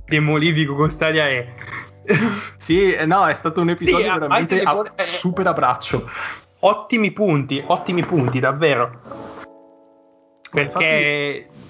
demolivi 0.06 0.66
Google 0.66 0.90
Stadia 0.90 1.28
e... 1.28 1.54
sì, 2.58 2.92
eh, 2.92 3.06
no, 3.06 3.26
è 3.26 3.34
stato 3.34 3.60
un 3.60 3.70
episodio 3.70 4.12
sì, 4.12 4.18
veramente 4.18 4.60
a, 4.62 4.92
eh, 4.96 5.06
super 5.06 5.46
abbraccio. 5.46 6.08
Ottimi 6.60 7.10
punti, 7.12 7.62
ottimi 7.66 8.04
punti, 8.04 8.40
davvero. 8.40 9.00
Perché... 10.50 11.46
Infatti... 11.46 11.60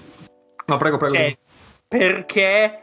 No, 0.65 0.77
prego, 0.77 0.97
prego. 0.97 1.13
Cioè, 1.13 1.37
perché 1.87 2.79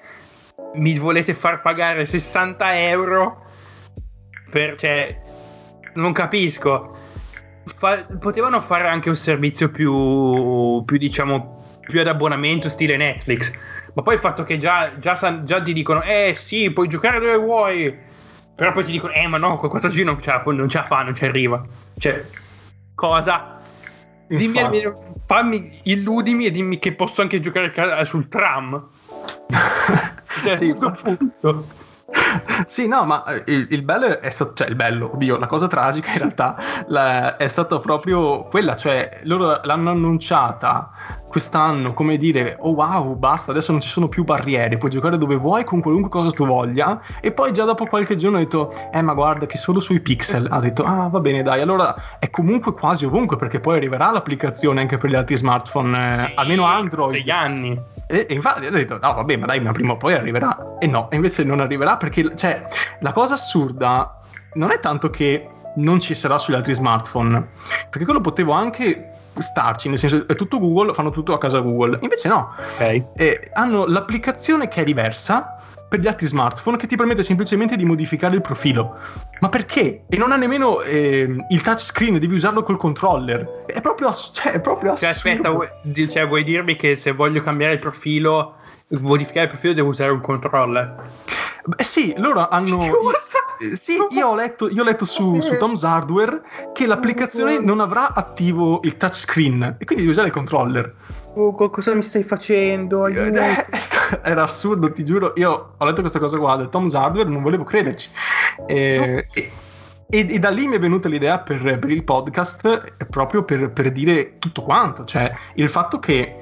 mi 0.74 0.98
volete 0.98 1.35
far 1.35 1.61
pagare 1.61 2.06
60 2.06 2.80
euro 2.88 3.48
per... 4.51 4.77
Cioè, 4.77 5.21
non 5.94 6.13
capisco. 6.13 6.96
Fa... 7.65 8.05
potevano 8.19 8.61
fare 8.61 8.88
anche 8.88 9.09
un 9.09 9.17
servizio 9.17 9.71
più, 9.71 10.83
più 10.85 10.98
diciamo, 10.98 11.79
più 11.81 12.01
ad 12.01 12.07
abbonamento 12.07 12.69
stile 12.69 12.96
Netflix. 12.96 13.53
Ma 13.94 14.03
poi 14.03 14.15
il 14.15 14.21
fatto 14.21 14.44
che 14.44 14.59
già, 14.59 14.92
già, 14.98 15.42
già 15.44 15.63
ti 15.63 15.73
dicono, 15.73 16.03
eh 16.03 16.35
sì, 16.37 16.71
puoi 16.71 16.88
giocare 16.88 17.19
dove 17.19 17.37
vuoi. 17.37 17.96
Però 18.55 18.73
poi 18.73 18.85
ti 18.85 18.92
dicono, 18.92 19.13
eh 19.13 19.27
ma 19.27 19.38
no, 19.38 19.57
quel 19.57 19.71
4G 19.73 20.05
non 20.05 20.21
ce 20.21 20.31
la, 20.31 20.42
non 20.44 20.69
ce 20.69 20.79
la 20.79 20.85
fa, 20.85 21.03
non 21.03 21.15
ci 21.15 21.25
arriva. 21.25 21.65
Cioè, 21.98 22.25
cosa? 22.94 23.59
Dimmi 24.29 24.61
almeno, 24.61 25.03
fammi, 25.27 25.81
illudimi 25.85 26.46
e 26.46 26.51
dimmi 26.53 26.79
che 26.79 26.92
posso 26.92 27.21
anche 27.21 27.40
giocare 27.40 28.05
sul 28.05 28.29
tram. 28.29 28.87
cioè, 30.44 30.57
sì, 30.57 30.69
a 30.69 30.75
questo 30.75 30.98
punto 31.03 31.67
sì, 32.67 32.88
no, 32.88 33.04
ma 33.04 33.25
eh, 33.25 33.44
il, 33.46 33.67
il, 33.71 33.83
bello 33.83 34.21
è 34.21 34.31
stato, 34.31 34.54
cioè 34.54 34.69
il 34.69 34.75
bello, 34.75 35.13
oddio, 35.15 35.38
la 35.38 35.46
cosa 35.46 35.69
tragica 35.69 36.11
in 36.13 36.19
realtà 36.19 36.56
la, 36.88 37.37
è 37.37 37.48
stata 37.48 37.79
proprio 37.79 38.44
quella, 38.44 38.77
cioè 38.77 39.21
loro 39.23 39.61
l'hanno 39.63 39.90
annunciata 39.90 40.90
quest'anno 41.31 41.94
come 41.94 42.17
dire, 42.17 42.56
oh 42.58 42.73
wow, 42.73 43.17
basta, 43.17 43.52
adesso 43.52 43.71
non 43.71 43.81
ci 43.81 43.88
sono 43.88 44.08
più 44.08 44.25
barriere, 44.25 44.79
puoi 44.79 44.90
giocare 44.90 45.17
dove 45.17 45.37
vuoi 45.37 45.63
con 45.63 45.81
qualunque 45.81 46.11
cosa 46.11 46.33
tu 46.33 46.44
voglia 46.44 47.00
e 47.21 47.31
poi 47.31 47.52
già 47.52 47.65
dopo 47.65 47.87
qualche 47.87 48.17
giorno 48.17 48.38
ha 48.38 48.40
detto, 48.40 48.73
eh 48.92 49.00
ma 49.00 49.15
guarda 49.15 49.46
che 49.46 49.56
solo 49.56 49.79
sui 49.79 50.00
pixel, 50.00 50.48
ha 50.50 50.58
detto, 50.58 50.83
ah 50.83 51.08
va 51.08 51.21
bene 51.21 51.42
dai, 51.42 51.61
allora 51.61 52.19
è 52.19 52.29
comunque 52.31 52.73
quasi 52.73 53.04
ovunque 53.04 53.37
perché 53.37 53.61
poi 53.61 53.77
arriverà 53.77 54.11
l'applicazione 54.11 54.81
anche 54.81 54.98
per 54.98 55.11
gli 55.11 55.15
altri 55.15 55.37
smartphone, 55.37 55.96
eh, 55.96 56.19
sì, 56.19 56.33
almeno 56.35 56.65
Android. 56.65 57.13
Sei 57.13 57.31
anni. 57.31 57.81
E, 58.11 58.27
e 58.29 58.35
infatti 58.35 58.67
ho 58.67 58.71
detto, 58.71 58.98
no 59.00 59.15
vabbè, 59.15 59.37
ma 59.37 59.46
dai, 59.46 59.61
ma 59.61 59.71
prima 59.71 59.92
o 59.92 59.96
poi 59.96 60.15
arriverà. 60.15 60.77
E 60.81 60.87
no, 60.88 61.08
invece 61.13 61.44
non 61.44 61.61
arriverà 61.61 61.96
perché, 61.96 62.35
cioè, 62.37 62.65
la 63.00 63.13
cosa 63.13 63.35
assurda 63.35 64.21
non 64.54 64.73
è 64.73 64.81
tanto 64.81 65.11
che 65.11 65.48
non 65.77 66.00
ci 66.00 66.15
sarà 66.15 66.37
sugli 66.37 66.56
altri 66.56 66.75
smartphone, 66.75 67.46
perché 67.88 68.04
quello 68.04 68.21
potevo 68.21 68.50
anche 68.50 69.13
starci, 69.38 69.88
nel 69.88 69.98
senso 69.98 70.27
è 70.27 70.35
tutto 70.35 70.58
Google, 70.58 70.92
fanno 70.92 71.11
tutto 71.11 71.33
a 71.33 71.38
casa 71.38 71.61
Google. 71.61 71.98
Invece 72.02 72.29
no, 72.29 72.52
okay. 72.75 73.06
eh, 73.15 73.48
hanno 73.52 73.87
l'applicazione 73.87 74.67
che 74.67 74.81
è 74.81 74.85
diversa 74.85 75.60
per 75.91 75.99
gli 75.99 76.07
altri 76.07 76.29
smartphone 76.29 76.77
che 76.77 76.87
ti 76.87 76.95
permette 76.95 77.25
semplicemente 77.25 77.75
di 77.75 77.85
modificare 77.85 78.37
il 78.37 78.41
profilo. 78.41 78.97
Ma 79.41 79.49
perché? 79.49 80.05
E 80.09 80.17
non 80.17 80.31
ha 80.31 80.37
nemmeno 80.37 80.83
eh, 80.83 81.29
il 81.49 81.63
touchscreen, 81.63 82.21
devi 82.21 82.33
usarlo 82.33 82.63
col 82.63 82.77
controller. 82.77 83.65
È 83.67 83.81
proprio, 83.81 84.15
cioè, 84.15 84.53
è 84.53 84.61
proprio 84.61 84.97
cioè, 84.97 85.09
aspetta, 85.09 85.51
vuoi, 85.51 85.67
cioè, 86.09 86.29
vuoi 86.29 86.45
dirmi 86.45 86.77
che 86.77 86.95
se 86.95 87.11
voglio 87.11 87.41
cambiare 87.41 87.73
il 87.73 87.81
profilo, 87.81 88.55
modificare 89.01 89.47
il 89.47 89.51
profilo, 89.51 89.73
devo 89.73 89.88
usare 89.88 90.13
un 90.13 90.21
controller? 90.21 90.95
Beh, 91.65 91.83
sì, 91.83 92.15
loro 92.19 92.49
hanno. 92.49 92.88
Sì, 93.79 93.99
io 94.11 94.29
ho 94.29 94.35
letto, 94.37 94.71
io 94.71 94.83
ho 94.83 94.85
letto 94.85 95.05
su, 95.05 95.41
su, 95.41 95.57
Tom's 95.59 95.83
Hardware 95.83 96.41
che 96.73 96.87
l'applicazione 96.87 97.59
non 97.59 97.81
avrà 97.81 98.15
attivo 98.15 98.81
il 98.85 98.97
touchscreen 98.97 99.77
e 99.79 99.85
quindi 99.85 100.05
devi 100.05 100.09
usare 100.09 100.29
il 100.29 100.33
controller. 100.33 100.95
Oh, 101.35 101.54
cosa 101.70 101.94
mi 101.94 102.02
stai 102.02 102.22
facendo? 102.22 103.04
Aiuto. 103.04 103.40
Era 104.22 104.42
assurdo, 104.42 104.90
ti 104.92 105.04
giuro. 105.04 105.33
Io 105.37 105.74
ho 105.76 105.85
letto 105.85 106.00
questa 106.00 106.18
cosa 106.18 106.38
qua 106.38 106.56
del 106.56 106.68
Tom's 106.68 106.94
Hardware 106.94 107.28
non 107.28 107.42
volevo 107.42 107.64
crederci. 107.64 108.10
E, 108.66 108.98
no. 108.98 109.04
e, 109.33 109.50
e, 110.10 110.35
e, 110.35 110.38
da 110.38 110.50
lì 110.50 110.66
mi 110.66 110.76
è 110.76 110.78
venuta 110.81 111.08
l'idea 111.08 111.38
per, 111.38 111.78
per 111.78 111.90
il 111.90 112.02
podcast 112.02 113.04
proprio 113.08 113.44
per, 113.44 113.70
per 113.70 113.92
dire 113.92 114.38
tutto 114.38 114.62
quanto. 114.62 115.04
Cioè, 115.04 115.33
il 115.54 115.68
fatto 115.68 116.00
che 116.00 116.37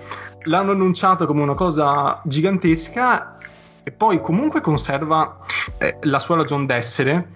l'hanno 0.45 0.71
annunciato 0.73 1.27
come 1.27 1.43
una 1.43 1.55
cosa 1.55 2.21
gigantesca 2.25 3.37
e 3.83 3.91
poi 3.91 4.21
comunque 4.21 4.61
conserva 4.61 5.39
eh, 5.79 5.99
la 6.03 6.19
sua 6.19 6.37
ragione 6.37 6.67
d'essere 6.67 7.29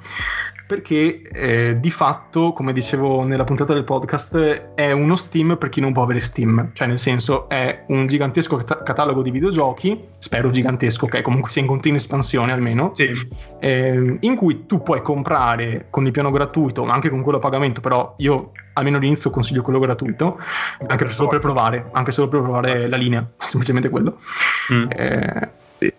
perché 0.66 1.22
eh, 1.22 1.76
di 1.80 1.90
fatto, 1.90 2.52
come 2.52 2.72
dicevo 2.72 3.24
nella 3.24 3.44
puntata 3.44 3.74
del 3.74 3.84
podcast, 3.84 4.72
è 4.74 4.90
uno 4.92 5.16
Steam 5.16 5.56
per 5.58 5.68
chi 5.68 5.80
non 5.80 5.92
può 5.92 6.02
avere 6.02 6.20
Steam, 6.20 6.70
cioè 6.72 6.86
nel 6.86 6.98
senso 6.98 7.48
è 7.48 7.84
un 7.88 8.06
gigantesco 8.06 8.56
cat- 8.56 8.82
catalogo 8.82 9.22
di 9.22 9.30
videogiochi, 9.30 10.08
spero 10.18 10.50
gigantesco, 10.50 11.06
che 11.06 11.22
comunque 11.22 11.50
sia 11.50 11.60
in 11.62 11.68
continua 11.68 11.98
espansione 11.98 12.52
almeno, 12.52 12.92
sì. 12.94 13.08
eh, 13.60 14.16
in 14.20 14.36
cui 14.36 14.66
tu 14.66 14.82
puoi 14.82 15.02
comprare 15.02 15.86
con 15.90 16.06
il 16.06 16.12
piano 16.12 16.30
gratuito, 16.30 16.84
ma 16.84 16.94
anche 16.94 17.10
con 17.10 17.22
quello 17.22 17.38
a 17.38 17.40
pagamento, 17.40 17.80
però 17.80 18.14
io 18.18 18.52
almeno 18.74 18.96
all'inizio 18.96 19.30
consiglio 19.30 19.62
quello 19.62 19.78
gratuito, 19.78 20.38
anche 20.86 21.08
solo 21.10 21.28
per 21.28 21.40
provare, 21.40 21.88
anche 21.92 22.12
solo 22.12 22.28
per 22.28 22.40
provare 22.40 22.88
la 22.88 22.96
linea, 22.96 23.26
semplicemente 23.36 23.88
quello. 23.88 24.16
Mm. 24.72 24.86
Eh, 24.90 25.50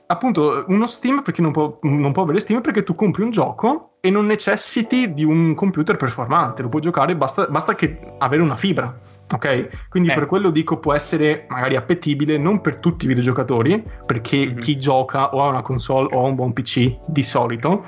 appunto 0.08 0.66
uno 0.68 0.86
Steam 0.88 1.22
perché 1.22 1.42
non 1.42 1.52
può, 1.52 1.80
non 1.82 2.12
può, 2.12 2.24
avere 2.24 2.40
Steam 2.40 2.62
perché 2.62 2.84
tu 2.84 2.96
compri 2.96 3.24
un 3.24 3.32
gioco 3.32 3.98
e 4.00 4.10
non 4.10 4.26
necessiti 4.26 5.14
di 5.14 5.24
un 5.24 5.54
computer 5.56 5.96
performante, 5.96 6.62
lo 6.62 6.70
puoi 6.70 6.82
giocare, 6.82 7.16
basta, 7.16 7.46
basta 7.48 7.74
che 7.74 7.98
avere 8.20 8.42
una 8.42 8.56
fibra 8.56 8.94
ok? 9.32 9.88
Quindi 9.90 10.10
eh. 10.10 10.14
per 10.14 10.26
quello 10.26 10.50
dico 10.50 10.78
può 10.78 10.94
essere 10.94 11.46
magari 11.50 11.76
appetibile 11.76 12.38
non 12.38 12.62
per 12.62 12.78
tutti 12.78 13.06
i 13.06 13.08
videogiocatori, 13.08 13.84
perché 14.06 14.38
mm-hmm. 14.38 14.58
chi 14.58 14.78
gioca 14.78 15.34
o 15.34 15.44
ha 15.44 15.48
una 15.48 15.62
console 15.62 16.10
o 16.12 16.24
ha 16.24 16.28
un 16.28 16.36
buon 16.36 16.54
PC 16.54 16.98
di 17.08 17.24
solito, 17.24 17.86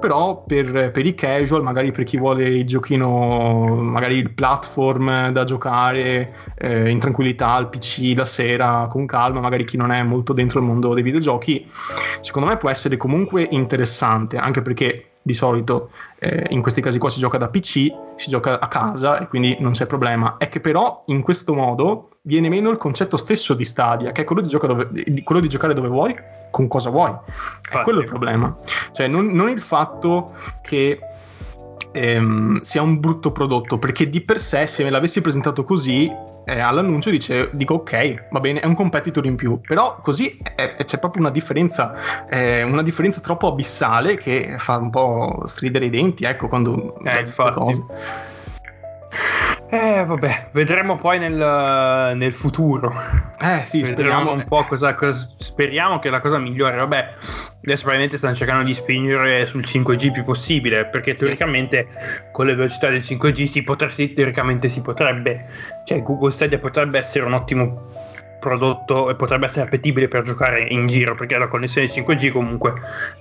però 0.00 0.44
per, 0.46 0.90
per, 0.90 1.06
i 1.06 1.14
casual, 1.14 1.62
magari 1.62 1.92
per 1.92 2.04
chi 2.04 2.16
vuole 2.16 2.48
il 2.48 2.66
giochino, 2.66 3.76
magari 3.76 4.16
il 4.16 4.32
platform 4.32 5.30
da 5.30 5.44
giocare 5.44 6.34
eh, 6.56 6.88
in 6.88 6.98
tranquillità 6.98 7.50
al 7.50 7.68
PC 7.68 8.14
la 8.16 8.24
sera 8.24 8.86
con 8.90 9.06
calma, 9.06 9.40
magari 9.40 9.64
chi 9.64 9.76
non 9.76 9.90
è 9.90 10.02
molto 10.02 10.32
dentro 10.32 10.58
il 10.58 10.64
mondo 10.66 10.94
dei 10.94 11.02
videogiochi, 11.02 11.66
secondo 12.20 12.48
me 12.48 12.56
può 12.56 12.70
essere 12.70 12.96
comunque 12.96 13.46
interessante, 13.50 14.36
anche 14.36 14.62
perché 14.62 15.07
di 15.28 15.34
solito 15.34 15.90
eh, 16.18 16.46
in 16.48 16.62
questi 16.62 16.80
casi 16.80 16.98
qua 16.98 17.10
si 17.10 17.20
gioca 17.20 17.36
da 17.36 17.50
PC, 17.50 17.92
si 18.16 18.30
gioca 18.30 18.58
a 18.58 18.66
casa 18.66 19.18
e 19.18 19.28
quindi 19.28 19.58
non 19.60 19.72
c'è 19.72 19.84
problema. 19.84 20.38
È 20.38 20.48
che 20.48 20.58
però 20.58 21.02
in 21.06 21.20
questo 21.20 21.52
modo 21.52 22.08
viene 22.22 22.48
meno 22.48 22.70
il 22.70 22.78
concetto 22.78 23.18
stesso 23.18 23.52
di 23.52 23.66
Stadia, 23.66 24.10
che 24.10 24.22
è 24.22 24.24
quello 24.24 24.40
di, 24.40 24.48
dove, 24.48 24.88
quello 25.22 25.42
di 25.42 25.48
giocare 25.50 25.74
dove 25.74 25.88
vuoi, 25.88 26.16
con 26.50 26.66
cosa 26.66 26.88
vuoi. 26.88 27.14
È 27.70 27.82
quello 27.82 28.00
il 28.00 28.06
problema. 28.06 28.56
Cioè 28.92 29.06
non, 29.06 29.26
non 29.26 29.50
il 29.50 29.60
fatto 29.60 30.32
che 30.62 30.98
ehm, 31.92 32.60
sia 32.62 32.80
un 32.80 32.98
brutto 32.98 33.30
prodotto, 33.30 33.78
perché 33.78 34.08
di 34.08 34.22
per 34.22 34.38
sé 34.38 34.66
se 34.66 34.82
me 34.82 34.88
l'avessi 34.88 35.20
presentato 35.20 35.62
così 35.62 36.10
eh, 36.48 36.60
all'annuncio 36.60 37.10
dice, 37.10 37.50
dico 37.52 37.74
ok, 37.74 38.28
va 38.30 38.40
bene, 38.40 38.60
è 38.60 38.66
un 38.66 38.74
competitor 38.74 39.26
in 39.26 39.36
più, 39.36 39.60
però 39.60 39.98
così 40.00 40.40
è, 40.42 40.76
è, 40.76 40.84
c'è 40.84 40.98
proprio 40.98 41.22
una 41.22 41.30
differenza, 41.30 42.26
eh, 42.28 42.62
una 42.62 42.82
differenza 42.82 43.20
troppo 43.20 43.48
abissale 43.48 44.16
che 44.16 44.56
fa 44.58 44.78
un 44.78 44.90
po' 44.90 45.42
stridere 45.44 45.84
i 45.84 45.90
denti, 45.90 46.24
ecco, 46.24 46.48
quando 46.48 46.98
eh, 47.04 47.24
cose. 47.52 47.84
Eh, 49.70 50.02
vabbè, 50.02 50.48
vedremo 50.52 50.96
poi 50.96 51.18
nel, 51.18 52.16
nel 52.16 52.32
futuro. 52.32 52.90
Eh, 53.38 53.64
sì, 53.66 53.84
speriamo 53.84 54.32
un 54.32 54.42
po' 54.48 54.64
cosa, 54.64 54.94
cosa, 54.94 55.28
Speriamo 55.36 55.98
che 55.98 56.08
la 56.08 56.20
cosa 56.20 56.38
migliore. 56.38 56.76
Vabbè, 56.76 57.14
adesso 57.62 57.82
probabilmente 57.82 58.16
stanno 58.16 58.34
cercando 58.34 58.64
di 58.64 58.72
spingere 58.72 59.44
sul 59.46 59.62
5G 59.62 60.10
più 60.12 60.24
possibile. 60.24 60.86
Perché 60.86 61.14
sì. 61.14 61.24
teoricamente 61.24 61.86
con 62.32 62.46
le 62.46 62.54
velocità 62.54 62.88
del 62.88 63.02
5G 63.02 63.44
si 63.44 63.62
potrebbe, 63.62 64.12
teoricamente 64.14 64.70
si 64.70 64.80
potrebbe. 64.80 65.46
Cioè, 65.84 66.02
Google 66.02 66.32
Stadia 66.32 66.58
potrebbe 66.58 66.98
essere 66.98 67.26
un 67.26 67.34
ottimo 67.34 67.92
prodotto 68.40 69.10
e 69.10 69.16
potrebbe 69.16 69.46
essere 69.46 69.66
appetibile 69.66 70.08
per 70.08 70.22
giocare 70.22 70.62
in 70.62 70.86
giro. 70.86 71.14
Perché 71.14 71.36
la 71.36 71.48
connessione 71.48 71.88
5G 71.88 72.32
comunque 72.32 72.72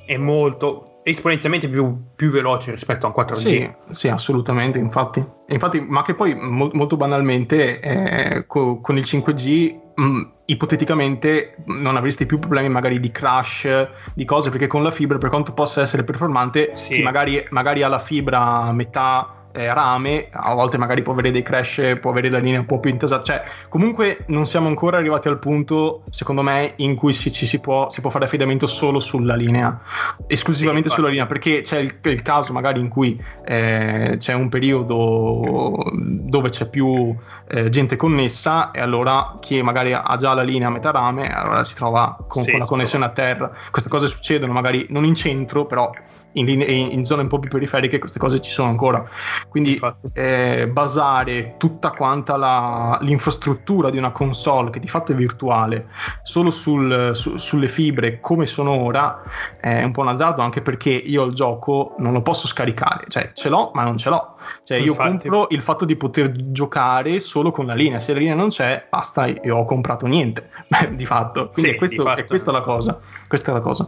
è 0.05 0.15
molto 0.15 0.97
esponenzialmente 1.12 1.70
più, 1.70 1.97
più, 2.16 2.30
veloce 2.30 2.72
rispetto 2.72 3.05
a 3.05 3.10
un 3.10 3.16
4G. 3.16 3.36
Sì, 3.36 3.72
sì 3.91 4.08
assolutamente, 4.10 4.78
infatti. 4.78 5.26
infatti. 5.47 5.80
Ma 5.80 6.01
che 6.01 6.14
poi 6.14 6.36
mo- 6.36 6.70
molto 6.74 6.97
banalmente 6.97 7.80
eh, 7.80 8.45
co- 8.45 8.82
con 8.82 8.97
il 8.97 9.05
5G 9.05 9.76
mh, 9.95 10.03
mm, 10.03 10.22
ipoteticamente 10.45 11.55
non 11.66 11.95
avresti 11.95 12.26
più 12.26 12.39
problemi 12.39 12.68
magari 12.70 12.99
di 12.99 13.10
crash, 13.10 13.88
di 14.14 14.26
cose, 14.26 14.49
perché 14.49 14.68
con 14.68 14.84
la 14.84 14.91
fibra, 14.91 15.18
per 15.18 15.30
quanto 15.30 15.53
possa 15.53 15.82
essere 15.82 16.03
performante, 16.03 16.72
sì. 16.74 17.01
magari, 17.01 17.45
magari 17.51 17.84
ha 17.84 17.88
la 17.88 17.99
fibra 17.99 18.39
a 18.39 18.74
metà 18.74 19.36
eh, 19.58 19.74
rame, 19.74 20.28
a 20.32 20.53
volte 20.53 20.78
magari 20.78 21.01
può 21.01 21.14
avere 21.14 21.32
dei 21.32 21.41
crash, 21.41 21.97
può 21.99 22.12
avere 22.12 22.30
la 22.30 22.38
linea 22.38 22.60
un 22.60 22.66
po' 22.66 22.80
più 22.80 22.91
intasata, 22.91 23.24
cioè 23.24 23.43
comunque 23.70 24.24
non 24.28 24.45
siamo 24.45 24.68
ancora 24.68 24.97
arrivati 24.97 25.28
al 25.28 25.39
punto, 25.39 26.03
secondo 26.12 26.43
me, 26.43 26.74
in 26.78 26.95
cui 26.95 27.12
si, 27.12 27.32
ci 27.32 27.47
si 27.47 27.60
può, 27.60 27.89
si 27.89 28.01
può 28.01 28.12
fare 28.12 28.26
affidamento 28.26 28.68
solo 28.68 28.99
sulla 28.99 29.36
linea, 29.36 29.82
esclusivamente 30.28 30.89
sì, 30.89 30.95
sulla 30.95 31.10
linea, 31.10 31.26
perché 31.26 31.62
c'è 31.62 31.80
il, 31.80 31.97
il, 32.03 32.22
caso 32.22 32.53
magari 32.53 32.80
in 32.80 32.88
cui 32.88 33.20
eh, 33.45 34.16
c'è 34.20 34.34
un 34.34 34.49
periodo 34.49 35.76
dove 35.93 36.49
c'è 36.49 36.70
più 36.70 37.16
eh, 37.49 37.70
gente 37.70 37.95
connessa 37.95 38.70
e 38.72 38.80
allora 38.80 39.38
chi 39.39 39.62
magari 39.64 39.93
ha 39.93 40.16
già 40.18 40.36
la 40.36 40.43
linea 40.43 40.68
a 40.68 40.72
metà 40.72 40.91
rame, 40.91 41.34
allora 41.34 41.64
si 41.64 41.74
trova 41.74 42.16
con, 42.28 42.43
sì, 42.43 42.51
con 42.51 42.60
la 42.60 42.66
connessione 42.66 43.05
a 43.05 43.10
terra. 43.10 43.51
Queste 43.72 43.89
cose 43.89 44.08
succedono 44.08 44.53
magari 44.53 44.86
non 44.89 45.03
in 45.03 45.16
centro, 45.16 45.66
però 45.66 45.89
in, 46.34 46.45
linee, 46.45 46.65
in, 46.67 47.03
zone 47.05 47.23
un 47.23 47.28
po' 47.28 47.39
più 47.39 47.49
periferiche 47.49 47.99
queste 47.99 48.19
cose 48.19 48.39
ci 48.41 48.51
sono 48.51 48.69
ancora. 48.69 49.03
Quindi 49.49 49.80
eh, 50.13 50.67
basare 50.67 51.55
tutta 51.57 51.91
quanta 51.91 52.38
la, 52.38 52.97
l'infrastruttura 53.01 53.89
di 53.89 53.97
una 53.97 54.11
console 54.11 54.69
che 54.69 54.80
di 54.80 54.88
fatto 54.88 55.11
è 55.11 55.15
virtuale 55.15 55.88
solo 56.23 56.49
sul, 56.49 57.11
su, 57.13 57.38
sulle 57.38 57.67
fibre 57.67 58.19
come 58.19 58.45
sono 58.45 58.71
ora 58.71 59.21
è 59.59 59.84
un 59.84 59.91
po' 59.91 60.01
un 60.01 60.09
azzardo 60.09 60.41
anche 60.41 60.61
perché 60.61 60.89
io 60.89 61.23
il 61.23 61.34
gioco 61.34 61.95
non 61.99 62.13
lo 62.13 62.21
posso 62.21 62.47
scaricare, 62.47 63.05
cioè 63.07 63.32
ce 63.34 63.49
l'ho 63.49 63.71
ma 63.73 63.84
non 63.84 63.97
ce 63.97 64.09
l'ho. 64.09 64.36
Cioè 64.63 64.78
io 64.78 64.91
Infatti. 64.91 65.09
compro 65.09 65.47
il 65.49 65.61
fatto 65.61 65.86
di 65.86 65.95
poter 65.95 66.32
giocare 66.51 67.19
solo 67.19 67.51
con 67.51 67.65
la 67.65 67.73
linea, 67.73 67.99
se 67.99 68.13
la 68.13 68.19
linea 68.19 68.36
non 68.36 68.49
c'è 68.49 68.88
basta, 68.89 69.25
io 69.25 69.57
ho 69.57 69.65
comprato 69.65 70.05
niente 70.05 70.49
di 70.91 71.05
fatto. 71.05 71.49
Quindi 71.49 71.71
sì, 71.71 71.75
è, 71.75 71.78
questo, 71.78 72.03
fatto. 72.03 72.19
è 72.19 72.25
questa 72.25 72.51
la 72.51 72.61
cosa. 72.61 72.99
Questa 73.28 73.51
è 73.51 73.53
la 73.53 73.61
cosa. 73.61 73.88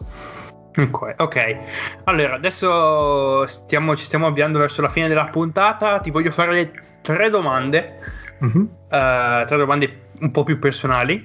Ok, 1.18 1.58
allora 2.06 2.36
adesso 2.36 3.46
stiamo, 3.48 3.96
ci 3.96 4.04
stiamo 4.04 4.28
avviando 4.28 4.60
verso 4.60 4.82
la 4.82 4.90
fine 4.90 5.08
della 5.08 5.28
puntata. 5.28 6.00
Ti 6.00 6.12
voglio 6.12 6.32
fare 6.32 6.72
tre 7.02 7.30
domande, 7.30 7.98
mm-hmm. 8.44 8.62
uh, 8.62 9.46
tre 9.46 9.58
domande 9.58 10.12
un 10.22 10.32
po' 10.32 10.44
più 10.44 10.60
personali. 10.60 11.24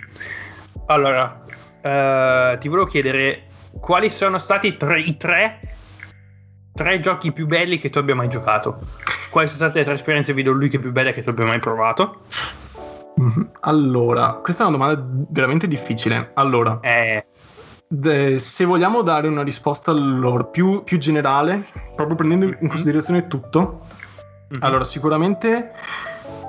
Allora, 0.86 1.44
uh, 1.44 2.58
ti 2.58 2.68
volevo 2.68 2.86
chiedere 2.86 3.44
quali 3.80 4.10
sono 4.10 4.38
stati 4.38 4.76
tre, 4.76 5.00
i 5.00 5.16
tre, 5.16 5.60
tre 6.72 7.00
giochi 7.00 7.32
più 7.32 7.46
belli 7.46 7.78
che 7.78 7.90
tu 7.90 7.98
abbia 7.98 8.14
mai 8.14 8.28
giocato? 8.28 8.78
Quali 9.30 9.48
sono 9.48 9.60
state 9.60 9.78
le 9.78 9.84
tre 9.84 9.94
esperienze 9.94 10.32
videoludiche 10.32 10.78
più 10.78 10.92
belle 10.92 11.12
che 11.12 11.22
tu 11.22 11.30
abbia 11.30 11.44
mai 11.44 11.58
provato? 11.58 12.22
Mm-hmm. 13.20 13.42
Allora, 13.60 14.40
questa 14.42 14.64
è 14.64 14.66
una 14.66 14.76
domanda 14.76 15.04
veramente 15.30 15.66
difficile. 15.66 16.32
Allora, 16.34 16.78
eh. 16.80 17.26
De, 17.86 18.38
se 18.38 18.64
vogliamo 18.64 19.02
dare 19.02 19.28
una 19.28 19.42
risposta 19.42 19.90
allora, 19.90 20.44
più, 20.44 20.82
più, 20.84 20.98
generale, 20.98 21.64
proprio 21.94 22.16
prendendo 22.16 22.46
in 22.46 22.68
considerazione 22.68 23.28
tutto, 23.28 23.80
mm-hmm. 24.52 24.62
allora 24.62 24.84
sicuramente 24.84 25.72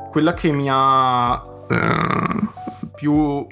quella 0.10 0.34
che 0.34 0.52
mi 0.52 0.68
ha 0.72 1.44
eh, 1.70 2.88
più 2.96 3.46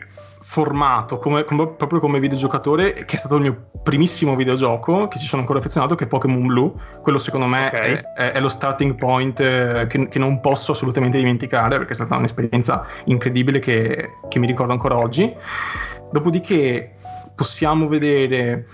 formato 0.54 1.18
come, 1.18 1.44
come, 1.46 1.68
proprio 1.68 2.00
come 2.00 2.20
videogiocatore, 2.20 2.94
che 2.94 3.16
è 3.16 3.18
stato 3.18 3.36
il 3.36 3.42
mio 3.42 3.70
primissimo 3.82 4.36
videogioco, 4.36 5.08
che 5.08 5.18
ci 5.18 5.26
sono 5.26 5.42
ancora 5.42 5.60
affezionato, 5.60 5.96
che 5.96 6.04
è 6.04 6.08
Pokémon 6.08 6.46
Blue. 6.46 6.72
Quello 7.02 7.18
secondo 7.18 7.48
me 7.48 7.68
okay. 7.68 7.94
è, 7.94 8.04
è, 8.14 8.32
è, 8.34 8.40
lo 8.40 8.50
starting 8.50 8.96
point 8.96 9.40
eh, 9.40 9.88
che, 9.90 10.08
che, 10.08 10.20
non 10.20 10.42
posso 10.42 10.74
assolutamente 10.74 11.18
dimenticare, 11.18 11.78
perché 11.78 11.94
è 11.94 11.96
stata 11.96 12.16
un'esperienza 12.18 12.86
incredibile 13.06 13.60
che, 13.60 14.18
che 14.30 14.38
mi 14.40 14.46
ricordo 14.46 14.74
ancora 14.74 14.98
oggi. 14.98 15.34
Dopodiché 16.12 16.98
possiamo 17.36 17.88
vedere 17.88 18.66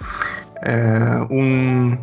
eh, 0.64 1.26
un 1.30 1.98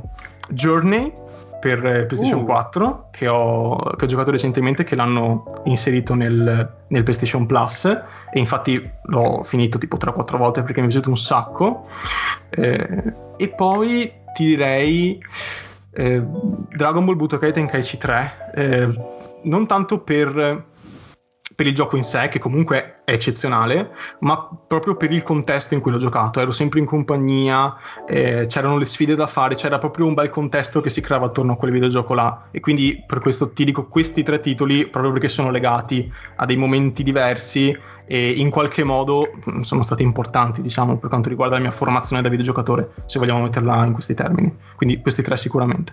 Journey 0.51 1.13
per 1.61 1.81
PlayStation 1.81 2.43
uh. 2.43 2.45
4 2.45 3.09
che 3.11 3.29
ho, 3.29 3.77
che 3.77 4.05
ho, 4.05 4.09
giocato 4.09 4.31
recentemente 4.31 4.85
che 4.85 4.95
l'hanno 4.95 5.63
inserito 5.65 6.15
nel, 6.15 6.85
nel, 6.89 7.03
PlayStation 7.03 7.47
Plus. 7.47 7.85
E 7.85 8.39
infatti 8.39 8.89
l'ho 9.05 9.43
finito 9.43 9.79
tipo 9.79 9.97
3-4 9.97 10.37
volte 10.37 10.63
perché 10.63 10.81
mi 10.81 10.87
è 10.87 10.91
piaciuto 10.91 11.11
un 11.11 11.19
sacco. 11.19 11.87
Eh, 12.51 13.13
e 13.37 13.49
poi 13.49 14.13
ti 14.35 14.45
direi 14.45 15.19
eh, 15.93 16.23
Dragon 16.75 17.05
Ball 17.05 17.17
Budokai 17.17 17.53
Tenkaichi 17.53 17.99
3 17.99 18.33
eh, 18.55 18.89
non 19.45 19.67
tanto 19.67 20.01
per 20.01 20.65
per 21.57 21.67
il 21.67 21.75
gioco 21.75 21.97
in 21.97 22.05
sé, 22.05 22.29
che 22.29 22.39
comunque 22.39 22.95
eccezionale, 23.07 23.93
ma 24.21 24.49
proprio 24.67 24.97
per 24.97 25.13
il 25.13 25.23
contesto 25.23 25.75
in 25.75 25.81
cui 25.81 25.93
l'ho 25.93 25.99
giocato. 25.99 26.41
Ero 26.41 26.51
sempre 26.51 26.81
in 26.81 26.87
compagnia, 26.87 27.77
eh, 28.07 28.47
c'erano 28.49 28.77
le 28.77 28.85
sfide 28.85 29.15
da 29.15 29.29
fare, 29.29 29.55
c'era 29.55 29.79
proprio 29.79 30.07
un 30.07 30.15
bel 30.15 30.29
contesto 30.29 30.81
che 30.81 30.91
si 30.91 31.01
creava 31.01 31.27
attorno 31.27 31.53
a 31.53 31.57
quel 31.57 31.71
videogioco 31.71 32.15
là. 32.15 32.49
E 32.51 32.59
quindi 32.61 33.03
per 33.07 33.21
questo 33.21 33.53
ti 33.53 33.65
dico 33.65 33.87
questi 33.87 34.25
tre 34.25 34.41
titoli, 34.41 34.89
proprio 34.89 35.13
perché 35.13 35.29
sono 35.29 35.51
legati 35.51 36.13
a 36.37 36.45
dei 36.47 36.57
momenti 36.57 37.05
diversi 37.05 37.77
e 38.09 38.31
in 38.31 38.51
qualche 38.51 38.85
modo 38.85 39.33
mm, 39.51 39.61
sono 39.61 39.83
stati 39.83 40.03
importanti, 40.03 40.63
diciamo, 40.63 40.99
per 40.99 41.09
quanto 41.09 41.29
riguarda 41.29 41.57
la 41.57 41.61
mia 41.61 41.71
formazione 41.71 42.23
da 42.23 42.29
videogiocatore, 42.29 42.91
se 43.05 43.19
vogliamo 43.19 43.43
metterla 43.43 43.85
in 43.85 43.93
questi 43.93 44.15
termini. 44.15 44.55
Quindi 44.77 45.01
questi 45.01 45.23
tre 45.23 45.37
sicuramente. 45.37 45.93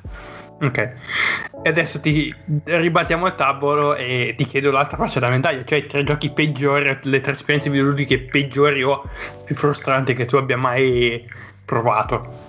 Ok, 0.62 0.78
e 0.78 1.70
adesso 1.70 2.00
ti 2.00 2.34
ribattiamo 2.64 3.26
il 3.26 3.36
tavolo 3.36 3.96
e 3.96 4.34
ti 4.38 4.46
chiedo 4.46 4.72
l'altra 4.72 4.96
faccia 4.96 5.20
della 5.20 5.32
medaglia, 5.32 5.66
cioè 5.66 5.80
i 5.80 5.86
tre 5.88 6.04
giochi 6.04 6.30
peggiori, 6.30 6.88
le 7.04 7.22
tre 7.22 7.34
esperienze 7.34 7.70
videoludiche 7.70 8.20
peggiori 8.20 8.84
o 8.84 9.04
più 9.44 9.56
frustranti 9.56 10.14
che 10.14 10.26
tu 10.26 10.36
abbia 10.36 10.58
mai 10.58 11.26
provato. 11.66 12.46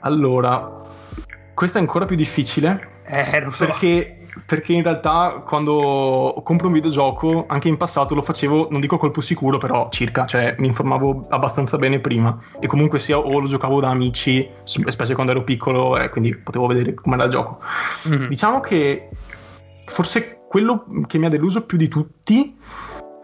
Allora, 0.00 0.82
questo 1.54 1.78
è 1.78 1.80
ancora 1.80 2.04
più 2.04 2.16
difficile. 2.16 3.02
Eh, 3.06 3.40
lo 3.40 3.50
so. 3.50 3.66
Perché 3.66 4.24
perché 4.46 4.72
in 4.72 4.82
realtà 4.82 5.42
quando 5.46 6.40
compro 6.42 6.66
un 6.66 6.72
videogioco, 6.72 7.44
anche 7.46 7.68
in 7.68 7.76
passato 7.76 8.14
lo 8.14 8.22
facevo, 8.22 8.68
non 8.70 8.80
dico 8.80 8.98
colpo 8.98 9.20
sicuro, 9.20 9.58
però 9.58 9.88
circa, 9.90 10.26
cioè 10.26 10.54
mi 10.58 10.66
informavo 10.66 11.26
abbastanza 11.28 11.78
bene 11.78 12.00
prima 12.00 12.36
e 12.60 12.66
comunque 12.66 12.98
sia 12.98 13.18
o 13.18 13.38
lo 13.38 13.46
giocavo 13.46 13.80
da 13.80 13.90
amici, 13.90 14.48
specie 14.64 15.14
quando 15.14 15.32
ero 15.32 15.44
piccolo 15.44 15.96
e 15.98 16.08
quindi 16.08 16.36
potevo 16.36 16.66
vedere 16.66 16.94
com'era 16.94 17.24
il 17.24 17.30
gioco. 17.30 17.60
Mm-hmm. 18.08 18.26
Diciamo 18.26 18.60
che 18.60 19.08
forse 19.86 20.40
quello 20.48 20.84
che 21.06 21.18
mi 21.18 21.26
ha 21.26 21.30
deluso 21.30 21.64
più 21.64 21.78
di 21.78 21.88
tutti 21.88 22.56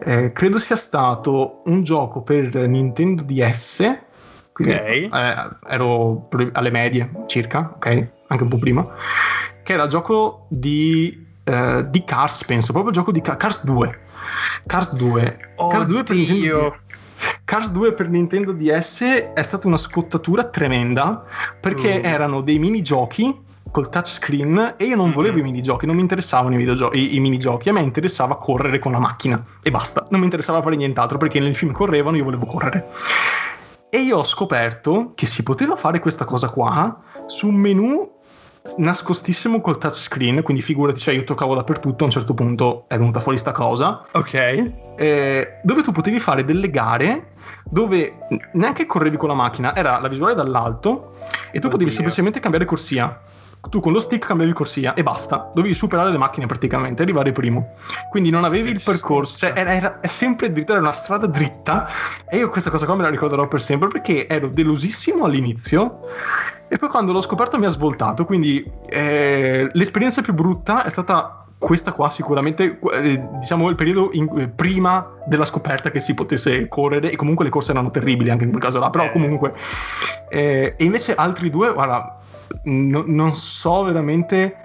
eh, 0.03 0.31
credo 0.31 0.59
sia 0.59 0.75
stato 0.75 1.61
un 1.65 1.83
gioco 1.83 2.21
per 2.21 2.55
Nintendo 2.55 3.23
DS. 3.23 3.99
Quindi, 4.51 4.73
okay. 4.73 5.09
eh, 5.11 5.49
ero 5.67 6.27
alle 6.51 6.71
medie 6.71 7.09
circa, 7.27 7.71
ok? 7.75 8.07
Anche 8.27 8.43
un 8.43 8.49
po' 8.49 8.59
prima 8.59 8.85
che 9.63 9.73
era 9.73 9.87
gioco 9.87 10.45
di, 10.49 11.25
uh, 11.45 11.89
di 11.89 12.03
Cars, 12.03 12.43
penso, 12.45 12.73
proprio 12.73 12.91
gioco 12.91 13.11
di 13.11 13.21
Cars, 13.21 13.37
Cars 13.37 13.63
2. 13.63 13.99
Cars 14.65 14.93
2. 14.95 15.53
Oh 15.55 15.67
Cars 15.67 15.85
2 15.85 16.03
per 16.03 16.15
Nintendo 16.15 16.75
Cars 17.45 17.71
2 17.71 17.93
per 17.93 18.09
Nintendo 18.09 18.51
DS 18.51 19.01
è 19.33 19.41
stata 19.41 19.67
una 19.67 19.77
scottatura 19.77 20.45
tremenda 20.45 21.23
perché 21.59 21.99
mm. 21.99 22.05
erano 22.05 22.41
dei 22.41 22.57
minigiochi 22.57 23.49
col 23.71 23.89
touchscreen 23.89 24.75
e 24.77 24.85
io 24.85 24.95
non 24.95 25.11
volevo 25.11 25.35
mm-hmm. 25.35 25.45
i 25.45 25.51
minigiochi, 25.51 25.85
non 25.85 25.95
mi 25.95 26.01
interessavano 26.01 26.55
i, 26.55 26.57
videogio- 26.57 26.91
i, 26.93 27.15
i, 27.15 27.19
minigiochi, 27.19 27.69
a 27.69 27.73
me 27.73 27.81
interessava 27.81 28.35
correre 28.35 28.79
con 28.79 28.91
la 28.91 28.99
macchina 28.99 29.43
e 29.61 29.71
basta, 29.71 30.05
non 30.09 30.19
mi 30.19 30.25
interessava 30.25 30.61
fare 30.61 30.75
nient'altro 30.75 31.17
perché 31.17 31.39
nel 31.39 31.55
film 31.55 31.71
correvano, 31.71 32.17
io 32.17 32.23
volevo 32.23 32.45
correre. 32.45 32.89
E 33.89 33.97
io 33.99 34.17
ho 34.17 34.23
scoperto 34.23 35.11
che 35.15 35.25
si 35.25 35.43
poteva 35.43 35.75
fare 35.75 35.99
questa 35.99 36.23
cosa 36.25 36.49
qua 36.49 37.01
su 37.25 37.47
un 37.47 37.55
menu 37.55 38.19
nascostissimo 38.77 39.59
col 39.59 39.77
touchscreen, 39.77 40.43
quindi 40.43 40.61
figurati, 40.61 40.99
cioè 40.99 41.13
io 41.13 41.23
toccavo 41.23 41.55
dappertutto, 41.55 42.03
a 42.03 42.05
un 42.05 42.11
certo 42.11 42.33
punto 42.33 42.85
è 42.87 42.97
venuta 42.97 43.19
fuori 43.19 43.37
sta 43.37 43.51
cosa. 43.51 44.05
Ok. 44.11 44.33
Eh, 44.95 45.59
dove 45.63 45.81
tu 45.81 45.91
potevi 45.91 46.19
fare 46.19 46.45
delle 46.45 46.69
gare 46.69 47.33
dove 47.63 48.17
neanche 48.53 48.85
correvi 48.85 49.17
con 49.17 49.29
la 49.29 49.35
macchina, 49.35 49.75
era 49.75 49.99
la 49.99 50.07
visuale 50.07 50.35
dall'alto 50.35 51.13
e 51.51 51.59
tu 51.59 51.65
Oddio. 51.65 51.69
potevi 51.69 51.89
semplicemente 51.89 52.39
cambiare 52.39 52.65
corsia. 52.65 53.21
Tu 53.69 53.79
con 53.79 53.93
lo 53.93 53.99
stick 53.99 54.25
cambiavi 54.25 54.53
corsia 54.53 54.93
e 54.95 55.03
basta, 55.03 55.51
dovevi 55.53 55.73
superare 55.73 56.11
le 56.11 56.17
macchine 56.17 56.45
praticamente, 56.45 57.03
arrivare 57.03 57.31
primo. 57.31 57.73
Quindi 58.09 58.29
non 58.29 58.43
avevi 58.43 58.71
il 58.71 58.81
percorso, 58.83 59.37
cioè 59.37 59.53
era, 59.55 59.73
era, 59.73 59.99
è 59.99 60.07
sempre 60.07 60.51
dritta, 60.51 60.73
era 60.73 60.81
una 60.81 60.91
strada 60.91 61.27
dritta. 61.27 61.87
E 62.29 62.37
io 62.37 62.49
questa 62.49 62.69
cosa 62.69 62.85
qua 62.85 62.95
me 62.95 63.03
la 63.03 63.09
ricorderò 63.09 63.47
per 63.47 63.61
sempre 63.61 63.87
perché 63.87 64.27
ero 64.27 64.49
delusissimo 64.49 65.25
all'inizio 65.25 65.99
e 66.71 66.77
poi 66.77 66.87
quando 66.87 67.11
l'ho 67.11 67.19
scoperto 67.19 67.59
mi 67.59 67.65
ha 67.65 67.69
svoltato, 67.69 68.23
quindi 68.23 68.65
eh, 68.87 69.69
l'esperienza 69.73 70.21
più 70.21 70.33
brutta 70.33 70.85
è 70.85 70.89
stata 70.89 71.41
questa 71.57 71.91
qua 71.91 72.09
sicuramente, 72.09 72.79
eh, 72.93 73.21
diciamo 73.39 73.67
il 73.67 73.75
periodo 73.75 74.09
in, 74.13 74.27
eh, 74.39 74.47
prima 74.47 75.17
della 75.25 75.43
scoperta 75.43 75.91
che 75.91 75.99
si 75.99 76.13
potesse 76.13 76.69
correre 76.69 77.11
e 77.11 77.17
comunque 77.17 77.43
le 77.43 77.51
corse 77.51 77.71
erano 77.71 77.91
terribili 77.91 78.29
anche 78.29 78.45
in 78.45 78.51
quel 78.51 78.61
caso 78.61 78.79
là, 78.79 78.89
però 78.89 79.03
eh. 79.03 79.11
comunque... 79.11 79.53
Eh, 80.29 80.75
e 80.77 80.83
invece 80.85 81.13
altri 81.13 81.49
due, 81.49 81.73
guarda, 81.73 82.20
no, 82.63 83.03
non 83.05 83.33
so 83.33 83.83
veramente 83.83 84.55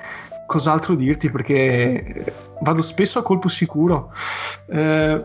cos'altro 0.47 0.95
dirti 0.95 1.31
perché 1.31 2.33
vado 2.61 2.83
spesso 2.83 3.19
a 3.19 3.23
colpo 3.23 3.49
sicuro. 3.49 4.13
Eh, 4.69 5.25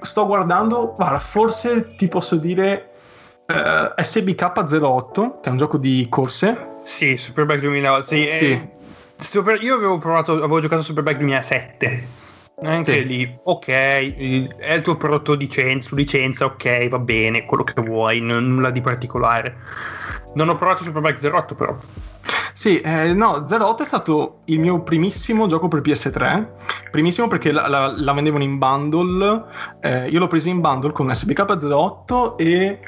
sto 0.00 0.26
guardando, 0.26 0.94
guarda, 0.96 1.18
forse 1.18 1.94
ti 1.96 2.08
posso 2.08 2.36
dire 2.36 2.90
eh, 3.46 3.54
SBK08, 3.54 5.40
che 5.40 5.48
è 5.48 5.50
un 5.50 5.56
gioco 5.56 5.78
di 5.78 6.06
corse. 6.08 6.72
Sì, 6.82 7.16
Superbike 7.16 7.60
2008. 7.60 8.04
Sì, 8.04 8.24
sì. 8.24 8.50
Eh, 8.52 8.72
Super, 9.16 9.62
io 9.62 9.76
avevo 9.76 9.98
provato, 9.98 10.32
avevo 10.32 10.60
giocato 10.60 10.82
Superbike 10.82 11.18
2007. 11.18 12.08
Anche 12.62 12.92
sì. 12.92 13.06
lì, 13.06 13.38
ok, 13.42 13.66
è 13.66 14.72
il 14.74 14.80
tuo 14.82 14.96
prodotto 14.96 15.34
licenza, 15.34 15.94
licenza, 15.94 16.44
ok, 16.44 16.88
va 16.88 16.98
bene, 16.98 17.44
quello 17.46 17.64
che 17.64 17.80
vuoi, 17.82 18.20
n- 18.20 18.26
nulla 18.26 18.70
di 18.70 18.80
particolare. 18.80 19.56
Non 20.34 20.48
ho 20.48 20.56
provato 20.56 20.84
Superbike 20.84 21.28
08 21.28 21.54
però. 21.54 21.76
Sì, 22.52 22.80
eh, 22.80 23.12
no, 23.12 23.44
08 23.48 23.82
è 23.82 23.84
stato 23.86 24.40
il 24.44 24.60
mio 24.60 24.82
primissimo 24.82 25.46
gioco 25.46 25.66
per 25.68 25.80
PS3. 25.80 26.46
Primissimo 26.90 27.26
perché 27.26 27.50
la, 27.50 27.66
la, 27.66 27.92
la 27.96 28.12
vendevano 28.12 28.44
in 28.44 28.58
bundle. 28.58 29.44
Eh, 29.80 30.08
io 30.08 30.18
l'ho 30.20 30.28
preso 30.28 30.48
in 30.48 30.60
bundle 30.60 30.92
con 30.92 31.12
SBK 31.12 31.64
08 31.64 32.38
e 32.38 32.80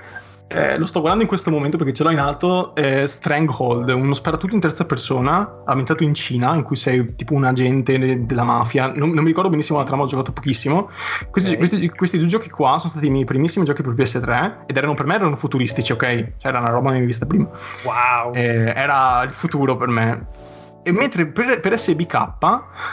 eh, 0.49 0.79
lo 0.79 0.87
sto 0.87 0.99
guardando 1.01 1.25
in 1.25 1.29
questo 1.29 1.51
momento 1.51 1.77
perché 1.77 1.93
ce 1.93 2.05
l'ho 2.05 2.11
in 2.11 2.21
alto, 2.21 2.75
è 2.75 3.05
Stranghold, 3.05 3.89
uno 3.89 4.15
sparatutto 4.15 4.55
in 4.55 4.61
terza 4.61 4.85
persona 4.85 5.63
ambientato 5.65 6.05
in 6.05 6.15
Cina, 6.15 6.55
in 6.55 6.63
cui 6.63 6.77
sei 6.77 7.17
tipo 7.17 7.35
un 7.35 7.45
agente 7.45 8.25
della 8.25 8.45
mafia. 8.45 8.93
Non, 8.95 9.11
non 9.11 9.23
mi 9.23 9.31
ricordo 9.31 9.51
benissimo 9.51 9.79
la 9.79 9.85
trama, 9.85 10.05
ho 10.05 10.07
giocato 10.07 10.33
pochissimo. 10.33 10.89
Questi, 11.31 11.51
okay. 11.51 11.59
questi, 11.59 11.89
questi, 11.91 12.19
due 12.19 12.29
giochi 12.29 12.49
qua 12.49 12.79
sono 12.79 12.91
stati 12.91 13.07
i 13.07 13.11
miei 13.11 13.25
primissimi 13.25 13.65
giochi 13.65 13.83
per 13.83 13.95
PS3 13.95 14.67
ed 14.67 14.77
erano 14.77 14.95
per 14.95 15.07
me 15.07 15.17
erano 15.17 15.35
futuristici, 15.35 15.91
ok? 15.91 16.05
Cioè 16.05 16.27
era 16.39 16.61
una 16.61 16.71
roba 16.71 16.91
che 16.91 16.99
mai 16.99 17.07
vista 17.07 17.27
prima. 17.27 17.49
Wow! 17.85 18.33
Eh, 18.33 18.73
era 18.75 19.23
il 19.25 19.31
futuro 19.31 19.77
per 19.77 19.89
me. 19.89 20.27
E 20.85 20.93
mentre 20.93 21.27
per, 21.27 21.59
per 21.59 21.77
SBK 21.77 22.39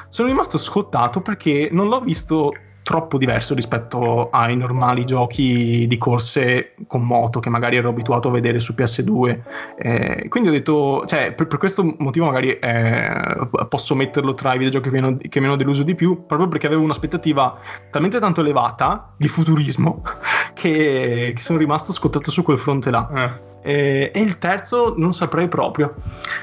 sono 0.09 0.27
rimasto 0.27 0.57
scottato 0.57 1.21
perché 1.21 1.69
non 1.71 1.87
l'ho 1.87 1.99
visto 1.99 2.51
troppo 2.83 3.17
diverso 3.17 3.55
rispetto 3.55 4.29
ai 4.29 4.55
normali 4.57 5.05
giochi 5.05 5.87
di 5.87 5.97
corse 5.97 6.75
con 6.85 7.01
moto 7.03 7.39
che 7.39 7.49
magari 7.49 7.77
ero 7.77 7.89
abituato 7.89 8.27
a 8.27 8.31
vedere 8.31 8.59
su 8.59 8.73
PS2 8.77 9.39
eh, 9.77 10.27
quindi 10.27 10.49
ho 10.49 10.51
detto 10.51 11.03
cioè 11.05 11.31
per, 11.31 11.47
per 11.47 11.57
questo 11.57 11.95
motivo 11.97 12.25
magari 12.25 12.51
eh, 12.59 13.47
posso 13.69 13.95
metterlo 13.95 14.33
tra 14.33 14.53
i 14.53 14.57
videogiochi 14.57 14.89
che 14.89 14.99
mi, 14.99 15.05
hanno, 15.05 15.17
che 15.17 15.39
mi 15.39 15.45
hanno 15.45 15.55
deluso 15.55 15.83
di 15.83 15.95
più 15.95 16.25
proprio 16.25 16.49
perché 16.49 16.67
avevo 16.67 16.83
un'aspettativa 16.83 17.57
talmente 17.89 18.19
tanto 18.19 18.41
elevata 18.41 19.13
di 19.15 19.29
futurismo 19.29 20.03
che, 20.53 21.31
che 21.33 21.41
sono 21.41 21.57
rimasto 21.57 21.93
scottato 21.93 22.31
su 22.31 22.43
quel 22.43 22.57
fronte 22.57 22.91
là. 22.91 23.09
Eh. 23.15 23.51
E, 23.65 24.11
e, 24.13 24.21
il 24.21 24.39
terzo 24.39 24.93
non 24.97 25.13
saprei 25.13 25.47
proprio 25.47 25.93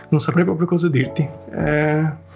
non 0.09 0.21
saprei 0.21 0.45
proprio 0.45 0.67
cosa 0.67 0.89
dirti. 0.89 1.29
Eh 1.53 2.29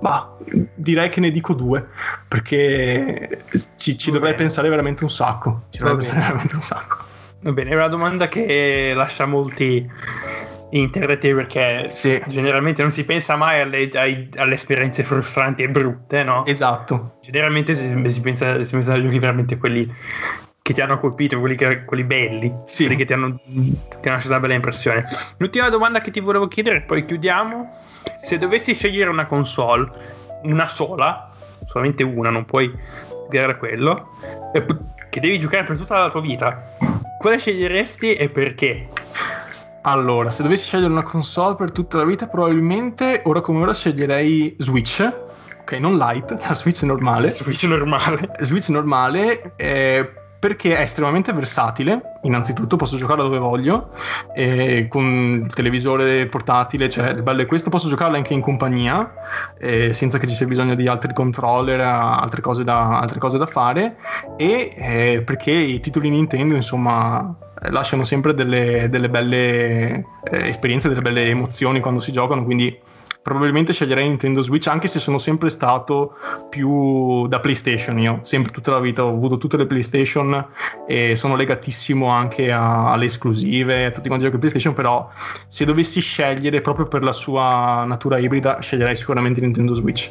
ma 0.00 0.36
direi 0.74 1.08
che 1.08 1.20
ne 1.20 1.30
dico 1.30 1.54
due, 1.54 1.86
perché 2.26 3.44
ci, 3.76 3.98
ci 3.98 4.10
dovrei 4.10 4.34
pensare 4.34 4.68
veramente 4.68 5.04
un 5.04 5.10
sacco. 5.10 5.64
Ci 5.70 5.80
dovrei 5.80 5.98
pensare 5.98 6.20
veramente 6.20 6.54
un 6.54 6.62
sacco. 6.62 6.96
Va 7.42 7.52
bene, 7.52 7.70
è 7.70 7.74
una 7.74 7.88
domanda 7.88 8.28
che 8.28 8.92
lascia 8.94 9.26
molti 9.26 9.88
interrogativi 10.70 11.34
perché 11.34 11.90
sì. 11.90 12.22
generalmente 12.28 12.82
non 12.82 12.90
si 12.90 13.04
pensa 13.04 13.36
mai 13.36 13.60
alle, 13.60 13.88
ai, 13.94 14.28
alle, 14.36 14.54
esperienze 14.54 15.04
frustranti 15.04 15.62
e 15.62 15.68
brutte, 15.68 16.22
no? 16.22 16.44
Esatto. 16.46 17.18
Generalmente 17.22 17.74
si, 17.74 17.88
si, 18.06 18.20
pensa, 18.20 18.62
si 18.62 18.72
pensa 18.72 18.92
ai 18.92 19.02
giochi 19.02 19.18
veramente 19.18 19.58
quelli 19.58 19.92
che 20.62 20.72
ti 20.72 20.80
hanno 20.80 21.00
colpito, 21.00 21.40
quelli, 21.40 21.56
che, 21.56 21.84
quelli 21.84 22.04
belli, 22.04 22.54
sì. 22.64 22.84
quelli 22.84 22.98
che 22.98 23.06
ti 23.06 23.12
hanno, 23.12 23.34
ti 23.36 23.76
hanno 24.04 24.14
lasciato 24.14 24.28
una 24.28 24.40
bella 24.40 24.54
impressione. 24.54 25.04
L'ultima 25.38 25.68
domanda 25.68 26.00
che 26.00 26.10
ti 26.10 26.20
volevo 26.20 26.46
chiedere, 26.46 26.82
poi 26.82 27.04
chiudiamo 27.04 27.88
se 28.22 28.38
dovessi 28.38 28.74
scegliere 28.74 29.10
una 29.10 29.26
console, 29.26 29.90
una 30.42 30.68
sola, 30.68 31.30
solamente 31.66 32.02
una, 32.02 32.30
non 32.30 32.44
puoi 32.44 32.72
giocare 33.30 33.56
quello, 33.58 34.10
che 35.10 35.20
devi 35.20 35.38
giocare 35.38 35.64
per 35.64 35.76
tutta 35.76 35.98
la 35.98 36.10
tua 36.10 36.20
vita, 36.20 36.76
quale 37.18 37.38
sceglieresti 37.38 38.14
e 38.14 38.28
perché? 38.28 38.88
Allora, 39.82 40.30
se 40.30 40.42
dovessi 40.42 40.64
scegliere 40.64 40.92
una 40.92 41.02
console 41.02 41.56
per 41.56 41.72
tutta 41.72 41.98
la 41.98 42.04
vita, 42.04 42.26
probabilmente 42.26 43.22
ora 43.24 43.40
come 43.40 43.62
ora 43.62 43.72
sceglierei 43.72 44.56
Switch. 44.58 45.12
Ok, 45.60 45.72
non 45.72 45.96
Lite, 45.96 46.36
la 46.40 46.54
Switch 46.54 46.82
normale. 46.82 47.28
Switch 47.28 47.62
normale. 47.64 48.30
Switch 48.40 48.68
normale. 48.68 49.54
Eh, 49.56 50.12
perché 50.40 50.74
è 50.76 50.80
estremamente 50.80 51.32
versatile. 51.32 52.00
Innanzitutto 52.22 52.76
posso 52.76 52.96
giocarla 52.96 53.22
dove 53.22 53.38
voglio, 53.38 53.90
eh, 54.34 54.88
con 54.88 55.42
il 55.44 55.52
televisore 55.52 56.26
portatile, 56.26 56.88
cioè 56.88 57.10
il 57.10 57.22
bello 57.22 57.42
è 57.42 57.46
questo, 57.46 57.68
posso 57.68 57.88
giocarla 57.88 58.16
anche 58.16 58.32
in 58.32 58.40
compagnia, 58.40 59.12
eh, 59.58 59.92
senza 59.92 60.18
che 60.18 60.26
ci 60.26 60.34
sia 60.34 60.46
bisogno 60.46 60.74
di 60.74 60.88
altri 60.88 61.12
controller, 61.12 61.80
altre 61.80 62.40
cose 62.40 62.64
da, 62.64 62.98
altre 62.98 63.18
cose 63.18 63.36
da 63.36 63.46
fare, 63.46 63.96
e 64.38 64.72
eh, 64.74 65.22
perché 65.22 65.52
i 65.52 65.78
titoli 65.78 66.08
Nintendo, 66.08 66.54
insomma, 66.54 67.36
lasciano 67.68 68.04
sempre 68.04 68.32
delle, 68.32 68.88
delle 68.88 69.10
belle 69.10 70.04
eh, 70.24 70.48
esperienze, 70.48 70.88
delle 70.88 71.02
belle 71.02 71.26
emozioni 71.26 71.80
quando 71.80 72.00
si 72.00 72.12
giocano, 72.12 72.44
quindi 72.44 72.88
probabilmente 73.22 73.72
sceglierei 73.72 74.08
Nintendo 74.08 74.40
Switch 74.40 74.66
anche 74.68 74.88
se 74.88 74.98
sono 74.98 75.18
sempre 75.18 75.50
stato 75.50 76.16
più 76.48 77.26
da 77.26 77.40
PlayStation 77.40 77.98
io, 77.98 78.20
sempre 78.22 78.50
tutta 78.52 78.70
la 78.70 78.80
vita 78.80 79.04
ho 79.04 79.10
avuto 79.10 79.36
tutte 79.36 79.56
le 79.56 79.66
PlayStation 79.66 80.46
e 80.86 81.16
sono 81.16 81.36
legatissimo 81.36 82.08
anche 82.08 82.50
a, 82.50 82.92
alle 82.92 83.04
esclusive, 83.06 83.86
a 83.86 83.90
tutti 83.90 84.08
quanti 84.08 84.24
giochi 84.24 84.38
PlayStation, 84.38 84.74
però 84.74 85.08
se 85.46 85.64
dovessi 85.64 86.00
scegliere 86.00 86.60
proprio 86.60 86.86
per 86.86 87.02
la 87.02 87.12
sua 87.12 87.84
natura 87.86 88.18
ibrida 88.18 88.60
sceglierei 88.60 88.96
sicuramente 88.96 89.40
Nintendo 89.40 89.74
Switch. 89.74 90.10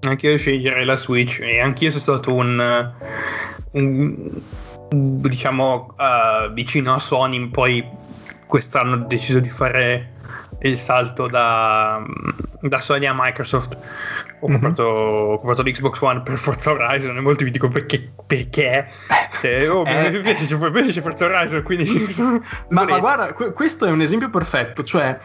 Anche 0.00 0.28
io 0.28 0.38
sceglierei 0.38 0.84
la 0.84 0.96
Switch 0.96 1.40
e 1.40 1.60
anche 1.60 1.84
io 1.84 1.90
sono 1.90 2.02
stato 2.02 2.32
un, 2.32 2.92
un 3.72 4.30
diciamo 4.92 5.94
uh, 5.96 6.52
vicino 6.52 6.94
a 6.94 7.00
Sony, 7.00 7.48
poi 7.48 7.84
quest'anno 8.46 8.94
ho 8.94 9.06
deciso 9.06 9.40
di 9.40 9.50
fare 9.50 10.12
il 10.62 10.78
salto 10.78 11.28
da, 11.28 12.02
da 12.60 12.80
Sony 12.80 13.06
a 13.06 13.14
Microsoft. 13.14 13.76
Ho, 14.40 14.48
mm-hmm. 14.48 14.60
comprato, 14.60 14.82
ho 14.82 15.38
comprato 15.38 15.62
l'Xbox 15.62 16.00
One 16.00 16.22
per 16.22 16.38
Forza 16.38 16.70
Horizon 16.70 17.16
e 17.16 17.20
molti 17.20 17.44
mi 17.44 17.50
dicono 17.50 17.72
perché, 17.72 18.12
perché? 18.26 18.88
Cioè, 19.40 19.70
oh, 19.70 19.84
eh, 19.86 20.10
mi 20.10 20.20
piace, 20.20 20.56
mi 20.56 20.70
piace 20.70 21.00
Forza 21.00 21.24
Horizon 21.24 21.62
quindi 21.62 22.06
ma, 22.70 22.84
ma, 22.84 22.98
guarda 22.98 23.32
questo 23.32 23.84
è 23.86 23.90
un 23.90 24.00
esempio 24.00 24.30
perfetto 24.30 24.84
cioè 24.84 25.18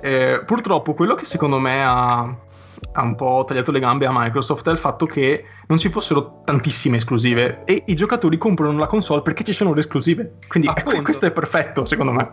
eh, 0.00 0.42
purtroppo 0.44 0.92
quello 0.92 1.14
che 1.14 1.24
secondo 1.24 1.58
me 1.58 1.82
ha, 1.82 2.20
ha 2.20 3.02
un 3.02 3.14
po' 3.14 3.44
tagliato 3.46 3.72
le 3.72 3.80
gambe 3.80 4.04
a 4.04 4.10
Microsoft 4.12 4.68
è 4.68 4.72
il 4.72 4.78
fatto 4.78 5.06
che 5.06 5.44
non 5.66 5.78
ci 5.78 5.88
fossero 5.88 6.42
tantissime 6.44 6.98
esclusive 6.98 7.62
e 7.64 7.84
i 7.86 7.94
giocatori 7.94 8.36
comprano 8.36 8.76
la 8.78 8.86
console 8.86 9.22
perché 9.22 9.44
ci 9.44 9.52
sono 9.52 9.72
le 9.72 9.80
esclusive 9.80 10.34
quindi 10.46 10.68
eh, 10.74 11.02
questo 11.02 11.24
è 11.24 11.30
perfetto 11.30 11.86
secondo 11.86 12.12
me 12.12 12.30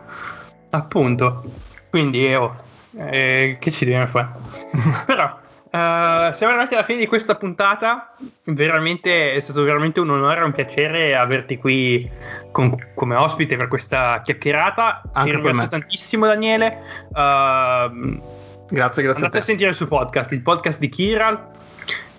appunto 0.70 1.44
quindi, 1.96 2.34
oh, 2.34 2.54
eh, 2.98 3.56
che 3.58 3.70
ci 3.70 3.86
dobbiamo 3.86 4.06
fare? 4.06 4.28
Però, 5.06 5.24
uh, 5.24 6.34
siamo 6.34 6.52
arrivati 6.52 6.74
alla 6.74 6.82
fine 6.82 6.98
di 6.98 7.06
questa 7.06 7.36
puntata. 7.36 8.12
Veramente 8.44 9.32
è 9.32 9.40
stato 9.40 9.62
veramente 9.62 10.00
un 10.00 10.10
onore 10.10 10.40
e 10.40 10.44
un 10.44 10.52
piacere 10.52 11.16
averti 11.16 11.56
qui 11.56 12.06
con, 12.52 12.76
come 12.94 13.14
ospite 13.14 13.56
per 13.56 13.68
questa 13.68 14.20
chiacchierata. 14.22 15.04
Anche 15.14 15.30
Ti 15.30 15.36
ringrazio 15.36 15.68
tantissimo, 15.68 16.26
Daniele. 16.26 16.82
Uh, 17.08 18.20
grazie, 18.68 19.02
grazie. 19.02 19.24
Andate 19.24 19.38
a, 19.38 19.40
a 19.40 19.44
sentire 19.44 19.70
il 19.70 19.74
suo 19.74 19.86
podcast, 19.86 20.32
il 20.32 20.42
podcast 20.42 20.78
di 20.78 20.90
Kiral. 20.90 21.48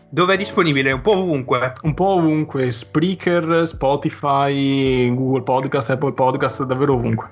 Dove 0.09 0.33
è 0.33 0.37
disponibile? 0.37 0.91
Un 0.91 1.01
po' 1.01 1.17
ovunque. 1.17 1.73
Un 1.83 1.93
po' 1.93 2.15
ovunque, 2.15 2.71
Spreaker, 2.71 3.67
Spotify, 3.67 5.13
Google 5.13 5.43
Podcast, 5.43 5.91
Apple 5.91 6.13
Podcast, 6.13 6.63
davvero 6.63 6.95
ovunque. 6.95 7.29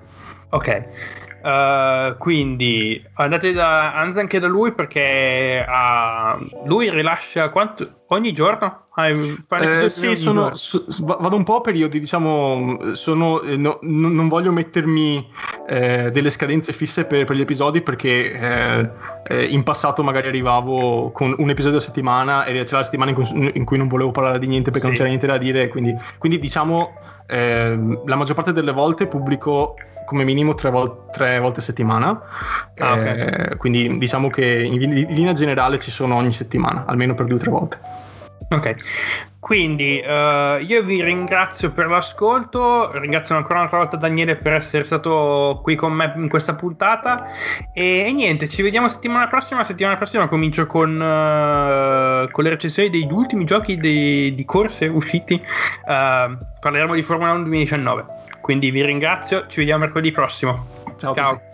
Ok. 0.49 1.23
Uh, 1.45 2.17
quindi 2.17 2.99
andate 3.13 3.53
da 3.53 3.93
Anza 3.93 4.19
anche 4.19 4.39
da 4.39 4.47
lui 4.47 4.71
perché 4.71 5.63
uh, 5.63 6.65
lui 6.65 6.89
rilascia 6.89 7.49
quanto, 7.49 8.05
ogni 8.07 8.31
giorno? 8.31 8.84
Eh, 8.97 9.89
sì, 9.89 10.15
sono, 10.15 10.53
su, 10.53 10.85
vado 11.03 11.35
un 11.35 11.43
po' 11.43 11.57
a 11.57 11.61
periodi, 11.61 11.99
diciamo, 11.99 12.93
sono, 12.93 13.41
eh, 13.41 13.57
no, 13.57 13.79
non 13.81 14.27
voglio 14.29 14.53
mettermi 14.53 15.29
eh, 15.67 16.11
delle 16.11 16.29
scadenze 16.29 16.71
fisse 16.71 17.05
per, 17.05 17.25
per 17.25 17.35
gli 17.35 17.41
episodi 17.41 17.81
perché 17.81 18.31
eh, 18.31 18.89
eh, 19.27 19.43
in 19.43 19.63
passato 19.63 20.01
magari 20.01 20.27
arrivavo 20.27 21.11
con 21.11 21.35
un 21.37 21.49
episodio 21.49 21.79
a 21.79 21.81
settimana 21.81 22.45
e 22.45 22.63
c'era 22.63 22.77
la 22.77 22.83
settimana 22.83 23.11
in 23.11 23.15
cui, 23.15 23.51
in 23.53 23.65
cui 23.65 23.77
non 23.77 23.87
volevo 23.87 24.11
parlare 24.11 24.39
di 24.39 24.47
niente 24.47 24.71
perché 24.71 24.85
sì. 24.85 24.87
non 24.87 24.95
c'era 24.95 25.09
niente 25.09 25.27
da 25.27 25.37
dire, 25.37 25.67
quindi, 25.67 25.93
quindi 26.17 26.39
diciamo 26.39 26.93
ehm, 27.27 28.03
la 28.05 28.15
maggior 28.15 28.35
parte 28.35 28.53
delle 28.53 28.71
volte 28.71 29.07
pubblico 29.07 29.75
come 30.05 30.23
minimo 30.23 30.53
tre, 30.53 30.69
vol- 30.69 31.07
tre 31.11 31.39
volte 31.39 31.59
a 31.59 31.63
settimana. 31.63 32.21
Ah, 32.77 32.93
okay. 32.93 33.19
eh, 33.19 33.55
quindi 33.57 33.97
diciamo 33.97 34.29
che 34.29 34.63
in, 34.63 34.81
in, 34.81 35.07
linea 35.09 35.33
generale 35.33 35.79
ci 35.79 35.91
sono 35.91 36.15
ogni 36.15 36.31
settimana, 36.31 36.85
almeno 36.85 37.13
per 37.15 37.25
due 37.25 37.35
o 37.35 37.39
tre 37.39 37.49
volte. 37.49 38.03
Ok, 38.47 38.75
quindi 39.39 39.99
uh, 40.05 40.61
io 40.61 40.83
vi 40.83 41.01
ringrazio 41.03 41.71
per 41.71 41.87
l'ascolto, 41.87 42.91
ringrazio 42.99 43.35
ancora 43.35 43.61
una 43.61 43.69
volta 43.69 43.97
Daniele 43.97 44.35
per 44.35 44.53
essere 44.53 44.83
stato 44.83 45.59
qui 45.63 45.75
con 45.75 45.93
me 45.93 46.13
in 46.15 46.29
questa 46.29 46.53
puntata 46.53 47.25
e, 47.73 48.05
e 48.07 48.13
niente, 48.13 48.47
ci 48.47 48.61
vediamo 48.61 48.87
settimana 48.87 49.27
prossima, 49.27 49.63
settimana 49.63 49.97
prossima 49.97 50.27
comincio 50.27 50.67
con, 50.67 50.93
uh, 50.93 52.29
con 52.29 52.43
le 52.43 52.49
recensioni 52.51 52.89
degli 52.89 53.11
ultimi 53.11 53.45
giochi 53.45 53.77
di, 53.77 54.35
di 54.35 54.45
corse 54.45 54.85
usciti, 54.85 55.33
uh, 55.33 56.37
parleremo 56.59 56.93
di 56.93 57.01
Formula 57.01 57.33
1 57.33 57.43
2019. 57.43 58.05
Quindi 58.41 58.69
vi 58.69 58.85
ringrazio, 58.85 59.47
ci 59.47 59.59
vediamo 59.59 59.85
mercoledì 59.85 60.11
prossimo. 60.11 60.67
Ciao. 60.97 61.15
Ciao. 61.15 61.53